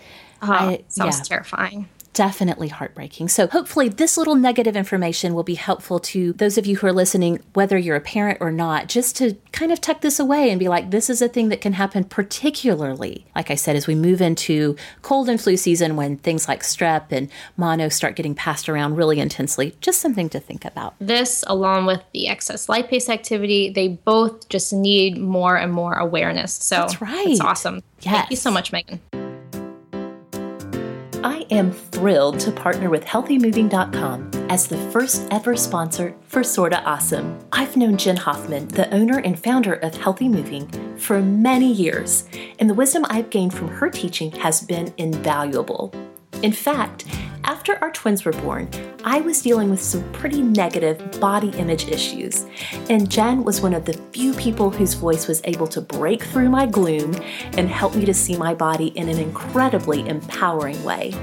Oh, 0.42 0.52
I, 0.52 0.84
sounds 0.88 1.18
yeah. 1.18 1.24
terrifying 1.24 1.90
definitely 2.14 2.68
heartbreaking. 2.68 3.28
So, 3.30 3.48
hopefully, 3.48 3.90
this 3.90 4.18
little 4.18 4.36
negative 4.36 4.76
information 4.76 5.34
will 5.34 5.44
be 5.44 5.56
helpful 5.56 6.00
to 6.00 6.34
those 6.34 6.58
of 6.58 6.66
you 6.66 6.78
who 6.78 6.88
are 6.88 6.94
listening, 6.94 7.40
whether 7.54 7.78
you're 7.78 7.96
a 7.96 8.02
parent 8.02 8.40
or 8.42 8.52
not, 8.52 8.88
just 8.88 9.16
to 9.18 9.36
kind 9.52 9.72
of 9.72 9.82
tuck 9.82 10.02
this 10.02 10.20
away 10.20 10.50
and 10.50 10.60
be 10.60 10.68
like, 10.68 10.92
this 10.92 11.10
is 11.10 11.22
a 11.22 11.28
thing 11.28 11.50
that 11.50 11.62
can 11.62 11.74
happen, 11.74 12.04
particularly, 12.04 13.26
like 13.36 13.52
I 13.52 13.56
said, 13.56 13.76
as 13.76 13.88
we 13.88 13.96
move 13.96 14.22
into 14.22 14.76
cold 15.02 15.30
and 15.30 15.40
flu 15.40 15.58
season 15.58 15.96
when 15.96 16.18
things 16.18 16.48
like 16.48 16.64
strep 16.64 17.12
and 17.12 17.30
mono 17.58 17.90
start 17.90 18.16
getting 18.16 18.36
passed 18.36 18.70
around 18.70 18.96
really 18.96 19.20
intensely. 19.20 19.76
Just 19.82 20.02
something 20.02 20.30
to 20.30 20.40
think 20.40 20.66
about. 20.66 20.96
This, 21.00 21.44
along 21.48 21.86
with 21.86 22.02
the 22.14 22.28
excess 22.28 22.68
lipase 22.68 23.10
activity, 23.10 23.70
they 23.70 23.90
both 23.90 24.50
just 24.50 24.74
need 24.74 25.18
more 25.18 25.56
and 25.56 25.72
more 25.72 25.94
awareness. 25.94 26.54
So, 26.54 26.76
that's 26.76 27.02
right. 27.02 27.28
It's 27.28 27.42
awesome. 27.42 27.82
Yes. 28.02 28.16
Thank 28.16 28.32
you 28.32 28.38
so 28.38 28.52
much, 28.52 28.72
Megan. 28.72 29.00
Am 31.52 31.72
thrilled 31.72 32.40
to 32.42 32.52
partner 32.52 32.92
with 32.92 33.06
HealthyMoving.com 33.06 34.30
as 34.50 34.68
the 34.68 34.78
first 34.92 35.28
ever 35.32 35.56
sponsor 35.56 36.14
for 36.28 36.44
Sorta 36.44 36.84
Awesome. 36.84 37.40
I've 37.52 37.76
known 37.76 37.98
Jen 37.98 38.18
Hoffman, 38.18 38.68
the 38.68 38.94
owner 38.94 39.18
and 39.18 39.40
founder 39.40 39.74
of 39.74 39.96
Healthy 39.96 40.30
Moving, 40.30 40.68
for 40.98 41.24
many 41.24 41.72
years, 41.72 42.26
and 42.60 42.70
the 42.70 42.76
wisdom 42.76 43.04
I've 43.10 43.32
gained 43.32 43.56
from 43.56 43.68
her 43.68 43.90
teaching 43.90 44.32
has 44.34 44.62
been 44.62 44.94
invaluable. 44.98 45.92
In 46.44 46.52
fact, 46.52 47.06
after 47.46 47.84
our 47.84 47.90
twins 47.92 48.26
were 48.26 48.32
born, 48.32 48.70
I 49.04 49.22
was 49.22 49.42
dealing 49.42 49.72
with 49.72 49.82
some 49.82 50.04
pretty 50.14 50.44
negative 50.44 51.20
body 51.20 51.50
image 51.58 51.88
issues, 51.88 52.46
and 52.92 53.10
Jen 53.10 53.44
was 53.44 53.60
one 53.60 53.74
of 53.74 53.86
the 53.86 53.94
few 54.14 54.34
people 54.34 54.70
whose 54.70 54.94
voice 54.94 55.28
was 55.28 55.42
able 55.46 55.66
to 55.70 55.82
break 55.82 56.22
through 56.22 56.50
my 56.50 56.68
gloom 56.68 57.16
and 57.58 57.68
help 57.70 57.96
me 57.96 58.06
to 58.06 58.14
see 58.14 58.38
my 58.38 58.54
body 58.54 58.90
in 58.90 59.10
an 59.10 59.18
incredibly 59.18 60.08
empowering 60.08 60.84
way. 60.84 61.16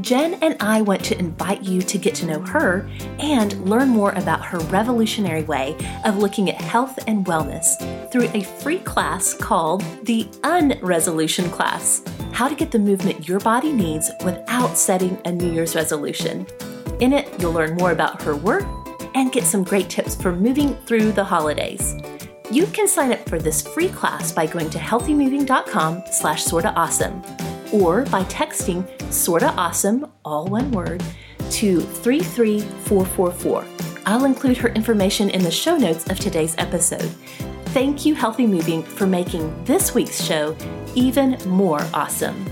Jen 0.00 0.34
and 0.42 0.56
I 0.60 0.82
want 0.82 1.02
to 1.04 1.18
invite 1.18 1.62
you 1.62 1.80
to 1.82 1.98
get 1.98 2.14
to 2.16 2.26
know 2.26 2.40
her 2.40 2.88
and 3.18 3.68
learn 3.68 3.88
more 3.88 4.12
about 4.12 4.44
her 4.44 4.58
revolutionary 4.58 5.42
way 5.44 5.76
of 6.04 6.18
looking 6.18 6.50
at 6.50 6.60
health 6.60 6.98
and 7.06 7.24
wellness 7.24 7.76
through 8.10 8.28
a 8.34 8.42
free 8.42 8.78
class 8.80 9.32
called 9.34 9.82
the 10.04 10.28
Unresolution 10.44 11.50
Class 11.50 12.02
How 12.32 12.48
to 12.48 12.54
Get 12.54 12.70
the 12.70 12.78
Movement 12.78 13.26
Your 13.26 13.40
Body 13.40 13.72
Needs 13.72 14.10
Without 14.24 14.76
Setting 14.76 15.18
a 15.24 15.32
New 15.32 15.50
Year's 15.50 15.74
Resolution. 15.74 16.46
In 17.00 17.12
it, 17.12 17.28
you'll 17.40 17.52
learn 17.52 17.76
more 17.76 17.92
about 17.92 18.20
her 18.22 18.36
work 18.36 18.64
and 19.14 19.32
get 19.32 19.44
some 19.44 19.64
great 19.64 19.88
tips 19.88 20.14
for 20.14 20.32
moving 20.32 20.74
through 20.84 21.12
the 21.12 21.24
holidays. 21.24 21.94
You 22.50 22.66
can 22.66 22.86
sign 22.86 23.12
up 23.12 23.28
for 23.28 23.38
this 23.38 23.66
free 23.66 23.88
class 23.88 24.30
by 24.30 24.46
going 24.46 24.70
to 24.70 24.78
healthymoving.com 24.78 26.02
slash 26.10 26.44
sorta 26.44 26.72
awesome 26.74 27.22
or 27.72 28.04
by 28.06 28.24
texting 28.24 28.86
sorta 29.12 29.48
awesome, 29.56 30.10
all 30.24 30.46
one 30.46 30.70
word, 30.72 31.02
to 31.50 31.80
33444. 31.80 33.64
I'll 34.06 34.24
include 34.24 34.56
her 34.58 34.68
information 34.68 35.30
in 35.30 35.42
the 35.42 35.50
show 35.50 35.76
notes 35.76 36.08
of 36.10 36.18
today's 36.18 36.54
episode. 36.58 37.10
Thank 37.66 38.06
you, 38.06 38.14
Healthy 38.14 38.46
Moving, 38.46 38.82
for 38.82 39.06
making 39.06 39.64
this 39.64 39.94
week's 39.94 40.22
show 40.22 40.56
even 40.94 41.36
more 41.46 41.80
awesome. 41.92 42.44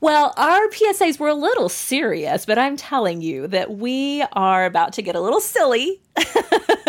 Well, 0.00 0.34
our 0.36 0.68
PSAs 0.68 1.18
were 1.18 1.28
a 1.28 1.34
little 1.34 1.70
serious, 1.70 2.44
but 2.44 2.58
I'm 2.58 2.76
telling 2.76 3.22
you 3.22 3.46
that 3.48 3.70
we 3.70 4.22
are 4.34 4.66
about 4.66 4.92
to 4.92 5.02
get 5.02 5.16
a 5.16 5.20
little 5.20 5.40
silly 5.40 6.02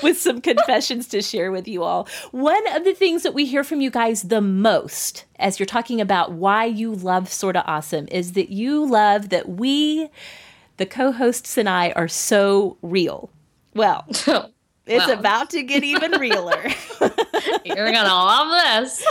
with 0.02 0.20
some 0.20 0.40
confessions 0.40 1.06
to 1.08 1.22
share 1.22 1.50
with 1.52 1.68
you 1.68 1.82
all. 1.82 2.08
One 2.30 2.66
of 2.74 2.84
the 2.84 2.94
things 2.94 3.22
that 3.22 3.34
we 3.34 3.46
hear 3.46 3.64
from 3.64 3.80
you 3.80 3.90
guys 3.90 4.22
the 4.22 4.40
most 4.40 5.24
as 5.38 5.58
you're 5.58 5.66
talking 5.66 6.00
about 6.00 6.32
why 6.32 6.64
you 6.64 6.94
love 6.94 7.30
Sorta 7.30 7.64
Awesome 7.64 8.08
is 8.10 8.32
that 8.32 8.50
you 8.50 8.86
love 8.86 9.30
that 9.30 9.48
we, 9.48 10.08
the 10.76 10.86
co 10.86 11.12
hosts, 11.12 11.56
and 11.56 11.68
I 11.68 11.92
are 11.92 12.08
so 12.08 12.76
real. 12.82 13.30
Well, 13.72 14.04
it's 14.86 15.08
about 15.08 15.50
to 15.50 15.62
get 15.62 15.84
even 15.84 16.12
realer. 16.12 16.60
You're 17.64 17.92
going 17.92 17.94
to 17.94 18.02
love 18.02 18.50
this. 18.50 19.06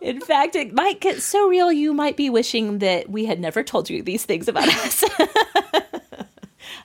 In 0.00 0.20
fact, 0.20 0.56
it 0.56 0.74
might 0.74 1.00
get 1.00 1.22
so 1.22 1.46
real 1.46 1.70
you 1.70 1.94
might 1.94 2.16
be 2.16 2.28
wishing 2.28 2.80
that 2.80 3.08
we 3.08 3.24
had 3.24 3.38
never 3.38 3.62
told 3.62 3.88
you 3.88 4.02
these 4.02 4.24
things 4.24 4.48
about 4.48 4.68
us. 4.68 5.04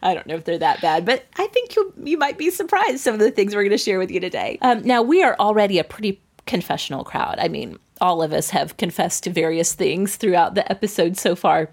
I 0.01 0.13
don't 0.13 0.27
know 0.27 0.35
if 0.35 0.45
they're 0.45 0.57
that 0.57 0.81
bad, 0.81 1.05
but 1.05 1.25
I 1.37 1.47
think 1.47 1.75
you 1.75 1.93
you 2.03 2.17
might 2.17 2.37
be 2.37 2.49
surprised 2.49 2.99
some 2.99 3.13
of 3.13 3.19
the 3.19 3.31
things 3.31 3.53
we're 3.53 3.63
going 3.63 3.71
to 3.71 3.77
share 3.77 3.99
with 3.99 4.11
you 4.11 4.19
today. 4.19 4.57
Um, 4.61 4.81
now 4.83 5.01
we 5.01 5.23
are 5.23 5.35
already 5.39 5.79
a 5.79 5.83
pretty 5.83 6.21
confessional 6.45 7.03
crowd. 7.03 7.37
I 7.39 7.47
mean, 7.47 7.77
all 8.01 8.21
of 8.21 8.33
us 8.33 8.49
have 8.51 8.77
confessed 8.77 9.23
to 9.25 9.29
various 9.29 9.73
things 9.73 10.15
throughout 10.15 10.55
the 10.55 10.69
episode 10.71 11.17
so 11.17 11.35
far. 11.35 11.69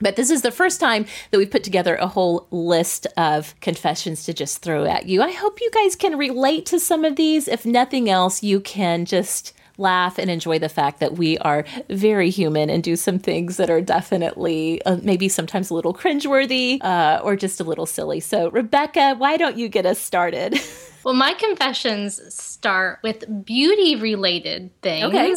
But 0.00 0.16
this 0.16 0.30
is 0.30 0.42
the 0.42 0.52
first 0.52 0.78
time 0.78 1.06
that 1.30 1.38
we've 1.38 1.50
put 1.50 1.64
together 1.64 1.96
a 1.96 2.06
whole 2.06 2.46
list 2.50 3.06
of 3.16 3.58
confessions 3.60 4.24
to 4.24 4.32
just 4.32 4.62
throw 4.62 4.84
at 4.84 5.06
you. 5.06 5.22
I 5.22 5.32
hope 5.32 5.60
you 5.60 5.70
guys 5.72 5.96
can 5.96 6.16
relate 6.16 6.66
to 6.66 6.78
some 6.78 7.04
of 7.04 7.16
these. 7.16 7.48
If 7.48 7.66
nothing 7.66 8.08
else, 8.08 8.42
you 8.42 8.60
can 8.60 9.04
just 9.04 9.52
laugh 9.78 10.18
and 10.18 10.30
enjoy 10.30 10.58
the 10.58 10.68
fact 10.68 11.00
that 11.00 11.14
we 11.14 11.38
are 11.38 11.64
very 11.88 12.30
human 12.30 12.68
and 12.68 12.82
do 12.82 12.96
some 12.96 13.18
things 13.18 13.56
that 13.56 13.70
are 13.70 13.80
definitely 13.80 14.82
uh, 14.84 14.98
maybe 15.02 15.28
sometimes 15.28 15.70
a 15.70 15.74
little 15.74 15.94
cringeworthy 15.94 16.82
uh, 16.82 17.20
or 17.22 17.36
just 17.36 17.60
a 17.60 17.64
little 17.64 17.86
silly. 17.86 18.20
So, 18.20 18.50
Rebecca, 18.50 19.14
why 19.16 19.36
don't 19.36 19.56
you 19.56 19.68
get 19.68 19.86
us 19.86 19.98
started? 19.98 20.58
well, 21.04 21.14
my 21.14 21.32
confessions 21.34 22.20
start 22.34 22.98
with 23.02 23.44
beauty 23.44 23.96
related 23.96 24.70
things. 24.82 25.04
Okay 25.04 25.34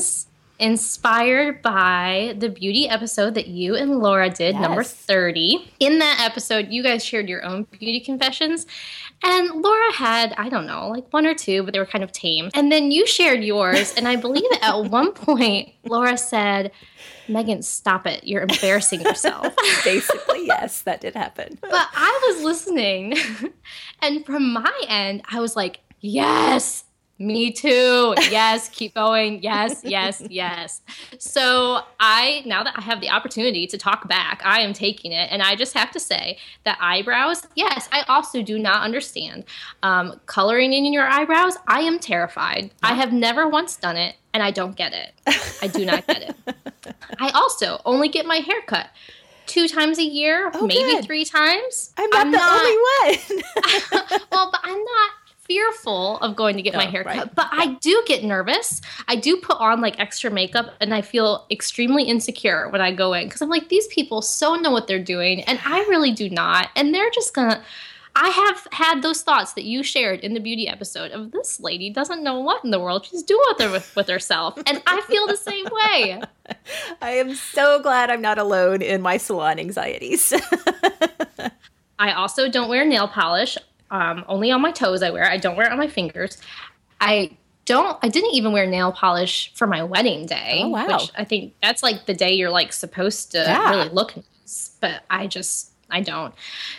inspired 0.61 1.59
by 1.63 2.35
the 2.37 2.47
beauty 2.47 2.87
episode 2.87 3.33
that 3.33 3.47
you 3.47 3.75
and 3.75 3.97
Laura 3.97 4.29
did, 4.29 4.53
yes. 4.53 4.61
number 4.61 4.83
30. 4.83 5.73
In 5.79 5.97
that 5.97 6.21
episode, 6.21 6.67
you 6.69 6.83
guys 6.83 7.03
shared 7.03 7.27
your 7.27 7.43
own 7.43 7.63
beauty 7.63 7.99
confessions. 7.99 8.67
And 9.23 9.61
Laura 9.61 9.93
had, 9.93 10.33
I 10.37 10.49
don't 10.49 10.65
know, 10.65 10.89
like 10.89 11.11
one 11.11 11.25
or 11.25 11.35
two, 11.35 11.63
but 11.63 11.73
they 11.73 11.79
were 11.79 11.85
kind 11.85 12.03
of 12.03 12.11
tame. 12.11 12.49
And 12.53 12.71
then 12.71 12.91
you 12.91 13.05
shared 13.05 13.43
yours. 13.43 13.93
And 13.95 14.07
I 14.07 14.15
believe 14.15 14.43
at 14.61 14.85
one 14.85 15.11
point, 15.11 15.69
Laura 15.85 16.17
said, 16.17 16.71
Megan, 17.27 17.61
stop 17.61 18.07
it. 18.07 18.23
You're 18.23 18.41
embarrassing 18.41 19.01
yourself. 19.01 19.53
Basically, 19.83 20.45
yes, 20.47 20.81
that 20.81 21.01
did 21.01 21.15
happen. 21.15 21.57
But 21.61 21.87
I 21.93 22.33
was 22.33 22.43
listening. 22.43 23.15
And 24.03 24.25
from 24.25 24.51
my 24.51 24.73
end, 24.87 25.21
I 25.31 25.39
was 25.39 25.55
like, 25.55 25.79
yes, 25.99 26.85
me 27.21 27.51
too. 27.51 28.15
Yes, 28.29 28.69
keep 28.69 28.95
going. 28.95 29.41
Yes, 29.43 29.81
yes, 29.83 30.21
yes. 30.29 30.81
So 31.19 31.81
I 31.99 32.43
now 32.45 32.63
that 32.63 32.73
I 32.77 32.81
have 32.81 33.01
the 33.01 33.09
opportunity 33.09 33.67
to 33.67 33.77
talk 33.77 34.07
back, 34.07 34.41
I 34.43 34.61
am 34.61 34.73
taking 34.73 35.11
it, 35.11 35.29
and 35.31 35.41
I 35.41 35.55
just 35.55 35.73
have 35.73 35.91
to 35.91 35.99
say 35.99 36.37
that 36.63 36.77
eyebrows. 36.81 37.45
Yes, 37.55 37.87
I 37.91 38.03
also 38.07 38.41
do 38.41 38.57
not 38.57 38.83
understand 38.83 39.45
um, 39.83 40.19
coloring 40.25 40.73
in 40.73 40.91
your 40.91 41.07
eyebrows. 41.07 41.57
I 41.67 41.81
am 41.81 41.99
terrified. 41.99 42.71
I 42.81 42.95
have 42.95 43.13
never 43.13 43.47
once 43.47 43.75
done 43.75 43.97
it, 43.97 44.15
and 44.33 44.41
I 44.41 44.51
don't 44.51 44.75
get 44.75 44.93
it. 44.93 45.13
I 45.61 45.67
do 45.67 45.85
not 45.85 46.07
get 46.07 46.21
it. 46.21 46.95
I 47.19 47.29
also 47.29 47.81
only 47.85 48.09
get 48.09 48.25
my 48.25 48.37
hair 48.37 48.61
cut 48.65 48.89
two 49.51 49.67
times 49.67 49.99
a 49.99 50.03
year, 50.03 50.49
oh, 50.53 50.65
maybe 50.65 50.93
good. 50.93 51.05
three 51.05 51.25
times. 51.25 51.93
I'm 51.97 52.09
not 52.09 52.25
I'm 52.25 52.31
the 52.31 52.37
not, 52.37 52.61
only 52.61 52.77
one. 53.01 54.21
well, 54.31 54.49
but 54.49 54.61
I'm 54.63 54.83
not 54.83 55.09
fearful 55.51 56.17
of 56.19 56.35
going 56.35 56.55
to 56.55 56.61
get 56.61 56.73
my 56.73 56.87
Oh, 56.87 56.89
hair 56.91 57.03
right. 57.03 57.19
cut, 57.19 57.35
but 57.35 57.47
I 57.51 57.75
do 57.81 58.03
get 58.05 58.23
nervous. 58.23 58.81
I 59.07 59.15
do 59.15 59.37
put 59.37 59.57
on 59.59 59.81
like 59.81 59.99
extra 59.99 60.31
makeup 60.31 60.73
and 60.79 60.93
I 60.93 61.01
feel 61.01 61.45
extremely 61.51 62.03
insecure 62.03 62.69
when 62.69 62.79
I 62.81 62.91
go 62.93 63.13
in 63.13 63.25
because 63.25 63.41
I'm 63.41 63.49
like, 63.49 63.69
these 63.69 63.87
people 63.87 64.21
so 64.21 64.55
know 64.55 64.71
what 64.71 64.87
they're 64.87 65.03
doing 65.03 65.41
and 65.43 65.59
I 65.65 65.79
really 65.89 66.11
do 66.11 66.29
not. 66.29 66.69
And 66.75 66.93
they're 66.93 67.09
just 67.09 67.33
gonna. 67.33 67.61
I 68.13 68.27
have 68.27 68.67
had 68.73 69.01
those 69.01 69.21
thoughts 69.21 69.53
that 69.53 69.63
you 69.63 69.83
shared 69.83 70.19
in 70.19 70.33
the 70.33 70.41
beauty 70.41 70.67
episode 70.67 71.11
of 71.11 71.31
this 71.31 71.61
lady 71.61 71.89
doesn't 71.89 72.21
know 72.23 72.39
what 72.39 72.61
in 72.65 72.71
the 72.71 72.79
world 72.79 73.05
she's 73.05 73.23
doing 73.23 73.41
with, 73.47 73.61
her, 73.65 73.71
with, 73.71 73.95
with 73.95 74.09
herself. 74.09 74.57
And 74.67 74.81
I 74.85 74.99
feel 75.01 75.27
the 75.27 75.37
same 75.37 75.65
way. 75.71 76.21
I 77.01 77.11
am 77.11 77.35
so 77.35 77.81
glad 77.81 78.09
I'm 78.09 78.21
not 78.21 78.37
alone 78.37 78.81
in 78.81 79.01
my 79.01 79.15
salon 79.15 79.59
anxieties. 79.59 80.33
I 81.99 82.11
also 82.13 82.49
don't 82.49 82.67
wear 82.69 82.83
nail 82.83 83.07
polish. 83.07 83.57
Um, 83.91 84.25
only 84.27 84.49
on 84.51 84.61
my 84.61 84.71
toes 84.71 85.03
I 85.03 85.09
wear. 85.11 85.29
I 85.29 85.37
don't 85.37 85.55
wear 85.55 85.67
it 85.67 85.71
on 85.71 85.77
my 85.77 85.87
fingers. 85.87 86.37
I 86.99 87.37
don't. 87.65 87.97
I 88.01 88.07
didn't 88.09 88.33
even 88.33 88.53
wear 88.53 88.65
nail 88.65 88.91
polish 88.91 89.51
for 89.53 89.67
my 89.67 89.83
wedding 89.83 90.25
day. 90.25 90.61
Oh, 90.63 90.69
wow. 90.69 90.87
Which 90.87 91.11
I 91.15 91.23
think 91.25 91.53
that's 91.61 91.83
like 91.83 92.05
the 92.07 92.13
day 92.13 92.31
you're 92.33 92.49
like 92.49 92.73
supposed 92.73 93.31
to 93.31 93.39
Yeah. 93.39 93.69
really 93.69 93.89
look 93.89 94.15
nice. 94.17 94.71
But 94.79 95.03
I 95.09 95.27
just 95.27 95.71
I 95.89 96.01
don't. 96.01 96.33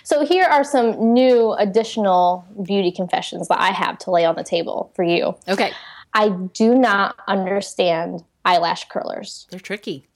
So 0.04 0.24
here 0.24 0.44
are 0.44 0.64
some 0.64 1.12
new 1.12 1.52
additional 1.52 2.44
beauty 2.64 2.90
confessions 2.90 3.46
that 3.48 3.60
I 3.60 3.68
have 3.68 3.98
to 3.98 4.10
lay 4.10 4.24
on 4.24 4.34
the 4.36 4.42
table 4.44 4.90
for 4.96 5.04
you. 5.04 5.36
okay. 5.48 5.70
I 6.14 6.28
do 6.30 6.74
not 6.74 7.16
understand 7.28 8.24
eyelash 8.44 8.88
curlers. 8.88 9.46
They're 9.50 9.60
tricky. 9.60 10.06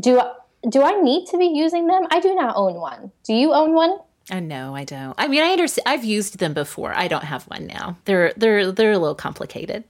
Do 0.00 0.20
do 0.68 0.82
I 0.82 1.00
need 1.00 1.26
to 1.28 1.38
be 1.38 1.46
using 1.46 1.86
them? 1.86 2.06
I 2.10 2.18
do 2.20 2.34
not 2.34 2.56
own 2.56 2.74
one. 2.74 3.12
Do 3.24 3.34
you 3.34 3.52
own 3.52 3.72
one? 3.74 3.98
I 4.30 4.40
know, 4.40 4.74
I 4.74 4.84
don't. 4.84 5.14
I 5.18 5.28
mean, 5.28 5.42
I 5.42 5.50
understand. 5.50 5.84
I've 5.86 6.04
used 6.04 6.38
them 6.38 6.52
before. 6.52 6.92
I 6.94 7.06
don't 7.06 7.24
have 7.24 7.44
one 7.44 7.66
now. 7.66 7.96
They're 8.06 8.32
they're 8.36 8.72
they're 8.72 8.92
a 8.92 8.98
little 8.98 9.14
complicated. 9.14 9.84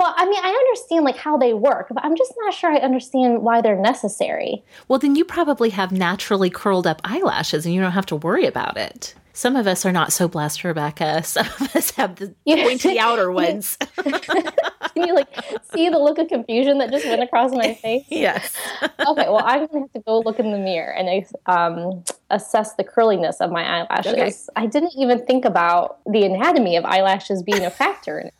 Well, 0.00 0.14
I 0.16 0.24
mean, 0.24 0.40
I 0.42 0.48
understand 0.48 1.04
like 1.04 1.18
how 1.18 1.36
they 1.36 1.52
work, 1.52 1.88
but 1.90 2.02
I'm 2.02 2.16
just 2.16 2.32
not 2.38 2.54
sure 2.54 2.72
I 2.72 2.78
understand 2.78 3.42
why 3.42 3.60
they're 3.60 3.76
necessary. 3.76 4.64
Well, 4.88 4.98
then 4.98 5.14
you 5.14 5.26
probably 5.26 5.68
have 5.70 5.92
naturally 5.92 6.48
curled 6.48 6.86
up 6.86 7.02
eyelashes, 7.04 7.66
and 7.66 7.74
you 7.74 7.82
don't 7.82 7.92
have 7.92 8.06
to 8.06 8.16
worry 8.16 8.46
about 8.46 8.78
it. 8.78 9.14
Some 9.34 9.56
of 9.56 9.66
us 9.66 9.84
are 9.84 9.92
not 9.92 10.10
so 10.10 10.26
blessed, 10.26 10.64
Rebecca. 10.64 11.22
Some 11.24 11.46
of 11.46 11.76
us 11.76 11.90
have 11.92 12.16
the 12.16 12.34
pointy 12.46 12.98
outer 12.98 13.30
ones. 13.30 13.76
Can 13.96 15.06
you 15.06 15.14
like 15.14 15.28
see 15.74 15.90
the 15.90 15.98
look 15.98 16.16
of 16.16 16.28
confusion 16.28 16.78
that 16.78 16.90
just 16.90 17.04
went 17.04 17.22
across 17.22 17.52
my 17.52 17.74
face? 17.74 18.06
yes. 18.08 18.56
Okay, 18.82 19.28
well, 19.28 19.42
I'm 19.44 19.66
gonna 19.66 19.80
have 19.80 19.92
to 19.92 20.00
go 20.00 20.20
look 20.20 20.38
in 20.38 20.50
the 20.50 20.58
mirror 20.58 20.94
and 20.94 21.26
um, 21.44 22.04
assess 22.30 22.74
the 22.74 22.84
curliness 22.84 23.36
of 23.40 23.50
my 23.50 23.64
eyelashes. 23.64 24.12
Okay. 24.14 24.32
I 24.56 24.66
didn't 24.66 24.94
even 24.96 25.26
think 25.26 25.44
about 25.44 25.98
the 26.10 26.24
anatomy 26.24 26.76
of 26.76 26.86
eyelashes 26.86 27.42
being 27.42 27.66
a 27.66 27.70
factor 27.70 28.18
in 28.18 28.28
it. 28.28 28.34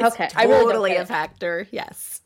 Okay, 0.00 0.28
I 0.36 0.44
really 0.44 0.64
totally 0.64 0.94
a 0.96 1.04
factor. 1.04 1.66
Yes. 1.72 2.20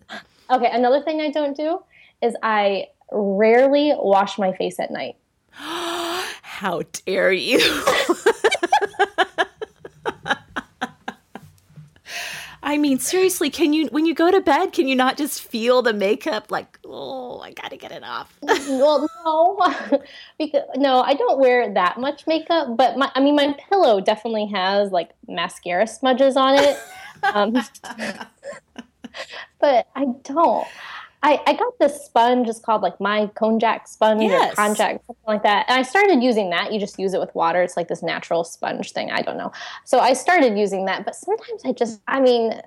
Okay, 0.51 0.69
another 0.71 1.01
thing 1.01 1.21
I 1.21 1.31
don't 1.31 1.57
do 1.57 1.81
is 2.23 2.37
I 2.43 2.89
rarely 3.11 3.95
wash 3.97 4.39
my 4.39 4.53
face 4.53 4.79
at 4.79 4.91
night. 4.91 5.17
How 5.53 6.83
dare 7.07 7.33
you? 7.33 7.59
I 12.65 12.79
mean, 12.79 13.01
seriously, 13.01 13.51
can 13.51 13.73
you, 13.73 13.89
when 13.89 14.07
you 14.07 14.15
go 14.15 14.31
to 14.31 14.41
bed, 14.41 14.73
can 14.73 14.87
you 14.87 14.95
not 14.95 15.17
just 15.17 15.43
feel 15.43 15.83
the 15.83 15.93
makeup 15.93 16.51
like, 16.51 16.79
oh, 16.87 17.41
I 17.41 17.53
gotta 17.53 17.77
get 17.77 17.91
it 17.91 18.05
off? 18.05 18.39
well, 18.43 19.09
no, 19.25 19.59
because 20.39 20.63
no, 20.77 21.03
I 21.03 21.15
don't 21.15 21.39
wear 21.39 21.73
that 21.75 21.99
much 21.99 22.27
makeup. 22.27 22.77
But 22.77 22.97
my, 22.97 23.11
I 23.15 23.21
mean, 23.21 23.37
my 23.37 23.55
pillow 23.69 24.01
definitely 24.01 24.47
has 24.47 24.91
like 24.91 25.11
mascara 25.29 25.87
smudges 25.87 26.37
on 26.37 26.55
it. 26.59 26.79
Um, 27.35 27.53
but 29.61 29.87
I 29.95 30.07
don't. 30.25 30.67
I, 31.25 31.41
I 31.47 31.53
got 31.53 31.79
this 31.79 32.05
sponge. 32.05 32.49
It's 32.49 32.59
called 32.59 32.83
like 32.83 33.01
my 33.01 33.27
konjac 33.37 33.87
sponge 33.87 34.23
Yes. 34.25 34.55
or 34.55 34.57
konjac, 34.57 34.77
something 35.07 35.17
like 35.27 35.45
that. 35.45 35.67
And 35.69 35.79
I 35.79 35.83
started 35.83 36.21
using 36.21 36.51
that. 36.51 36.73
You 36.73 36.81
just 36.81 36.99
use 36.99 37.15
it 37.15 37.21
with 37.21 37.33
water. 37.35 37.63
It's 37.63 37.77
like 37.77 37.87
this 37.87 38.03
natural 38.03 38.43
sponge 38.43 38.91
thing. 38.93 39.13
I 39.13 39.23
don't 39.23 39.37
know. 39.37 39.53
So 39.85 40.01
I 40.01 40.15
started 40.15 40.59
using 40.59 40.87
that. 40.87 41.05
But 41.05 41.15
sometimes 41.15 41.63
I 41.65 41.73
just, 41.73 42.01
I 42.09 42.21
mean, 42.21 42.61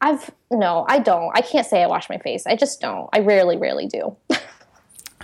I've 0.00 0.30
no, 0.52 0.86
I 0.88 1.00
don't. 1.00 1.36
I 1.36 1.40
can't 1.40 1.66
say 1.66 1.82
I 1.82 1.88
wash 1.88 2.08
my 2.08 2.18
face. 2.18 2.46
I 2.46 2.54
just 2.54 2.80
don't. 2.80 3.08
I 3.12 3.18
rarely, 3.18 3.56
rarely 3.56 3.86
do. 3.86 4.16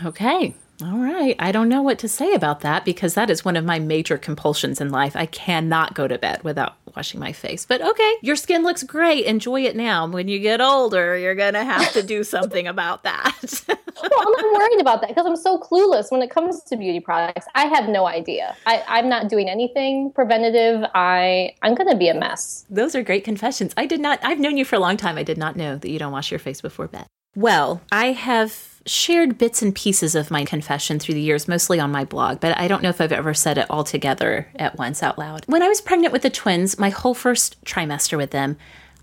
Okay. 0.04 0.52
All 0.82 0.98
right. 0.98 1.36
I 1.38 1.52
don't 1.52 1.68
know 1.68 1.82
what 1.82 2.00
to 2.00 2.08
say 2.08 2.34
about 2.34 2.60
that 2.60 2.84
because 2.84 3.14
that 3.14 3.30
is 3.30 3.44
one 3.44 3.56
of 3.56 3.64
my 3.64 3.78
major 3.78 4.18
compulsions 4.18 4.80
in 4.80 4.90
life. 4.90 5.14
I 5.14 5.26
cannot 5.26 5.94
go 5.94 6.08
to 6.08 6.18
bed 6.18 6.42
without 6.42 6.74
washing 6.96 7.20
my 7.20 7.32
face. 7.32 7.64
But 7.64 7.80
okay, 7.80 8.14
your 8.22 8.34
skin 8.34 8.62
looks 8.62 8.82
great. 8.82 9.24
Enjoy 9.24 9.62
it 9.62 9.76
now. 9.76 10.06
When 10.06 10.26
you 10.26 10.40
get 10.40 10.60
older, 10.60 11.16
you're 11.16 11.36
going 11.36 11.54
to 11.54 11.64
have 11.64 11.92
to 11.92 12.02
do 12.02 12.24
something 12.24 12.66
about 12.66 13.04
that. 13.04 13.36
well, 13.68 13.78
I'm 14.02 14.32
not 14.32 14.60
worried 14.60 14.80
about 14.80 15.00
that 15.02 15.08
because 15.08 15.26
I'm 15.26 15.36
so 15.36 15.58
clueless 15.58 16.10
when 16.10 16.22
it 16.22 16.30
comes 16.30 16.62
to 16.64 16.76
beauty 16.76 17.00
products. 17.00 17.46
I 17.54 17.66
have 17.66 17.88
no 17.88 18.06
idea. 18.06 18.56
I, 18.66 18.82
I'm 18.88 19.08
not 19.08 19.28
doing 19.28 19.48
anything 19.48 20.10
preventative. 20.12 20.88
I 20.94 21.54
I'm 21.62 21.74
gonna 21.74 21.96
be 21.96 22.08
a 22.08 22.14
mess. 22.14 22.66
Those 22.68 22.96
are 22.96 23.02
great 23.02 23.24
confessions. 23.24 23.72
I 23.76 23.86
did 23.86 24.00
not, 24.00 24.18
I've 24.22 24.40
known 24.40 24.56
you 24.56 24.64
for 24.64 24.76
a 24.76 24.80
long 24.80 24.96
time. 24.96 25.18
I 25.18 25.22
did 25.22 25.38
not 25.38 25.56
know 25.56 25.76
that 25.76 25.88
you 25.88 25.98
don't 25.98 26.12
wash 26.12 26.32
your 26.32 26.40
face 26.40 26.60
before 26.60 26.88
bed. 26.88 27.06
Well, 27.36 27.80
I 27.90 28.12
have 28.12 28.73
shared 28.86 29.38
bits 29.38 29.62
and 29.62 29.74
pieces 29.74 30.14
of 30.14 30.30
my 30.30 30.44
confession 30.44 30.98
through 30.98 31.14
the 31.14 31.20
years, 31.20 31.48
mostly 31.48 31.80
on 31.80 31.90
my 31.90 32.04
blog, 32.04 32.40
but 32.40 32.56
I 32.58 32.68
don't 32.68 32.82
know 32.82 32.90
if 32.90 33.00
I've 33.00 33.12
ever 33.12 33.34
said 33.34 33.58
it 33.58 33.66
all 33.70 33.84
together 33.84 34.48
at 34.56 34.76
once 34.76 35.02
out 35.02 35.18
loud. 35.18 35.44
When 35.46 35.62
I 35.62 35.68
was 35.68 35.80
pregnant 35.80 36.12
with 36.12 36.22
the 36.22 36.30
twins, 36.30 36.78
my 36.78 36.90
whole 36.90 37.14
first 37.14 37.62
trimester 37.64 38.16
with 38.18 38.30
them, 38.30 38.56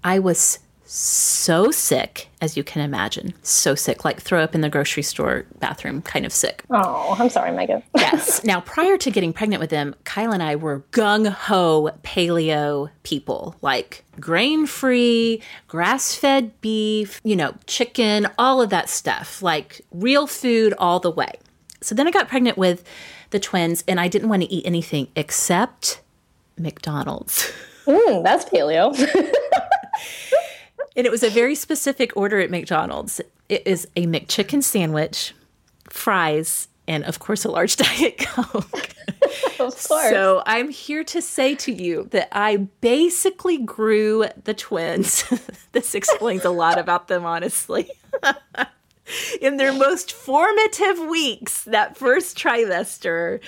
I 0.03 0.19
was 0.19 0.59
so 0.93 1.71
sick, 1.71 2.27
as 2.41 2.57
you 2.57 2.65
can 2.65 2.81
imagine. 2.81 3.33
So 3.43 3.75
sick, 3.75 4.03
like 4.03 4.19
throw 4.21 4.43
up 4.43 4.53
in 4.53 4.59
the 4.59 4.69
grocery 4.69 5.03
store 5.03 5.45
bathroom 5.59 6.01
kind 6.01 6.25
of 6.25 6.33
sick. 6.33 6.65
Oh, 6.69 7.15
I'm 7.17 7.29
sorry, 7.29 7.51
Megan. 7.51 7.81
Yes. 7.95 8.43
Now, 8.43 8.59
prior 8.59 8.97
to 8.97 9.09
getting 9.09 9.31
pregnant 9.31 9.61
with 9.61 9.69
them, 9.69 9.95
Kyle 10.03 10.33
and 10.33 10.43
I 10.43 10.57
were 10.57 10.81
gung 10.91 11.29
ho 11.29 11.91
paleo 12.03 12.89
people, 13.03 13.55
like 13.61 14.03
grain 14.19 14.65
free, 14.65 15.41
grass 15.69 16.13
fed 16.13 16.59
beef, 16.59 17.21
you 17.23 17.37
know, 17.37 17.53
chicken, 17.67 18.27
all 18.37 18.61
of 18.61 18.69
that 18.71 18.89
stuff, 18.89 19.41
like 19.41 19.79
real 19.91 20.27
food 20.27 20.73
all 20.77 20.99
the 20.99 21.09
way. 21.11 21.31
So 21.79 21.95
then 21.95 22.05
I 22.05 22.11
got 22.11 22.27
pregnant 22.27 22.57
with 22.57 22.83
the 23.29 23.39
twins, 23.39 23.81
and 23.87 23.97
I 23.97 24.09
didn't 24.09 24.27
want 24.27 24.41
to 24.41 24.51
eat 24.53 24.65
anything 24.65 25.07
except 25.15 26.01
McDonald's. 26.57 27.49
Mm, 27.87 28.23
that's 28.23 28.45
paleo. 28.45 28.93
And 30.95 31.05
it 31.05 31.11
was 31.11 31.23
a 31.23 31.29
very 31.29 31.55
specific 31.55 32.15
order 32.17 32.39
at 32.39 32.49
McDonald's. 32.49 33.21
It 33.49 33.63
is 33.65 33.87
a 33.95 34.05
McChicken 34.05 34.63
sandwich, 34.63 35.33
fries, 35.89 36.67
and 36.87 37.03
of 37.05 37.19
course, 37.19 37.45
a 37.45 37.51
large 37.51 37.75
Diet 37.77 38.17
Coke. 38.17 38.89
of 39.59 39.87
course. 39.87 39.87
So 39.87 40.43
I'm 40.45 40.69
here 40.69 41.03
to 41.05 41.21
say 41.21 41.55
to 41.55 41.71
you 41.71 42.07
that 42.11 42.29
I 42.31 42.57
basically 42.81 43.57
grew 43.57 44.25
the 44.43 44.53
twins. 44.53 45.23
this 45.71 45.95
explains 45.95 46.43
a 46.43 46.49
lot 46.49 46.77
about 46.77 47.07
them, 47.07 47.25
honestly. 47.25 47.89
In 49.41 49.57
their 49.57 49.73
most 49.73 50.13
formative 50.13 50.99
weeks, 50.99 51.63
that 51.65 51.97
first 51.97 52.37
trimester, 52.37 53.39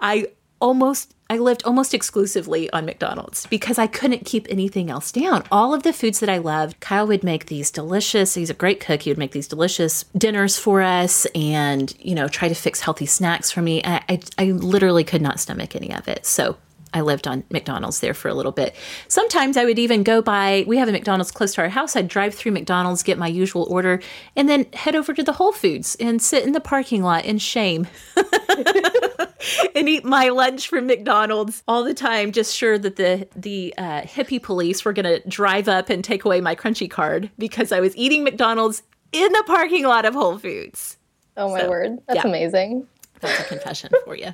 I 0.00 0.28
almost 0.60 1.14
I 1.32 1.38
lived 1.38 1.62
almost 1.64 1.94
exclusively 1.94 2.70
on 2.72 2.84
McDonald's 2.84 3.46
because 3.46 3.78
I 3.78 3.86
couldn't 3.86 4.26
keep 4.26 4.46
anything 4.50 4.90
else 4.90 5.10
down. 5.10 5.44
All 5.50 5.72
of 5.72 5.82
the 5.82 5.94
foods 5.94 6.20
that 6.20 6.28
I 6.28 6.36
loved, 6.36 6.78
Kyle 6.80 7.06
would 7.06 7.24
make 7.24 7.46
these 7.46 7.70
delicious, 7.70 8.34
he's 8.34 8.50
a 8.50 8.54
great 8.54 8.80
cook. 8.80 9.00
He 9.00 9.10
would 9.10 9.16
make 9.16 9.32
these 9.32 9.48
delicious 9.48 10.04
dinners 10.14 10.58
for 10.58 10.82
us 10.82 11.24
and, 11.34 11.94
you 11.98 12.14
know, 12.14 12.28
try 12.28 12.48
to 12.48 12.54
fix 12.54 12.80
healthy 12.80 13.06
snacks 13.06 13.50
for 13.50 13.62
me. 13.62 13.82
I, 13.82 14.04
I, 14.10 14.20
I 14.36 14.44
literally 14.50 15.04
could 15.04 15.22
not 15.22 15.40
stomach 15.40 15.74
any 15.74 15.94
of 15.94 16.06
it. 16.06 16.26
So 16.26 16.58
I 16.92 17.00
lived 17.00 17.26
on 17.26 17.44
McDonald's 17.48 18.00
there 18.00 18.12
for 18.12 18.28
a 18.28 18.34
little 18.34 18.52
bit. 18.52 18.76
Sometimes 19.08 19.56
I 19.56 19.64
would 19.64 19.78
even 19.78 20.02
go 20.02 20.20
by, 20.20 20.64
we 20.66 20.76
have 20.76 20.90
a 20.90 20.92
McDonald's 20.92 21.30
close 21.30 21.54
to 21.54 21.62
our 21.62 21.70
house. 21.70 21.96
I'd 21.96 22.08
drive 22.08 22.34
through 22.34 22.52
McDonald's, 22.52 23.02
get 23.02 23.16
my 23.16 23.28
usual 23.28 23.66
order, 23.70 24.02
and 24.36 24.50
then 24.50 24.66
head 24.74 24.94
over 24.94 25.14
to 25.14 25.22
the 25.22 25.32
Whole 25.32 25.52
Foods 25.52 25.96
and 25.98 26.20
sit 26.20 26.44
in 26.44 26.52
the 26.52 26.60
parking 26.60 27.02
lot 27.02 27.24
in 27.24 27.38
shame 27.38 27.86
and 29.74 29.88
eat 29.88 30.04
my 30.04 30.28
lunch 30.28 30.68
from 30.68 30.86
McDonald's 30.86 31.62
all 31.68 31.84
the 31.84 31.94
time, 31.94 32.32
just 32.32 32.54
sure 32.56 32.78
that 32.78 32.96
the 32.96 33.28
the 33.36 33.74
uh, 33.78 34.02
hippie 34.02 34.42
police 34.42 34.84
were 34.84 34.92
going 34.92 35.04
to 35.04 35.26
drive 35.28 35.68
up 35.68 35.90
and 35.90 36.04
take 36.04 36.24
away 36.24 36.40
my 36.40 36.54
crunchy 36.54 36.90
card 36.90 37.30
because 37.38 37.72
I 37.72 37.80
was 37.80 37.96
eating 37.96 38.24
McDonald's 38.24 38.82
in 39.12 39.30
the 39.32 39.44
parking 39.46 39.84
lot 39.84 40.04
of 40.04 40.14
Whole 40.14 40.38
Foods. 40.38 40.96
Oh 41.36 41.50
my 41.50 41.60
So, 41.60 41.70
word, 41.70 41.98
that's 42.06 42.24
yeah. 42.24 42.28
amazing. 42.28 42.86
That's 43.20 43.40
a 43.40 43.44
confession 43.44 43.90
for 44.04 44.16
you. 44.16 44.30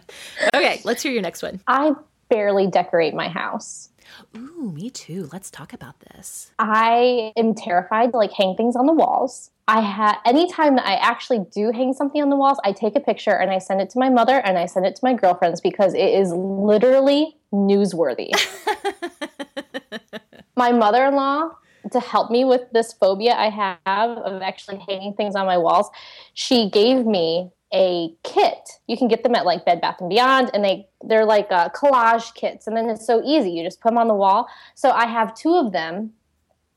Okay, 0.54 0.80
let's 0.84 1.02
hear 1.02 1.12
your 1.12 1.22
next 1.22 1.42
one. 1.42 1.61
I 1.66 1.92
barely 2.28 2.66
decorate 2.66 3.14
my 3.14 3.28
house. 3.28 3.90
Ooh, 4.36 4.72
me 4.72 4.90
too. 4.90 5.28
Let's 5.32 5.50
talk 5.50 5.72
about 5.72 6.00
this. 6.00 6.52
I 6.59 7.32
am 7.36 7.54
terrified 7.54 8.12
to 8.12 8.18
like 8.18 8.32
hang 8.32 8.56
things 8.56 8.76
on 8.76 8.86
the 8.86 8.92
walls. 8.92 9.50
I 9.66 9.80
had 9.80 10.16
anytime 10.24 10.76
that 10.76 10.86
I 10.86 10.94
actually 10.94 11.44
do 11.52 11.72
hang 11.72 11.92
something 11.92 12.22
on 12.22 12.30
the 12.30 12.36
walls, 12.36 12.59
I 12.64 12.72
take 12.72 12.96
a 12.96 13.00
picture 13.00 13.32
and 13.32 13.50
I 13.50 13.59
send 13.59 13.80
it 13.80 13.90
to 13.90 13.98
my 13.98 14.09
mother 14.09 14.38
and 14.38 14.56
I 14.56 14.66
send 14.66 14.86
it 14.86 14.96
to 14.96 15.00
my 15.02 15.12
girlfriends 15.12 15.61
because 15.61 15.92
it 15.94 15.98
is 15.98 16.32
literally 16.32 17.36
newsworthy. 17.52 18.32
my 20.56 20.72
mother 20.72 21.04
in 21.04 21.14
law, 21.14 21.50
to 21.92 22.00
help 22.00 22.30
me 22.30 22.44
with 22.44 22.62
this 22.72 22.92
phobia 22.92 23.34
I 23.34 23.50
have 23.50 24.11
of 24.18 24.42
actually 24.42 24.82
hanging 24.88 25.14
things 25.14 25.34
on 25.34 25.46
my 25.46 25.59
walls, 25.59 25.88
she 26.34 26.70
gave 26.70 27.06
me 27.06 27.50
a 27.72 28.14
kit. 28.22 28.80
You 28.86 28.96
can 28.96 29.08
get 29.08 29.22
them 29.22 29.34
at 29.34 29.44
like 29.44 29.64
Bed 29.64 29.80
Bath 29.80 30.00
and 30.00 30.08
Beyond, 30.08 30.50
and 30.54 30.64
they 30.64 30.88
they're 31.02 31.24
like 31.24 31.48
uh, 31.50 31.68
collage 31.70 32.34
kits, 32.34 32.66
and 32.66 32.76
then 32.76 32.88
it's 32.88 33.06
so 33.06 33.22
easy. 33.24 33.50
You 33.50 33.64
just 33.64 33.80
put 33.80 33.90
them 33.90 33.98
on 33.98 34.08
the 34.08 34.14
wall. 34.14 34.48
So 34.74 34.90
I 34.90 35.06
have 35.06 35.34
two 35.34 35.54
of 35.54 35.72
them, 35.72 36.12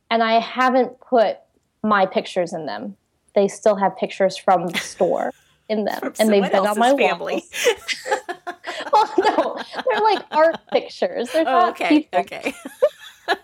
and 0.10 0.22
I 0.22 0.40
haven't 0.40 1.00
put 1.00 1.38
my 1.84 2.06
pictures 2.06 2.54
in 2.54 2.66
them. 2.66 2.96
They 3.36 3.48
still 3.48 3.76
have 3.76 3.96
pictures 3.98 4.36
from 4.36 4.68
the 4.68 4.78
store 4.78 5.32
in 5.70 5.86
them, 5.86 6.14
and 6.20 6.30
they've 6.30 6.52
been 6.52 6.68
on 6.68 6.78
my 6.78 6.96
family. 6.98 7.44
well, 8.94 9.14
no, 9.18 9.58
they're 9.90 10.02
like 10.02 10.26
art 10.32 10.58
pictures. 10.72 11.32
They're 11.32 11.46
oh, 11.48 11.70
okay, 11.70 11.90
people. 11.90 12.20
okay. 12.20 12.54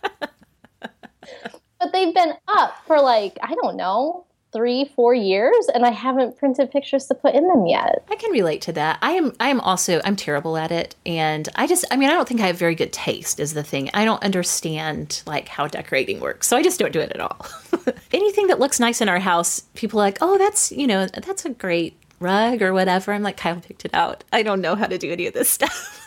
but 1.79 1.91
they've 1.93 2.13
been 2.13 2.33
up 2.49 2.75
for 2.85 2.99
like 2.99 3.37
I 3.41 3.55
don't 3.55 3.77
know 3.77 4.26
three, 4.57 4.91
four 4.95 5.13
years, 5.13 5.67
and 5.75 5.85
I 5.85 5.91
haven't 5.91 6.37
printed 6.37 6.71
pictures 6.71 7.05
to 7.05 7.13
put 7.15 7.35
in 7.35 7.47
them 7.47 7.67
yet. 7.67 8.03
I 8.09 8.15
can 8.15 8.31
relate 8.31 8.61
to 8.63 8.71
that. 8.73 8.97
I 9.03 9.11
am 9.11 9.33
I 9.39 9.49
am 9.49 9.61
also 9.61 10.01
I'm 10.03 10.15
terrible 10.15 10.57
at 10.57 10.71
it, 10.71 10.95
and 11.05 11.47
I 11.55 11.67
just 11.67 11.85
I 11.91 11.95
mean 11.95 12.09
I 12.09 12.13
don't 12.13 12.27
think 12.27 12.41
I 12.41 12.47
have 12.47 12.57
very 12.57 12.73
good 12.73 12.91
taste 12.91 13.39
is 13.39 13.53
the 13.53 13.61
thing. 13.61 13.91
I 13.93 14.03
don't 14.03 14.23
understand 14.23 15.21
like 15.27 15.47
how 15.47 15.67
decorating 15.67 16.19
works, 16.19 16.47
so 16.47 16.57
I 16.57 16.63
just 16.63 16.79
don't 16.79 16.91
do 16.91 16.99
it 16.99 17.11
at 17.11 17.21
all. 17.21 17.45
Anything 18.11 18.47
that 18.47 18.59
looks 18.59 18.79
nice 18.79 18.99
in 18.99 19.09
our 19.09 19.19
house, 19.19 19.61
people 19.75 19.99
are 19.99 20.03
like, 20.03 20.17
oh, 20.21 20.39
that's 20.39 20.71
you 20.71 20.87
know 20.87 21.05
that's 21.05 21.45
a 21.45 21.51
great 21.51 21.95
rug 22.19 22.63
or 22.63 22.73
whatever. 22.73 23.13
I'm 23.13 23.21
like 23.21 23.37
Kyle 23.37 23.61
picked 23.61 23.85
it 23.85 23.93
out. 23.93 24.23
I 24.33 24.41
don't 24.41 24.61
know 24.61 24.75
how 24.75 24.87
to 24.87 24.97
do 24.97 25.11
any 25.11 25.27
of 25.27 25.35
this 25.35 25.49
stuff. 25.49 26.03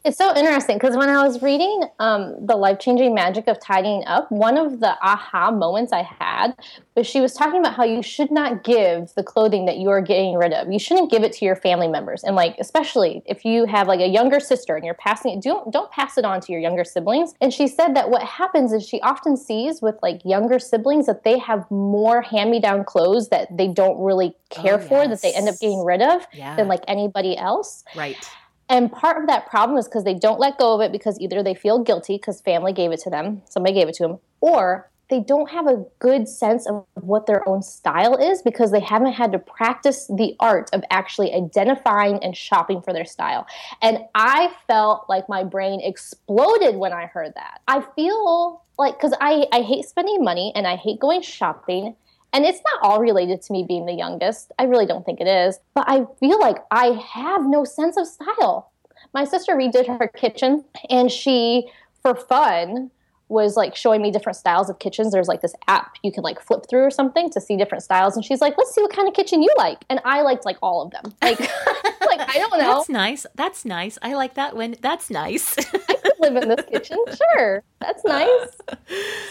It's 0.07 0.17
so 0.17 0.33
interesting 0.37 0.77
because 0.77 0.95
when 0.95 1.09
I 1.09 1.21
was 1.27 1.41
reading 1.41 1.83
um, 1.99 2.33
The 2.39 2.55
Life 2.55 2.79
Changing 2.79 3.13
Magic 3.13 3.45
of 3.49 3.59
Tidying 3.59 4.05
Up, 4.05 4.31
one 4.31 4.57
of 4.57 4.79
the 4.79 4.95
aha 5.01 5.51
moments 5.51 5.91
I 5.91 6.03
had 6.03 6.53
was 6.95 7.05
she 7.05 7.19
was 7.19 7.33
talking 7.33 7.59
about 7.59 7.75
how 7.75 7.83
you 7.83 8.01
should 8.01 8.31
not 8.31 8.63
give 8.63 9.13
the 9.15 9.23
clothing 9.23 9.65
that 9.65 9.79
you 9.79 9.89
are 9.89 9.99
getting 9.99 10.35
rid 10.35 10.53
of. 10.53 10.71
You 10.71 10.79
shouldn't 10.79 11.11
give 11.11 11.23
it 11.23 11.33
to 11.33 11.43
your 11.45 11.57
family 11.57 11.89
members. 11.89 12.23
And, 12.23 12.37
like, 12.37 12.55
especially 12.57 13.21
if 13.25 13.43
you 13.43 13.65
have 13.65 13.89
like 13.89 13.99
a 13.99 14.07
younger 14.07 14.39
sister 14.39 14.77
and 14.77 14.85
you're 14.85 14.93
passing 14.93 15.33
it, 15.33 15.43
don't, 15.43 15.73
don't 15.73 15.91
pass 15.91 16.17
it 16.17 16.23
on 16.23 16.39
to 16.39 16.53
your 16.53 16.61
younger 16.61 16.85
siblings. 16.85 17.33
And 17.41 17.53
she 17.53 17.67
said 17.67 17.93
that 17.97 18.09
what 18.09 18.23
happens 18.23 18.71
is 18.71 18.87
she 18.87 19.01
often 19.01 19.35
sees 19.35 19.81
with 19.81 19.95
like 20.01 20.23
younger 20.23 20.57
siblings 20.57 21.07
that 21.07 21.25
they 21.25 21.37
have 21.37 21.69
more 21.69 22.21
hand 22.21 22.49
me 22.49 22.61
down 22.61 22.85
clothes 22.85 23.27
that 23.27 23.57
they 23.57 23.67
don't 23.67 24.01
really 24.01 24.33
care 24.51 24.75
oh, 24.75 24.79
yes. 24.79 24.87
for, 24.87 25.05
that 25.05 25.21
they 25.21 25.33
end 25.33 25.49
up 25.49 25.59
getting 25.59 25.83
rid 25.83 26.01
of 26.01 26.25
yeah. 26.31 26.55
than 26.55 26.69
like 26.69 26.85
anybody 26.87 27.35
else. 27.35 27.83
Right. 27.93 28.25
And 28.69 28.91
part 28.91 29.19
of 29.19 29.27
that 29.27 29.47
problem 29.47 29.77
is 29.77 29.87
because 29.87 30.03
they 30.03 30.13
don't 30.13 30.39
let 30.39 30.57
go 30.57 30.75
of 30.75 30.81
it 30.81 30.91
because 30.91 31.19
either 31.19 31.41
they 31.41 31.55
feel 31.55 31.79
guilty 31.79 32.17
because 32.17 32.41
family 32.41 32.73
gave 32.73 32.91
it 32.91 32.99
to 33.01 33.09
them, 33.09 33.41
somebody 33.49 33.73
gave 33.73 33.87
it 33.87 33.95
to 33.95 34.03
them, 34.03 34.19
or 34.41 34.89
they 35.09 35.21
don't 35.21 35.49
have 35.49 35.67
a 35.67 35.85
good 35.99 36.27
sense 36.27 36.67
of 36.67 36.85
what 36.95 37.27
their 37.27 37.47
own 37.47 37.61
style 37.61 38.17
is 38.17 38.41
because 38.41 38.71
they 38.71 38.81
haven't 38.81 39.13
had 39.13 39.31
to 39.31 39.39
practice 39.39 40.05
the 40.07 40.35
art 40.39 40.69
of 40.73 40.83
actually 40.91 41.33
identifying 41.33 42.21
and 42.21 42.35
shopping 42.35 42.81
for 42.81 42.91
their 42.91 43.05
style. 43.05 43.47
And 43.81 43.99
I 44.15 44.51
felt 44.67 45.05
like 45.07 45.29
my 45.29 45.45
brain 45.45 45.79
exploded 45.81 46.75
when 46.75 46.91
I 46.91 47.05
heard 47.05 47.33
that. 47.35 47.61
I 47.69 47.85
feel 47.95 48.63
like, 48.77 48.97
because 48.97 49.13
I, 49.21 49.47
I 49.53 49.61
hate 49.61 49.85
spending 49.85 50.23
money 50.23 50.51
and 50.55 50.67
I 50.67 50.75
hate 50.75 50.99
going 50.99 51.21
shopping 51.21 51.95
and 52.33 52.45
it's 52.45 52.61
not 52.65 52.81
all 52.83 52.99
related 52.99 53.41
to 53.43 53.53
me 53.53 53.63
being 53.67 53.85
the 53.85 53.93
youngest. 53.93 54.51
I 54.59 54.63
really 54.63 54.85
don't 54.85 55.05
think 55.05 55.21
it 55.21 55.27
is. 55.27 55.59
But 55.73 55.85
I 55.87 56.05
feel 56.19 56.39
like 56.39 56.57
I 56.71 56.87
have 57.13 57.45
no 57.45 57.63
sense 57.63 57.97
of 57.97 58.07
style. 58.07 58.71
My 59.13 59.23
sister 59.23 59.55
redid 59.55 59.87
her 59.87 60.07
kitchen 60.07 60.65
and 60.89 61.11
she, 61.11 61.69
for 62.01 62.15
fun, 62.15 62.91
was 63.29 63.57
like 63.57 63.75
showing 63.75 64.01
me 64.01 64.09
different 64.09 64.37
styles 64.37 64.69
of 64.69 64.79
kitchens. 64.79 65.11
There's 65.11 65.27
like 65.27 65.41
this 65.41 65.53
app 65.67 65.97
you 66.01 66.11
can 66.11 66.23
like 66.23 66.41
flip 66.41 66.65
through 66.69 66.83
or 66.83 66.91
something 66.91 67.29
to 67.31 67.41
see 67.41 67.57
different 67.57 67.83
styles. 67.83 68.15
And 68.15 68.23
she's 68.23 68.39
like, 68.39 68.57
let's 68.57 68.73
see 68.73 68.81
what 68.81 68.93
kind 68.93 69.07
of 69.07 69.13
kitchen 69.13 69.43
you 69.43 69.53
like. 69.57 69.83
And 69.89 69.99
I 70.05 70.21
liked 70.21 70.45
like 70.45 70.57
all 70.61 70.81
of 70.81 70.91
them. 70.91 71.13
Like, 71.21 71.39
like 72.01 72.21
I 72.21 72.35
don't 72.35 72.57
know. 72.57 72.77
That's 72.77 72.89
nice. 72.89 73.25
That's 73.35 73.65
nice. 73.65 73.97
I 74.01 74.13
like 74.13 74.35
that 74.35 74.55
one. 74.55 74.75
That's 74.81 75.09
nice. 75.09 75.57
I 75.73 75.93
could 75.95 76.13
live 76.19 76.35
in 76.37 76.49
this 76.49 76.65
kitchen. 76.65 76.97
Sure. 77.33 77.63
That's 77.79 78.03
nice. 78.05 78.49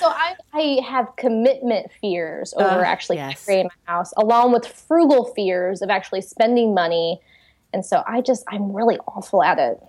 So 0.01 0.09
I, 0.09 0.35
I 0.53 0.81
have 0.87 1.09
commitment 1.17 1.91
fears 2.01 2.53
over 2.57 2.85
actually 2.85 3.17
yes. 3.17 3.45
creating 3.45 3.71
my 3.87 3.93
house, 3.93 4.13
along 4.19 4.53
with 4.53 4.67
frugal 4.67 5.33
fears 5.35 5.81
of 5.81 5.89
actually 5.89 6.21
spending 6.21 6.75
money. 6.75 7.21
And 7.73 7.85
so 7.85 8.05
I 8.07 8.21
just, 8.21 8.45
I'm 8.49 8.73
really 8.73 8.99
awful 9.09 9.43
at 9.43 9.59
it. 9.59 9.83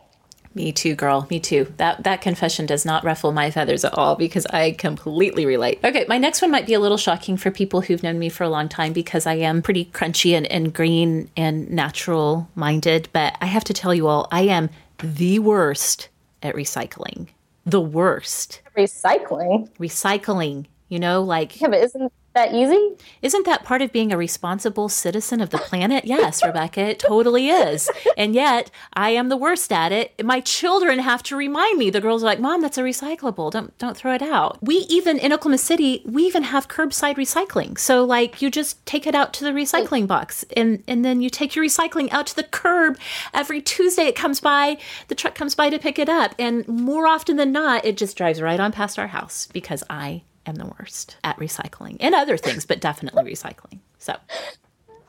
Me 0.58 0.72
too, 0.72 0.95
girl. 0.95 1.28
Me 1.30 1.39
too. 1.39 1.72
That 1.78 2.03
that 2.03 2.20
confession 2.20 2.66
does 2.66 2.84
not 2.84 3.03
ruffle 3.03 3.32
my 3.32 3.51
feathers 3.51 3.86
at 3.86 3.93
all 3.93 4.16
because 4.16 4.47
I 4.47 4.72
completely 4.72 5.45
relate. 5.45 5.80
Okay, 5.84 6.03
my 6.10 6.18
next 6.18 6.41
one 6.41 6.49
might 6.49 6.66
be 6.66 6.74
a 6.74 6.80
little 6.80 6.97
shocking 6.97 7.38
for 7.38 7.51
people 7.51 7.82
who've 7.82 8.01
known 8.01 8.18
me 8.18 8.28
for 8.30 8.43
a 8.43 8.49
long 8.49 8.68
time 8.68 8.91
because 8.91 9.28
I 9.28 9.36
am 9.36 9.62
pretty 9.62 9.86
crunchy 9.86 10.36
and, 10.36 10.47
and 10.47 10.74
green 10.74 11.30
and 11.38 11.70
natural 11.70 12.49
minded. 12.55 13.08
But 13.14 13.38
I 13.39 13.45
have 13.45 13.66
to 13.66 13.74
tell 13.74 13.93
you 13.93 14.08
all, 14.08 14.28
I 14.32 14.41
am 14.41 14.72
the 14.97 15.38
worst 15.38 16.10
at 16.41 16.55
recycling. 16.55 17.28
The 17.68 17.80
worst. 17.82 18.64
Recycling. 18.76 19.70
Recycling. 19.80 20.66
You 20.89 20.97
know, 20.97 21.22
like 21.22 21.62
yeah, 21.62 21.68
but 21.68 21.82
isn't 21.82 22.12
that 22.38 22.54
easy? 22.54 22.96
Isn't 23.22 23.46
that 23.46 23.64
part 23.64 23.82
of 23.82 23.92
being 23.92 24.14
a 24.14 24.18
responsible 24.18 24.90
citizen 24.90 25.42
of 25.42 25.50
the 25.50 25.58
planet? 25.58 26.06
Yes, 26.06 26.44
Rebecca, 26.46 26.82
it 26.82 27.00
totally 27.00 27.50
is. 27.50 27.90
And 28.16 28.36
yet, 28.36 28.70
I 28.94 29.10
am 29.10 29.30
the 29.30 29.38
worst 29.38 29.72
at 29.74 29.92
it. 29.92 30.24
My 30.24 30.40
children 30.40 31.00
have 31.00 31.24
to 31.24 31.36
remind 31.36 31.78
me. 31.78 31.90
The 31.90 32.02
girls 32.02 32.24
are 32.24 32.28
like, 32.28 32.40
"Mom, 32.40 32.62
that's 32.62 32.78
a 32.78 32.84
recyclable. 32.84 33.52
Don't 33.52 33.78
don't 33.78 33.98
throw 33.98 34.14
it 34.14 34.22
out." 34.22 34.58
We 34.62 34.76
even 34.90 35.18
in 35.18 35.34
Oklahoma 35.34 35.58
City, 35.58 36.02
we 36.06 36.24
even 36.24 36.44
have 36.44 36.68
curbside 36.68 37.16
recycling. 37.16 37.78
So 37.78 38.04
like 38.04 38.42
you 38.42 38.50
just 38.52 38.86
take 38.86 39.08
it 39.08 39.16
out 39.16 39.34
to 39.34 39.44
the 39.44 39.52
recycling 39.52 40.08
box 40.08 40.46
and 40.56 40.84
and 40.88 41.04
then 41.04 41.22
you 41.22 41.30
take 41.30 41.56
your 41.56 41.66
recycling 41.66 42.08
out 42.12 42.28
to 42.28 42.36
the 42.36 42.44
curb 42.44 42.98
every 43.34 43.62
Tuesday 43.62 44.04
it 44.04 44.16
comes 44.16 44.40
by, 44.40 44.78
the 45.08 45.16
truck 45.16 45.36
comes 45.36 45.56
by 45.56 45.70
to 45.70 45.80
pick 45.80 45.98
it 46.00 46.10
up. 46.10 46.36
And 46.38 46.68
more 46.68 47.08
often 47.08 47.38
than 47.38 47.52
not, 47.52 47.84
it 47.86 47.98
just 47.98 48.16
drives 48.16 48.42
right 48.42 48.60
on 48.60 48.72
past 48.72 49.00
our 49.00 49.08
house 49.08 49.48
because 49.52 49.84
I 49.90 50.22
am 50.48 50.56
the 50.56 50.72
worst 50.80 51.18
at 51.24 51.38
recycling 51.38 51.98
and 52.00 52.16
other 52.16 52.38
things, 52.38 52.66
but 52.66 52.80
definitely 52.82 53.24
recycling. 53.24 53.80
So, 53.98 54.16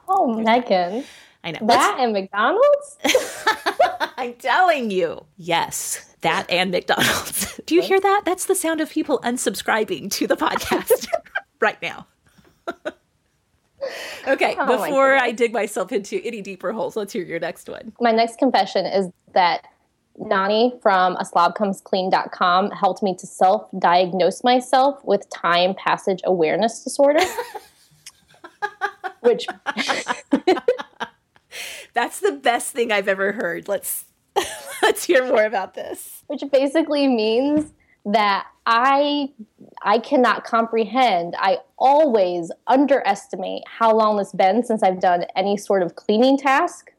oh, 0.08 0.34
Megan. 0.34 1.04
I 1.44 1.52
know. 1.52 1.66
That 1.66 1.98
and 2.00 2.12
McDonald's? 2.12 2.98
I'm 4.16 4.34
telling 4.34 4.90
you. 4.90 5.24
Yes, 5.36 6.14
that 6.22 6.50
and 6.50 6.70
McDonald's. 6.70 7.60
Do 7.66 7.74
you 7.74 7.82
hear 7.82 8.00
that? 8.00 8.22
That's 8.24 8.46
the 8.46 8.54
sound 8.54 8.80
of 8.80 8.90
people 8.90 9.20
unsubscribing 9.20 10.10
to 10.12 10.26
the 10.26 10.36
podcast 10.36 11.06
right 11.60 11.80
now. 11.80 12.06
okay, 14.26 14.56
oh 14.58 14.66
before 14.66 15.16
I 15.16 15.30
dig 15.30 15.52
myself 15.52 15.92
into 15.92 16.20
any 16.24 16.42
deeper 16.42 16.72
holes, 16.72 16.96
let's 16.96 17.12
hear 17.12 17.24
your 17.24 17.40
next 17.40 17.68
one. 17.68 17.92
My 18.00 18.10
next 18.10 18.38
confession 18.38 18.84
is 18.84 19.06
that 19.34 19.66
Nony 20.20 20.80
from 20.82 21.16
a 21.16 21.24
slobcomesclean.com 21.24 22.70
helped 22.72 23.02
me 23.02 23.14
to 23.16 23.26
self 23.26 23.68
diagnose 23.78 24.42
myself 24.44 25.04
with 25.04 25.28
time 25.30 25.74
passage 25.74 26.20
awareness 26.24 26.82
disorder. 26.84 27.20
which 29.20 29.46
That's 31.94 32.20
the 32.20 32.32
best 32.32 32.72
thing 32.72 32.92
I've 32.92 33.08
ever 33.08 33.32
heard. 33.32 33.66
Let's 33.68 34.04
let's 34.82 35.04
hear 35.04 35.26
more 35.26 35.44
about 35.44 35.74
this. 35.74 36.22
Which 36.26 36.42
basically 36.52 37.08
means 37.08 37.72
that 38.04 38.46
I 38.66 39.30
I 39.82 39.98
cannot 39.98 40.44
comprehend. 40.44 41.34
I 41.38 41.58
always 41.78 42.52
underestimate 42.66 43.62
how 43.66 43.94
long 43.94 44.20
it's 44.20 44.32
been 44.32 44.64
since 44.64 44.82
I've 44.82 45.00
done 45.00 45.24
any 45.36 45.56
sort 45.56 45.82
of 45.82 45.96
cleaning 45.96 46.38
task 46.38 46.92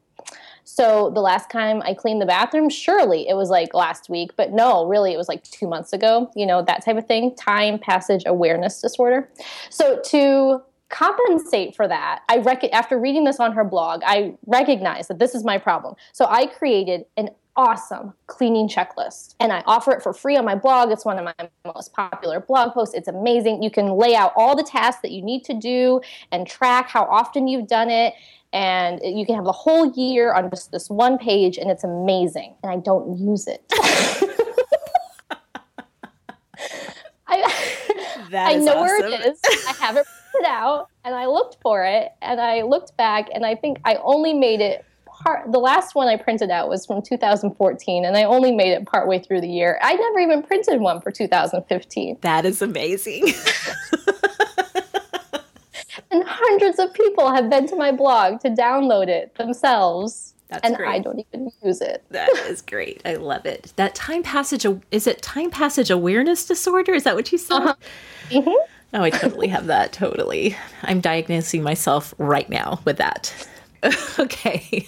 so 0.74 1.10
the 1.10 1.20
last 1.20 1.50
time 1.50 1.82
I 1.84 1.94
cleaned 1.94 2.22
the 2.22 2.26
bathroom, 2.26 2.70
surely 2.70 3.28
it 3.28 3.34
was 3.34 3.50
like 3.50 3.74
last 3.74 4.08
week, 4.08 4.30
but 4.36 4.52
no, 4.52 4.86
really 4.86 5.12
it 5.12 5.16
was 5.16 5.28
like 5.28 5.42
two 5.42 5.66
months 5.66 5.92
ago, 5.92 6.30
you 6.36 6.46
know, 6.46 6.62
that 6.62 6.84
type 6.84 6.96
of 6.96 7.06
thing. 7.08 7.34
Time 7.34 7.76
passage 7.76 8.22
awareness 8.24 8.80
disorder. 8.80 9.28
So 9.68 10.00
to 10.06 10.62
compensate 10.88 11.74
for 11.74 11.88
that, 11.88 12.22
I 12.28 12.38
rec- 12.38 12.72
after 12.72 12.98
reading 13.00 13.24
this 13.24 13.40
on 13.40 13.52
her 13.52 13.64
blog, 13.64 14.02
I 14.06 14.34
recognized 14.46 15.10
that 15.10 15.18
this 15.18 15.34
is 15.34 15.44
my 15.44 15.58
problem. 15.58 15.96
So 16.12 16.26
I 16.26 16.46
created 16.46 17.04
an 17.16 17.30
awesome 17.60 18.14
cleaning 18.26 18.66
checklist 18.66 19.34
and 19.38 19.52
I 19.52 19.62
offer 19.66 19.92
it 19.92 20.02
for 20.02 20.14
free 20.14 20.34
on 20.38 20.46
my 20.46 20.54
blog. 20.54 20.90
It's 20.90 21.04
one 21.04 21.18
of 21.18 21.24
my 21.26 21.34
most 21.74 21.92
popular 21.92 22.40
blog 22.40 22.72
posts. 22.72 22.94
It's 22.94 23.06
amazing. 23.06 23.62
You 23.62 23.70
can 23.70 23.88
lay 23.98 24.14
out 24.14 24.32
all 24.34 24.56
the 24.56 24.62
tasks 24.62 25.02
that 25.02 25.10
you 25.10 25.20
need 25.20 25.44
to 25.44 25.52
do 25.52 26.00
and 26.32 26.46
track 26.46 26.88
how 26.88 27.04
often 27.04 27.48
you've 27.48 27.68
done 27.68 27.90
it 27.90 28.14
and 28.54 28.98
you 29.04 29.26
can 29.26 29.34
have 29.34 29.44
the 29.44 29.52
whole 29.52 29.92
year 29.92 30.32
on 30.32 30.48
just 30.48 30.72
this 30.72 30.88
one 30.88 31.18
page 31.18 31.58
and 31.58 31.70
it's 31.70 31.84
amazing 31.84 32.54
and 32.62 32.72
i 32.72 32.76
don't 32.76 33.16
use 33.16 33.46
it 33.46 33.62
I, 37.28 37.44
I 38.32 38.56
know 38.56 38.72
awesome. 38.72 38.80
where 38.80 39.06
it 39.06 39.20
is 39.24 39.40
i 39.68 39.72
have 39.78 39.96
it 39.96 40.06
printed 40.32 40.50
out 40.50 40.88
and 41.04 41.14
i 41.14 41.26
looked 41.26 41.58
for 41.62 41.84
it 41.84 42.10
and 42.22 42.40
i 42.40 42.62
looked 42.62 42.96
back 42.96 43.28
and 43.32 43.46
i 43.46 43.54
think 43.54 43.78
i 43.84 44.00
only 44.02 44.34
made 44.34 44.60
it 44.60 44.84
part. 45.20 45.52
The 45.52 45.58
last 45.58 45.94
one 45.94 46.08
I 46.08 46.16
printed 46.16 46.50
out 46.50 46.68
was 46.68 46.86
from 46.86 47.02
2014, 47.02 48.04
and 48.04 48.16
I 48.16 48.24
only 48.24 48.52
made 48.52 48.72
it 48.72 48.86
partway 48.86 49.18
through 49.20 49.40
the 49.40 49.48
year. 49.48 49.78
I 49.82 49.94
never 49.94 50.20
even 50.20 50.42
printed 50.42 50.80
one 50.80 51.00
for 51.00 51.10
2015. 51.10 52.18
That 52.22 52.44
is 52.44 52.62
amazing. 52.62 53.24
and 56.10 56.24
hundreds 56.26 56.78
of 56.78 56.92
people 56.94 57.32
have 57.32 57.48
been 57.50 57.66
to 57.68 57.76
my 57.76 57.92
blog 57.92 58.40
to 58.40 58.50
download 58.50 59.08
it 59.08 59.34
themselves. 59.36 60.34
That's 60.48 60.66
and 60.66 60.76
great. 60.76 60.88
I 60.88 60.98
don't 60.98 61.24
even 61.32 61.52
use 61.62 61.80
it. 61.80 62.04
That 62.10 62.30
is 62.48 62.60
great. 62.66 63.00
I 63.04 63.14
love 63.14 63.46
it. 63.46 63.72
That 63.76 63.94
time 63.94 64.22
passage 64.22 64.66
is 64.90 65.06
it 65.06 65.22
time 65.22 65.50
passage 65.50 65.90
awareness 65.90 66.44
disorder? 66.44 66.92
Is 66.92 67.04
that 67.04 67.14
what 67.14 67.30
you 67.30 67.38
said? 67.38 67.56
Uh-huh. 67.58 67.74
Mhm. 68.30 68.54
Oh, 68.92 69.02
I 69.02 69.10
totally 69.10 69.46
have 69.46 69.66
that. 69.66 69.92
Totally. 69.92 70.56
I'm 70.82 71.00
diagnosing 71.00 71.62
myself 71.62 72.12
right 72.18 72.50
now 72.50 72.80
with 72.84 72.96
that. 72.96 73.32
okay. 74.18 74.86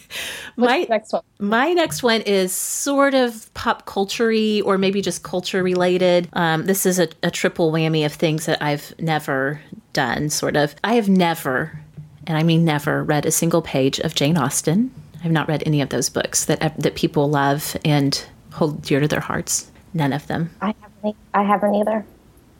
My 0.56 0.86
Next 0.88 1.12
one. 1.12 1.22
my 1.38 1.72
next 1.72 2.02
one 2.02 2.20
is 2.22 2.52
sort 2.52 3.14
of 3.14 3.52
pop 3.54 3.86
culture 3.86 4.32
or 4.64 4.78
maybe 4.78 5.00
just 5.00 5.22
culture 5.22 5.62
related. 5.62 6.28
Um, 6.34 6.66
this 6.66 6.86
is 6.86 6.98
a, 6.98 7.08
a 7.22 7.30
triple 7.30 7.72
whammy 7.72 8.04
of 8.04 8.12
things 8.12 8.46
that 8.46 8.62
I've 8.62 8.94
never 8.98 9.60
done, 9.92 10.30
sort 10.30 10.56
of. 10.56 10.74
I 10.84 10.94
have 10.94 11.08
never, 11.08 11.80
and 12.26 12.36
I 12.36 12.42
mean 12.42 12.64
never, 12.64 13.02
read 13.02 13.26
a 13.26 13.30
single 13.30 13.62
page 13.62 13.98
of 14.00 14.14
Jane 14.14 14.36
Austen. 14.36 14.92
I've 15.24 15.32
not 15.32 15.48
read 15.48 15.62
any 15.64 15.80
of 15.80 15.88
those 15.88 16.08
books 16.08 16.44
that 16.46 16.78
that 16.78 16.94
people 16.94 17.30
love 17.30 17.76
and 17.84 18.24
hold 18.52 18.82
dear 18.82 19.00
to 19.00 19.08
their 19.08 19.20
hearts. 19.20 19.70
None 19.94 20.12
of 20.12 20.26
them. 20.26 20.50
I 20.60 20.74
haven't. 20.80 21.16
I 21.34 21.42
haven't 21.42 21.74
either. 21.74 22.04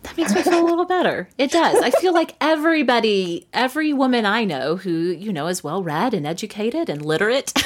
That 0.03 0.16
makes 0.16 0.34
me 0.34 0.42
feel 0.42 0.61
a 0.61 0.68
little 0.68 0.84
better. 0.84 1.28
It 1.38 1.50
does. 1.50 1.80
I 1.82 1.90
feel 1.90 2.12
like 2.12 2.34
everybody, 2.40 3.46
every 3.53 3.92
woman 3.92 4.26
I 4.26 4.44
know 4.44 4.76
who, 4.76 4.90
you 4.90 5.32
know, 5.32 5.46
is 5.46 5.62
well 5.62 5.82
read 5.82 6.12
and 6.12 6.26
educated 6.26 6.88
and 6.88 7.05
literate 7.05 7.53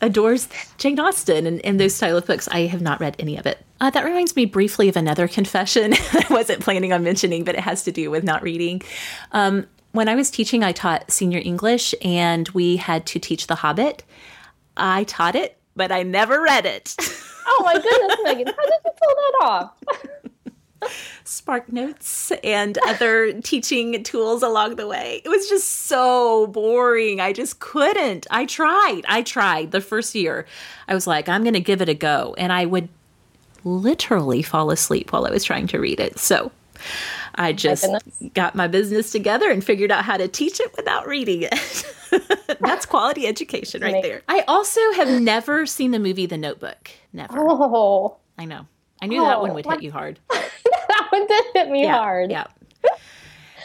adores 0.00 0.48
Jane 0.78 1.00
Austen 1.00 1.46
and, 1.46 1.64
and 1.64 1.80
those 1.80 1.94
style 1.94 2.16
of 2.16 2.26
books. 2.26 2.48
I 2.48 2.66
have 2.66 2.82
not 2.82 3.00
read 3.00 3.16
any 3.18 3.36
of 3.36 3.46
it. 3.46 3.64
Uh, 3.80 3.90
that 3.90 4.04
reminds 4.04 4.36
me 4.36 4.44
briefly 4.44 4.88
of 4.88 4.96
another 4.96 5.28
confession 5.28 5.94
I 6.12 6.26
wasn't 6.30 6.62
planning 6.62 6.92
on 6.92 7.02
mentioning, 7.02 7.44
but 7.44 7.54
it 7.54 7.60
has 7.60 7.82
to 7.84 7.92
do 7.92 8.10
with 8.10 8.24
not 8.24 8.42
reading. 8.42 8.82
Um, 9.32 9.66
when 9.92 10.08
I 10.08 10.14
was 10.14 10.30
teaching, 10.30 10.62
I 10.62 10.72
taught 10.72 11.10
senior 11.10 11.40
English 11.42 11.94
and 12.02 12.48
we 12.50 12.76
had 12.76 13.06
to 13.06 13.18
teach 13.18 13.46
The 13.46 13.54
Hobbit. 13.56 14.04
I 14.76 15.04
taught 15.04 15.34
it, 15.34 15.56
but 15.74 15.90
I 15.90 16.02
never 16.02 16.42
read 16.42 16.66
it. 16.66 16.96
Oh 17.46 17.62
my 17.64 17.74
goodness, 17.74 18.18
Megan! 18.24 18.46
How 18.46 18.64
did 18.64 18.80
you 18.84 18.90
pull 18.90 19.14
that 19.16 19.38
off? 19.42 19.82
Spark 21.24 21.72
Notes 21.72 22.32
and 22.44 22.78
other 22.86 23.40
teaching 23.40 24.02
tools 24.02 24.42
along 24.42 24.76
the 24.76 24.86
way. 24.86 25.22
It 25.24 25.28
was 25.28 25.48
just 25.48 25.68
so 25.68 26.46
boring. 26.48 27.20
I 27.20 27.32
just 27.32 27.58
couldn't. 27.60 28.26
I 28.30 28.46
tried. 28.46 29.02
I 29.08 29.22
tried 29.22 29.70
the 29.70 29.80
first 29.80 30.14
year. 30.14 30.46
I 30.86 30.94
was 30.94 31.06
like, 31.06 31.28
I'm 31.28 31.42
going 31.42 31.54
to 31.54 31.60
give 31.60 31.80
it 31.80 31.88
a 31.88 31.94
go. 31.94 32.34
And 32.38 32.52
I 32.52 32.66
would 32.66 32.88
literally 33.64 34.42
fall 34.42 34.70
asleep 34.70 35.12
while 35.12 35.26
I 35.26 35.30
was 35.30 35.44
trying 35.44 35.66
to 35.68 35.78
read 35.78 35.98
it. 35.98 36.18
So 36.18 36.52
I 37.34 37.52
just 37.52 37.86
got 38.34 38.54
my 38.54 38.68
business 38.68 39.10
together 39.10 39.50
and 39.50 39.64
figured 39.64 39.90
out 39.90 40.04
how 40.04 40.16
to 40.16 40.28
teach 40.28 40.60
it 40.60 40.74
without 40.76 41.06
reading 41.06 41.42
it. 41.42 41.84
That's 42.60 42.86
quality 42.86 43.26
education 43.26 43.82
right 43.82 44.02
there. 44.02 44.22
I 44.28 44.44
also 44.48 44.80
have 44.92 45.20
never 45.20 45.66
seen 45.66 45.90
the 45.90 45.98
movie 45.98 46.26
The 46.26 46.38
Notebook. 46.38 46.90
Never. 47.12 47.34
Oh, 47.36 48.16
I 48.38 48.44
know. 48.44 48.66
I 49.00 49.06
knew 49.06 49.22
that 49.22 49.40
one 49.40 49.50
oh, 49.50 49.54
would 49.54 49.66
what- 49.66 49.76
hit 49.76 49.84
you 49.84 49.92
hard. 49.92 50.18
that 50.30 51.06
one 51.10 51.26
did 51.26 51.44
hit 51.54 51.68
me 51.68 51.86
hard. 51.86 52.30
Yeah. 52.30 52.46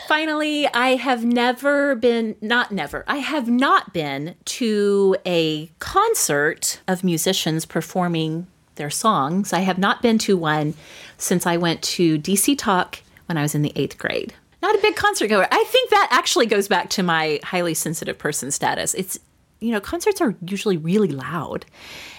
Finally, 0.08 0.68
I 0.68 0.96
have 0.96 1.24
never 1.24 1.96
been, 1.96 2.36
not 2.42 2.72
never, 2.72 3.06
I 3.08 3.18
have 3.18 3.48
not 3.48 3.94
been 3.94 4.36
to 4.44 5.16
a 5.26 5.72
concert 5.80 6.82
of 6.86 7.04
musicians 7.04 7.66
performing 7.66 8.48
their 8.76 8.90
songs. 8.90 9.54
I 9.54 9.60
have 9.60 9.78
not 9.78 10.02
been 10.02 10.18
to 10.20 10.36
one 10.36 10.74
since 11.18 11.46
I 11.46 11.56
went 11.56 11.82
to 11.84 12.18
DC 12.18 12.58
Talk 12.58 13.00
when 13.28 13.38
I 13.38 13.42
was 13.42 13.56
in 13.56 13.62
the 13.62 13.72
eighth 13.76 13.98
grade. 13.98 14.34
Not 14.62 14.76
a 14.76 14.82
big 14.82 14.96
concert 14.96 15.28
goer. 15.28 15.48
I 15.52 15.64
think 15.68 15.90
that 15.90 16.08
actually 16.12 16.46
goes 16.46 16.68
back 16.68 16.90
to 16.92 17.04
my 17.04 17.40
highly 17.44 17.74
sensitive 17.74 18.18
person 18.18 18.52
status. 18.52 18.94
It's, 18.94 19.20
you 19.60 19.72
know, 19.72 19.80
concerts 19.80 20.22
are 20.22 20.36
usually 20.46 20.78
really 20.78 21.10
loud. 21.10 21.66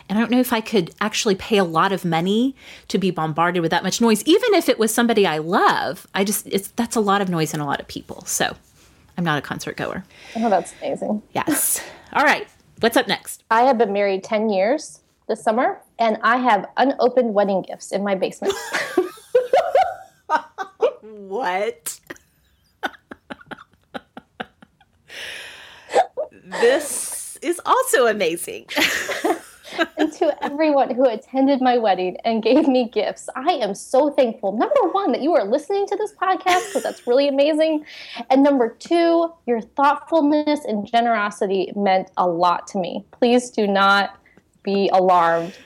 And 0.08 0.18
I 0.18 0.20
don't 0.20 0.30
know 0.30 0.40
if 0.40 0.52
I 0.52 0.60
could 0.60 0.92
actually 1.00 1.36
pay 1.36 1.58
a 1.58 1.64
lot 1.64 1.92
of 1.92 2.04
money 2.04 2.56
to 2.88 2.98
be 2.98 3.10
bombarded 3.10 3.62
with 3.62 3.70
that 3.70 3.84
much 3.84 4.00
noise, 4.00 4.22
even 4.24 4.54
if 4.54 4.68
it 4.68 4.78
was 4.78 4.92
somebody 4.92 5.26
I 5.26 5.38
love. 5.38 6.06
I 6.14 6.24
just, 6.24 6.46
it's, 6.48 6.68
that's 6.68 6.96
a 6.96 7.00
lot 7.00 7.22
of 7.22 7.28
noise 7.28 7.52
and 7.54 7.62
a 7.62 7.66
lot 7.66 7.80
of 7.80 7.86
people. 7.86 8.24
So 8.26 8.56
I'm 9.16 9.24
not 9.24 9.38
a 9.38 9.42
concert 9.42 9.76
goer. 9.76 10.04
Oh, 10.36 10.50
that's 10.50 10.74
amazing. 10.82 11.22
Yes. 11.32 11.82
All 12.12 12.24
right. 12.24 12.48
What's 12.80 12.96
up 12.96 13.06
next? 13.06 13.44
I 13.50 13.62
have 13.62 13.78
been 13.78 13.92
married 13.92 14.24
10 14.24 14.50
years 14.50 15.00
this 15.28 15.42
summer, 15.42 15.80
and 16.00 16.18
I 16.22 16.38
have 16.38 16.66
unopened 16.76 17.32
wedding 17.32 17.62
gifts 17.62 17.92
in 17.92 18.02
my 18.02 18.16
basement. 18.16 18.54
What? 21.32 21.98
This 26.32 27.38
is 27.42 27.60
also 27.64 28.06
amazing. 28.06 28.66
and 29.96 30.12
to 30.12 30.44
everyone 30.44 30.94
who 30.94 31.08
attended 31.08 31.60
my 31.60 31.78
wedding 31.78 32.16
and 32.24 32.42
gave 32.42 32.68
me 32.68 32.88
gifts, 32.88 33.28
I 33.34 33.52
am 33.52 33.74
so 33.74 34.10
thankful. 34.10 34.52
Number 34.52 34.92
one, 34.92 35.12
that 35.12 35.22
you 35.22 35.34
are 35.34 35.44
listening 35.44 35.86
to 35.86 35.96
this 35.96 36.12
podcast 36.14 36.68
because 36.68 36.82
that's 36.82 37.06
really 37.06 37.28
amazing. 37.28 37.84
And 38.30 38.42
number 38.42 38.68
two, 38.68 39.32
your 39.46 39.60
thoughtfulness 39.60 40.64
and 40.64 40.86
generosity 40.86 41.72
meant 41.74 42.10
a 42.16 42.26
lot 42.26 42.66
to 42.68 42.78
me. 42.78 43.04
Please 43.12 43.50
do 43.50 43.66
not 43.66 44.18
be 44.62 44.88
alarmed 44.92 45.56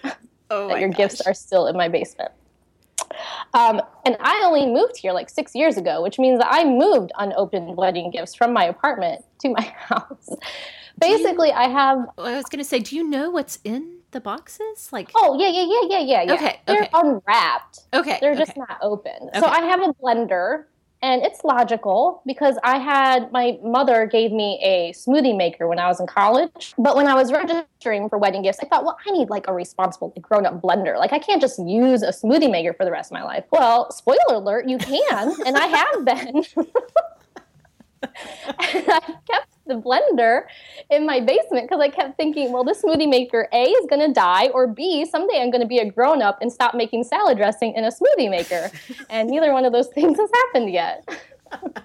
Oh 0.50 0.68
that 0.68 0.80
your 0.80 0.88
gifts 0.88 1.20
are 1.22 1.34
still 1.34 1.66
in 1.66 1.76
my 1.76 1.88
basement. 1.88 2.30
Um, 3.54 3.80
and 4.04 4.16
I 4.20 4.42
only 4.44 4.66
moved 4.66 4.96
here 4.96 5.12
like 5.12 5.28
six 5.30 5.54
years 5.54 5.76
ago, 5.76 6.02
which 6.02 6.18
means 6.18 6.38
that 6.40 6.48
I 6.50 6.64
moved 6.64 7.12
unopened 7.18 7.76
wedding 7.76 8.10
gifts 8.10 8.34
from 8.34 8.52
my 8.52 8.64
apartment 8.64 9.24
to 9.40 9.48
my 9.50 9.62
house. 9.78 10.30
Basically, 10.98 11.52
I 11.52 11.68
have. 11.68 11.98
I 12.18 12.36
was 12.36 12.44
going 12.46 12.58
to 12.58 12.64
say, 12.64 12.78
do 12.78 12.96
you 12.96 13.08
know 13.08 13.30
what's 13.30 13.58
in 13.64 13.98
the 14.12 14.20
boxes? 14.20 14.90
Like, 14.92 15.10
Oh 15.14 15.38
yeah, 15.38 15.48
yeah, 15.48 15.66
yeah, 15.68 15.98
yeah, 15.98 16.00
yeah, 16.00 16.22
yeah. 16.22 16.34
Okay, 16.34 16.60
They're 16.66 16.82
okay. 16.82 16.90
unwrapped. 16.94 17.80
okay, 17.92 18.18
They're 18.20 18.34
just 18.34 18.52
okay. 18.52 18.60
not 18.60 18.78
open. 18.80 19.28
So 19.34 19.46
I 19.46 19.60
have 19.62 19.80
a 19.82 19.92
blender, 19.94 20.64
and 21.02 21.22
it's 21.22 21.44
logical 21.44 22.22
because 22.26 22.58
I 22.64 22.78
had 22.78 23.30
my 23.32 23.58
mother 23.62 24.06
gave 24.06 24.32
me 24.32 24.58
a 24.62 24.92
smoothie 24.92 25.36
maker 25.36 25.68
when 25.68 25.78
I 25.78 25.88
was 25.88 26.00
in 26.00 26.06
college. 26.06 26.74
But 26.78 26.96
when 26.96 27.06
I 27.06 27.14
was 27.14 27.30
registering 27.32 28.08
for 28.08 28.18
wedding 28.18 28.42
gifts, 28.42 28.58
I 28.62 28.66
thought, 28.66 28.84
well, 28.84 28.98
I 29.06 29.10
need 29.10 29.28
like 29.28 29.46
a 29.48 29.52
responsible 29.52 30.12
like, 30.16 30.22
grown-up 30.22 30.60
blender. 30.60 30.98
Like 30.98 31.12
I 31.12 31.18
can't 31.18 31.40
just 31.40 31.58
use 31.58 32.02
a 32.02 32.10
smoothie 32.10 32.50
maker 32.50 32.72
for 32.72 32.84
the 32.84 32.90
rest 32.90 33.10
of 33.10 33.14
my 33.14 33.22
life. 33.22 33.44
Well, 33.50 33.90
spoiler 33.92 34.16
alert, 34.30 34.68
you 34.68 34.78
can, 34.78 35.34
and 35.44 35.56
I 35.56 35.66
have 35.66 36.04
been. 36.04 36.44
I 38.58 39.00
kept 39.28 39.55
the 39.66 39.74
blender 39.74 40.42
in 40.90 41.06
my 41.06 41.20
basement 41.20 41.68
because 41.68 41.80
I 41.80 41.88
kept 41.88 42.16
thinking, 42.16 42.52
well, 42.52 42.64
this 42.64 42.82
smoothie 42.82 43.08
maker 43.08 43.48
A 43.52 43.64
is 43.64 43.86
going 43.88 44.06
to 44.06 44.12
die, 44.12 44.48
or 44.48 44.66
B, 44.66 45.04
someday 45.04 45.40
I'm 45.40 45.50
going 45.50 45.62
to 45.62 45.66
be 45.66 45.78
a 45.78 45.90
grown 45.90 46.22
up 46.22 46.38
and 46.40 46.52
stop 46.52 46.74
making 46.74 47.04
salad 47.04 47.36
dressing 47.36 47.74
in 47.74 47.84
a 47.84 47.90
smoothie 47.90 48.30
maker. 48.30 48.70
and 49.10 49.28
neither 49.28 49.52
one 49.52 49.64
of 49.64 49.72
those 49.72 49.88
things 49.88 50.18
has 50.18 50.30
happened 50.32 50.72
yet. 50.72 51.08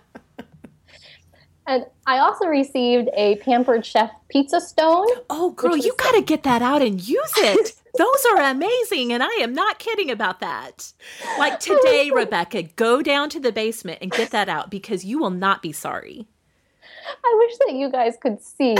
and 1.67 1.85
I 2.05 2.19
also 2.19 2.45
received 2.45 3.09
a 3.15 3.35
Pampered 3.37 3.85
Chef 3.85 4.11
pizza 4.29 4.61
stone. 4.61 5.07
Oh, 5.29 5.51
girl, 5.51 5.77
you 5.77 5.93
got 5.97 6.15
to 6.15 6.21
get 6.21 6.43
that 6.43 6.61
out 6.61 6.81
and 6.81 7.05
use 7.05 7.33
it. 7.37 7.73
Those 7.97 8.25
are 8.31 8.41
amazing, 8.41 9.11
and 9.11 9.21
I 9.21 9.33
am 9.41 9.53
not 9.53 9.77
kidding 9.77 10.09
about 10.09 10.39
that. 10.39 10.93
Like 11.37 11.59
today, 11.59 12.09
Rebecca, 12.09 12.63
go 12.63 13.01
down 13.01 13.29
to 13.31 13.39
the 13.39 13.51
basement 13.51 13.99
and 14.01 14.09
get 14.09 14.31
that 14.31 14.47
out 14.47 14.71
because 14.71 15.03
you 15.03 15.19
will 15.19 15.29
not 15.29 15.61
be 15.61 15.73
sorry. 15.73 16.25
I 17.25 17.35
wish 17.39 17.57
that 17.65 17.73
you 17.73 17.91
guys 17.91 18.17
could 18.21 18.41
see 18.41 18.75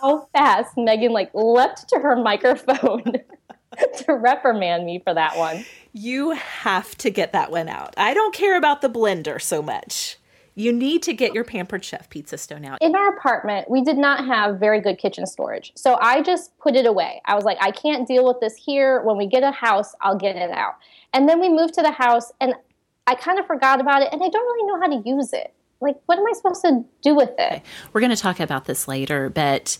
how 0.00 0.28
fast 0.32 0.76
Megan 0.76 1.12
like 1.12 1.30
leapt 1.34 1.88
to 1.88 1.98
her 1.98 2.16
microphone 2.16 3.04
to 3.98 4.14
reprimand 4.14 4.84
me 4.84 5.00
for 5.00 5.14
that 5.14 5.36
one. 5.36 5.64
You 5.92 6.32
have 6.32 6.96
to 6.98 7.10
get 7.10 7.32
that 7.32 7.50
one 7.50 7.68
out. 7.68 7.94
I 7.96 8.14
don't 8.14 8.34
care 8.34 8.56
about 8.56 8.80
the 8.80 8.90
blender 8.90 9.40
so 9.40 9.62
much. 9.62 10.18
You 10.54 10.72
need 10.72 11.04
to 11.04 11.12
get 11.12 11.34
your 11.34 11.44
Pampered 11.44 11.84
Chef 11.84 12.10
pizza 12.10 12.36
stone 12.36 12.64
out. 12.64 12.78
in 12.82 12.96
our 12.96 13.16
apartment, 13.16 13.70
we 13.70 13.80
did 13.80 13.96
not 13.96 14.26
have 14.26 14.58
very 14.58 14.80
good 14.80 14.98
kitchen 14.98 15.24
storage. 15.24 15.72
So 15.76 15.96
I 16.00 16.20
just 16.20 16.58
put 16.58 16.74
it 16.74 16.84
away. 16.84 17.22
I 17.26 17.36
was 17.36 17.44
like, 17.44 17.58
I 17.60 17.70
can't 17.70 18.08
deal 18.08 18.26
with 18.26 18.40
this 18.40 18.56
here. 18.56 19.00
When 19.02 19.16
we 19.16 19.28
get 19.28 19.44
a 19.44 19.52
house, 19.52 19.94
I'll 20.00 20.16
get 20.16 20.34
it 20.34 20.50
out. 20.50 20.74
And 21.14 21.28
then 21.28 21.38
we 21.40 21.48
moved 21.48 21.74
to 21.74 21.82
the 21.82 21.92
house 21.92 22.32
and 22.40 22.54
I 23.06 23.14
kind 23.14 23.38
of 23.38 23.46
forgot 23.46 23.80
about 23.80 24.02
it 24.02 24.08
and 24.12 24.20
I 24.20 24.28
don't 24.28 24.44
really 24.44 24.66
know 24.66 24.80
how 24.80 25.00
to 25.00 25.08
use 25.08 25.32
it. 25.32 25.54
Like, 25.80 25.96
what 26.06 26.18
am 26.18 26.26
I 26.26 26.32
supposed 26.32 26.62
to 26.62 26.84
do 27.02 27.14
with 27.14 27.30
it? 27.38 27.62
We're 27.92 28.00
going 28.00 28.14
to 28.14 28.20
talk 28.20 28.40
about 28.40 28.64
this 28.64 28.88
later, 28.88 29.28
but 29.28 29.78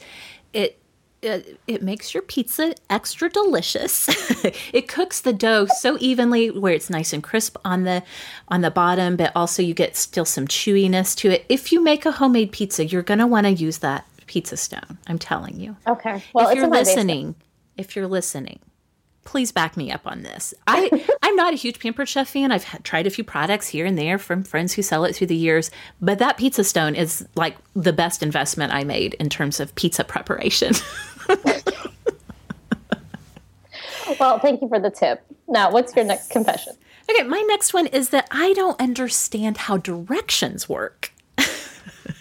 it 0.53 0.79
it, 1.21 1.59
it 1.67 1.83
makes 1.83 2.15
your 2.15 2.23
pizza 2.23 2.75
extra 2.89 3.29
delicious. 3.29 4.09
it 4.73 4.87
cooks 4.87 5.21
the 5.21 5.33
dough 5.33 5.67
so 5.67 5.97
evenly 5.99 6.51
where 6.51 6.73
it's 6.73 6.89
nice 6.91 7.13
and 7.13 7.23
crisp 7.23 7.57
on 7.65 7.83
the 7.83 8.05
on 8.49 8.61
the 8.61 8.71
bottom, 8.71 9.17
but 9.17 9.33
also 9.35 9.61
you 9.61 9.75
get 9.75 9.97
still 9.97 10.25
some 10.25 10.47
chewiness 10.47 11.17
to 11.17 11.31
it. 11.31 11.45
If 11.49 11.73
you 11.73 11.83
make 11.83 12.07
a 12.07 12.13
homemade 12.13 12.53
pizza, 12.53 12.85
you're 12.85 13.03
going 13.03 13.19
to 13.19 13.27
want 13.27 13.47
to 13.47 13.53
use 13.53 13.79
that 13.79 14.07
Pizza 14.29 14.57
Stone. 14.57 14.99
I'm 15.09 15.19
telling 15.19 15.59
you. 15.59 15.77
Okay. 15.89 16.23
Well, 16.33 16.51
if 16.51 16.57
you're 16.57 16.69
listening, 16.69 17.35
if 17.77 17.97
you're 17.97 18.07
listening, 18.07 18.61
please 19.29 19.53
back 19.53 19.77
me 19.77 19.93
up 19.93 20.07
on 20.07 20.23
this. 20.23 20.55
I 20.67 20.91
I'm 21.23 21.37
not 21.37 21.53
a 21.53 21.57
huge 21.57 21.79
Pampered 21.79 22.09
Chef 22.09 22.29
fan. 22.29 22.51
I've 22.51 22.65
had, 22.65 22.83
tried 22.83 23.07
a 23.07 23.11
few 23.11 23.23
products 23.23 23.69
here 23.69 23.85
and 23.85 23.99
there 23.99 24.19
from 24.19 24.43
friends 24.43 24.73
who 24.73 24.83
sell 24.83 25.05
it 25.05 25.15
through 25.15 25.27
the 25.27 25.37
years, 25.37 25.71
but 26.01 26.19
that 26.19 26.39
Pizza 26.39 26.65
Stone 26.65 26.95
is 26.95 27.29
like 27.35 27.57
the 27.75 27.93
best 27.93 28.23
investment 28.23 28.73
I 28.73 28.85
made 28.85 29.15
in 29.15 29.29
terms 29.29 29.61
of 29.61 29.75
pizza 29.75 30.03
preparation. 30.03 30.73
Well, 34.19 34.39
thank 34.39 34.63
you 34.63 34.69
for 34.69 34.81
the 34.81 34.91
tip. 34.91 35.23
Now, 35.47 35.71
what's 35.71 35.95
your 35.95 36.05
next 36.05 36.31
confession? 36.31 36.73
Okay, 37.11 37.23
my 37.25 37.41
next 37.49 37.73
one 37.73 37.87
is 37.87 38.11
that 38.11 38.27
I 38.31 38.53
don't 38.55 38.81
understand 38.81 39.59
how 39.59 39.77
directions 39.77 40.69
work. 40.69 41.13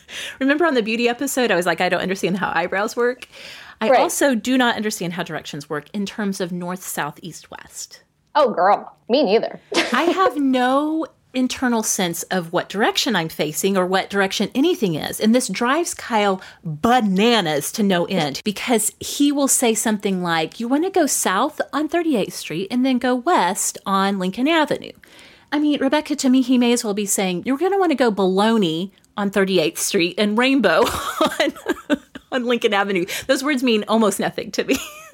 Remember 0.39 0.65
on 0.65 0.73
the 0.73 0.83
beauty 0.83 1.07
episode, 1.09 1.51
I 1.51 1.55
was 1.55 1.65
like, 1.65 1.81
I 1.81 1.89
don't 1.89 2.01
understand 2.01 2.37
how 2.37 2.51
eyebrows 2.53 2.95
work. 2.95 3.27
I 3.79 3.89
Right. 3.89 3.99
also 3.99 4.33
do 4.35 4.57
not 4.57 4.75
understand 4.75 5.13
how 5.13 5.23
directions 5.23 5.69
work 5.69 5.85
in 5.93 6.05
terms 6.05 6.41
of 6.41 6.51
north, 6.51 6.83
south, 6.83 7.19
east, 7.21 7.51
west. 7.51 8.01
Oh, 8.35 8.51
girl, 8.51 8.95
me 9.09 9.23
neither. 9.23 9.59
I 9.93 10.03
have 10.03 10.35
no 10.37 11.05
internal 11.33 11.83
sense 11.83 12.23
of 12.23 12.51
what 12.51 12.69
direction 12.69 13.15
I'm 13.15 13.29
facing 13.29 13.77
or 13.77 13.85
what 13.85 14.09
direction 14.09 14.49
anything 14.55 14.95
is. 14.95 15.19
And 15.19 15.35
this 15.35 15.47
drives 15.47 15.93
Kyle 15.93 16.41
bananas 16.63 17.71
to 17.73 17.83
no 17.83 18.05
end 18.05 18.41
because 18.43 18.91
he 18.99 19.31
will 19.31 19.47
say 19.47 19.73
something 19.75 20.23
like, 20.23 20.59
You 20.59 20.67
want 20.67 20.85
to 20.85 20.89
go 20.89 21.05
south 21.05 21.61
on 21.73 21.89
38th 21.89 22.31
Street 22.31 22.67
and 22.71 22.83
then 22.85 22.97
go 22.97 23.13
west 23.13 23.77
on 23.85 24.17
Lincoln 24.17 24.47
Avenue. 24.47 24.93
I 25.51 25.59
mean, 25.59 25.79
Rebecca, 25.79 26.15
to 26.15 26.29
me, 26.29 26.41
he 26.41 26.57
may 26.57 26.73
as 26.73 26.83
well 26.83 26.93
be 26.95 27.05
saying, 27.05 27.43
You're 27.45 27.57
going 27.57 27.71
to 27.73 27.77
want 27.77 27.91
to 27.91 27.95
go 27.95 28.11
Baloney 28.11 28.91
on 29.17 29.31
38th 29.31 29.79
Street 29.79 30.15
and 30.17 30.37
Rainbow 30.37 30.81
on, 31.39 31.99
on 32.31 32.45
Lincoln 32.45 32.73
Avenue. 32.73 33.05
Those 33.25 33.43
words 33.43 33.63
mean 33.63 33.83
almost 33.87 34.19
nothing 34.19 34.51
to 34.51 34.63
me. 34.63 34.77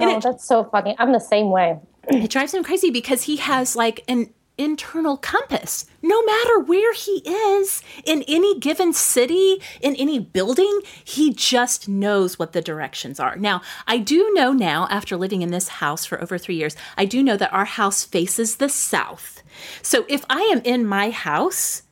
oh, 0.00 0.20
that's 0.20 0.44
so 0.44 0.64
funny. 0.64 0.94
I'm 0.98 1.12
the 1.12 1.20
same 1.20 1.50
way. 1.50 1.78
it 2.08 2.30
drives 2.30 2.52
him 2.52 2.64
crazy 2.64 2.90
because 2.90 3.22
he 3.22 3.36
has 3.36 3.76
like 3.76 4.04
an 4.08 4.30
internal 4.58 5.16
compass. 5.16 5.86
No 6.02 6.22
matter 6.24 6.60
where 6.60 6.94
he 6.94 7.22
is 7.26 7.82
in 8.04 8.22
any 8.26 8.58
given 8.58 8.92
city, 8.92 9.60
in 9.80 9.94
any 9.96 10.18
building, 10.18 10.80
he 11.04 11.32
just 11.32 11.88
knows 11.88 12.38
what 12.38 12.52
the 12.52 12.62
directions 12.62 13.20
are. 13.20 13.36
Now, 13.36 13.60
I 13.86 13.98
do 13.98 14.32
know 14.32 14.52
now, 14.52 14.86
after 14.90 15.16
living 15.16 15.42
in 15.42 15.50
this 15.50 15.68
house 15.68 16.04
for 16.04 16.20
over 16.22 16.38
three 16.38 16.56
years, 16.56 16.76
I 16.96 17.04
do 17.04 17.22
know 17.22 17.36
that 17.36 17.52
our 17.52 17.64
house 17.64 18.04
faces 18.04 18.56
the 18.56 18.68
south. 18.68 19.42
So 19.82 20.04
if 20.08 20.24
I 20.30 20.40
am 20.52 20.60
in 20.64 20.86
my 20.86 21.10
house, 21.10 21.82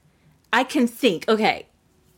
I 0.54 0.62
can 0.62 0.86
think, 0.86 1.28
okay, 1.28 1.66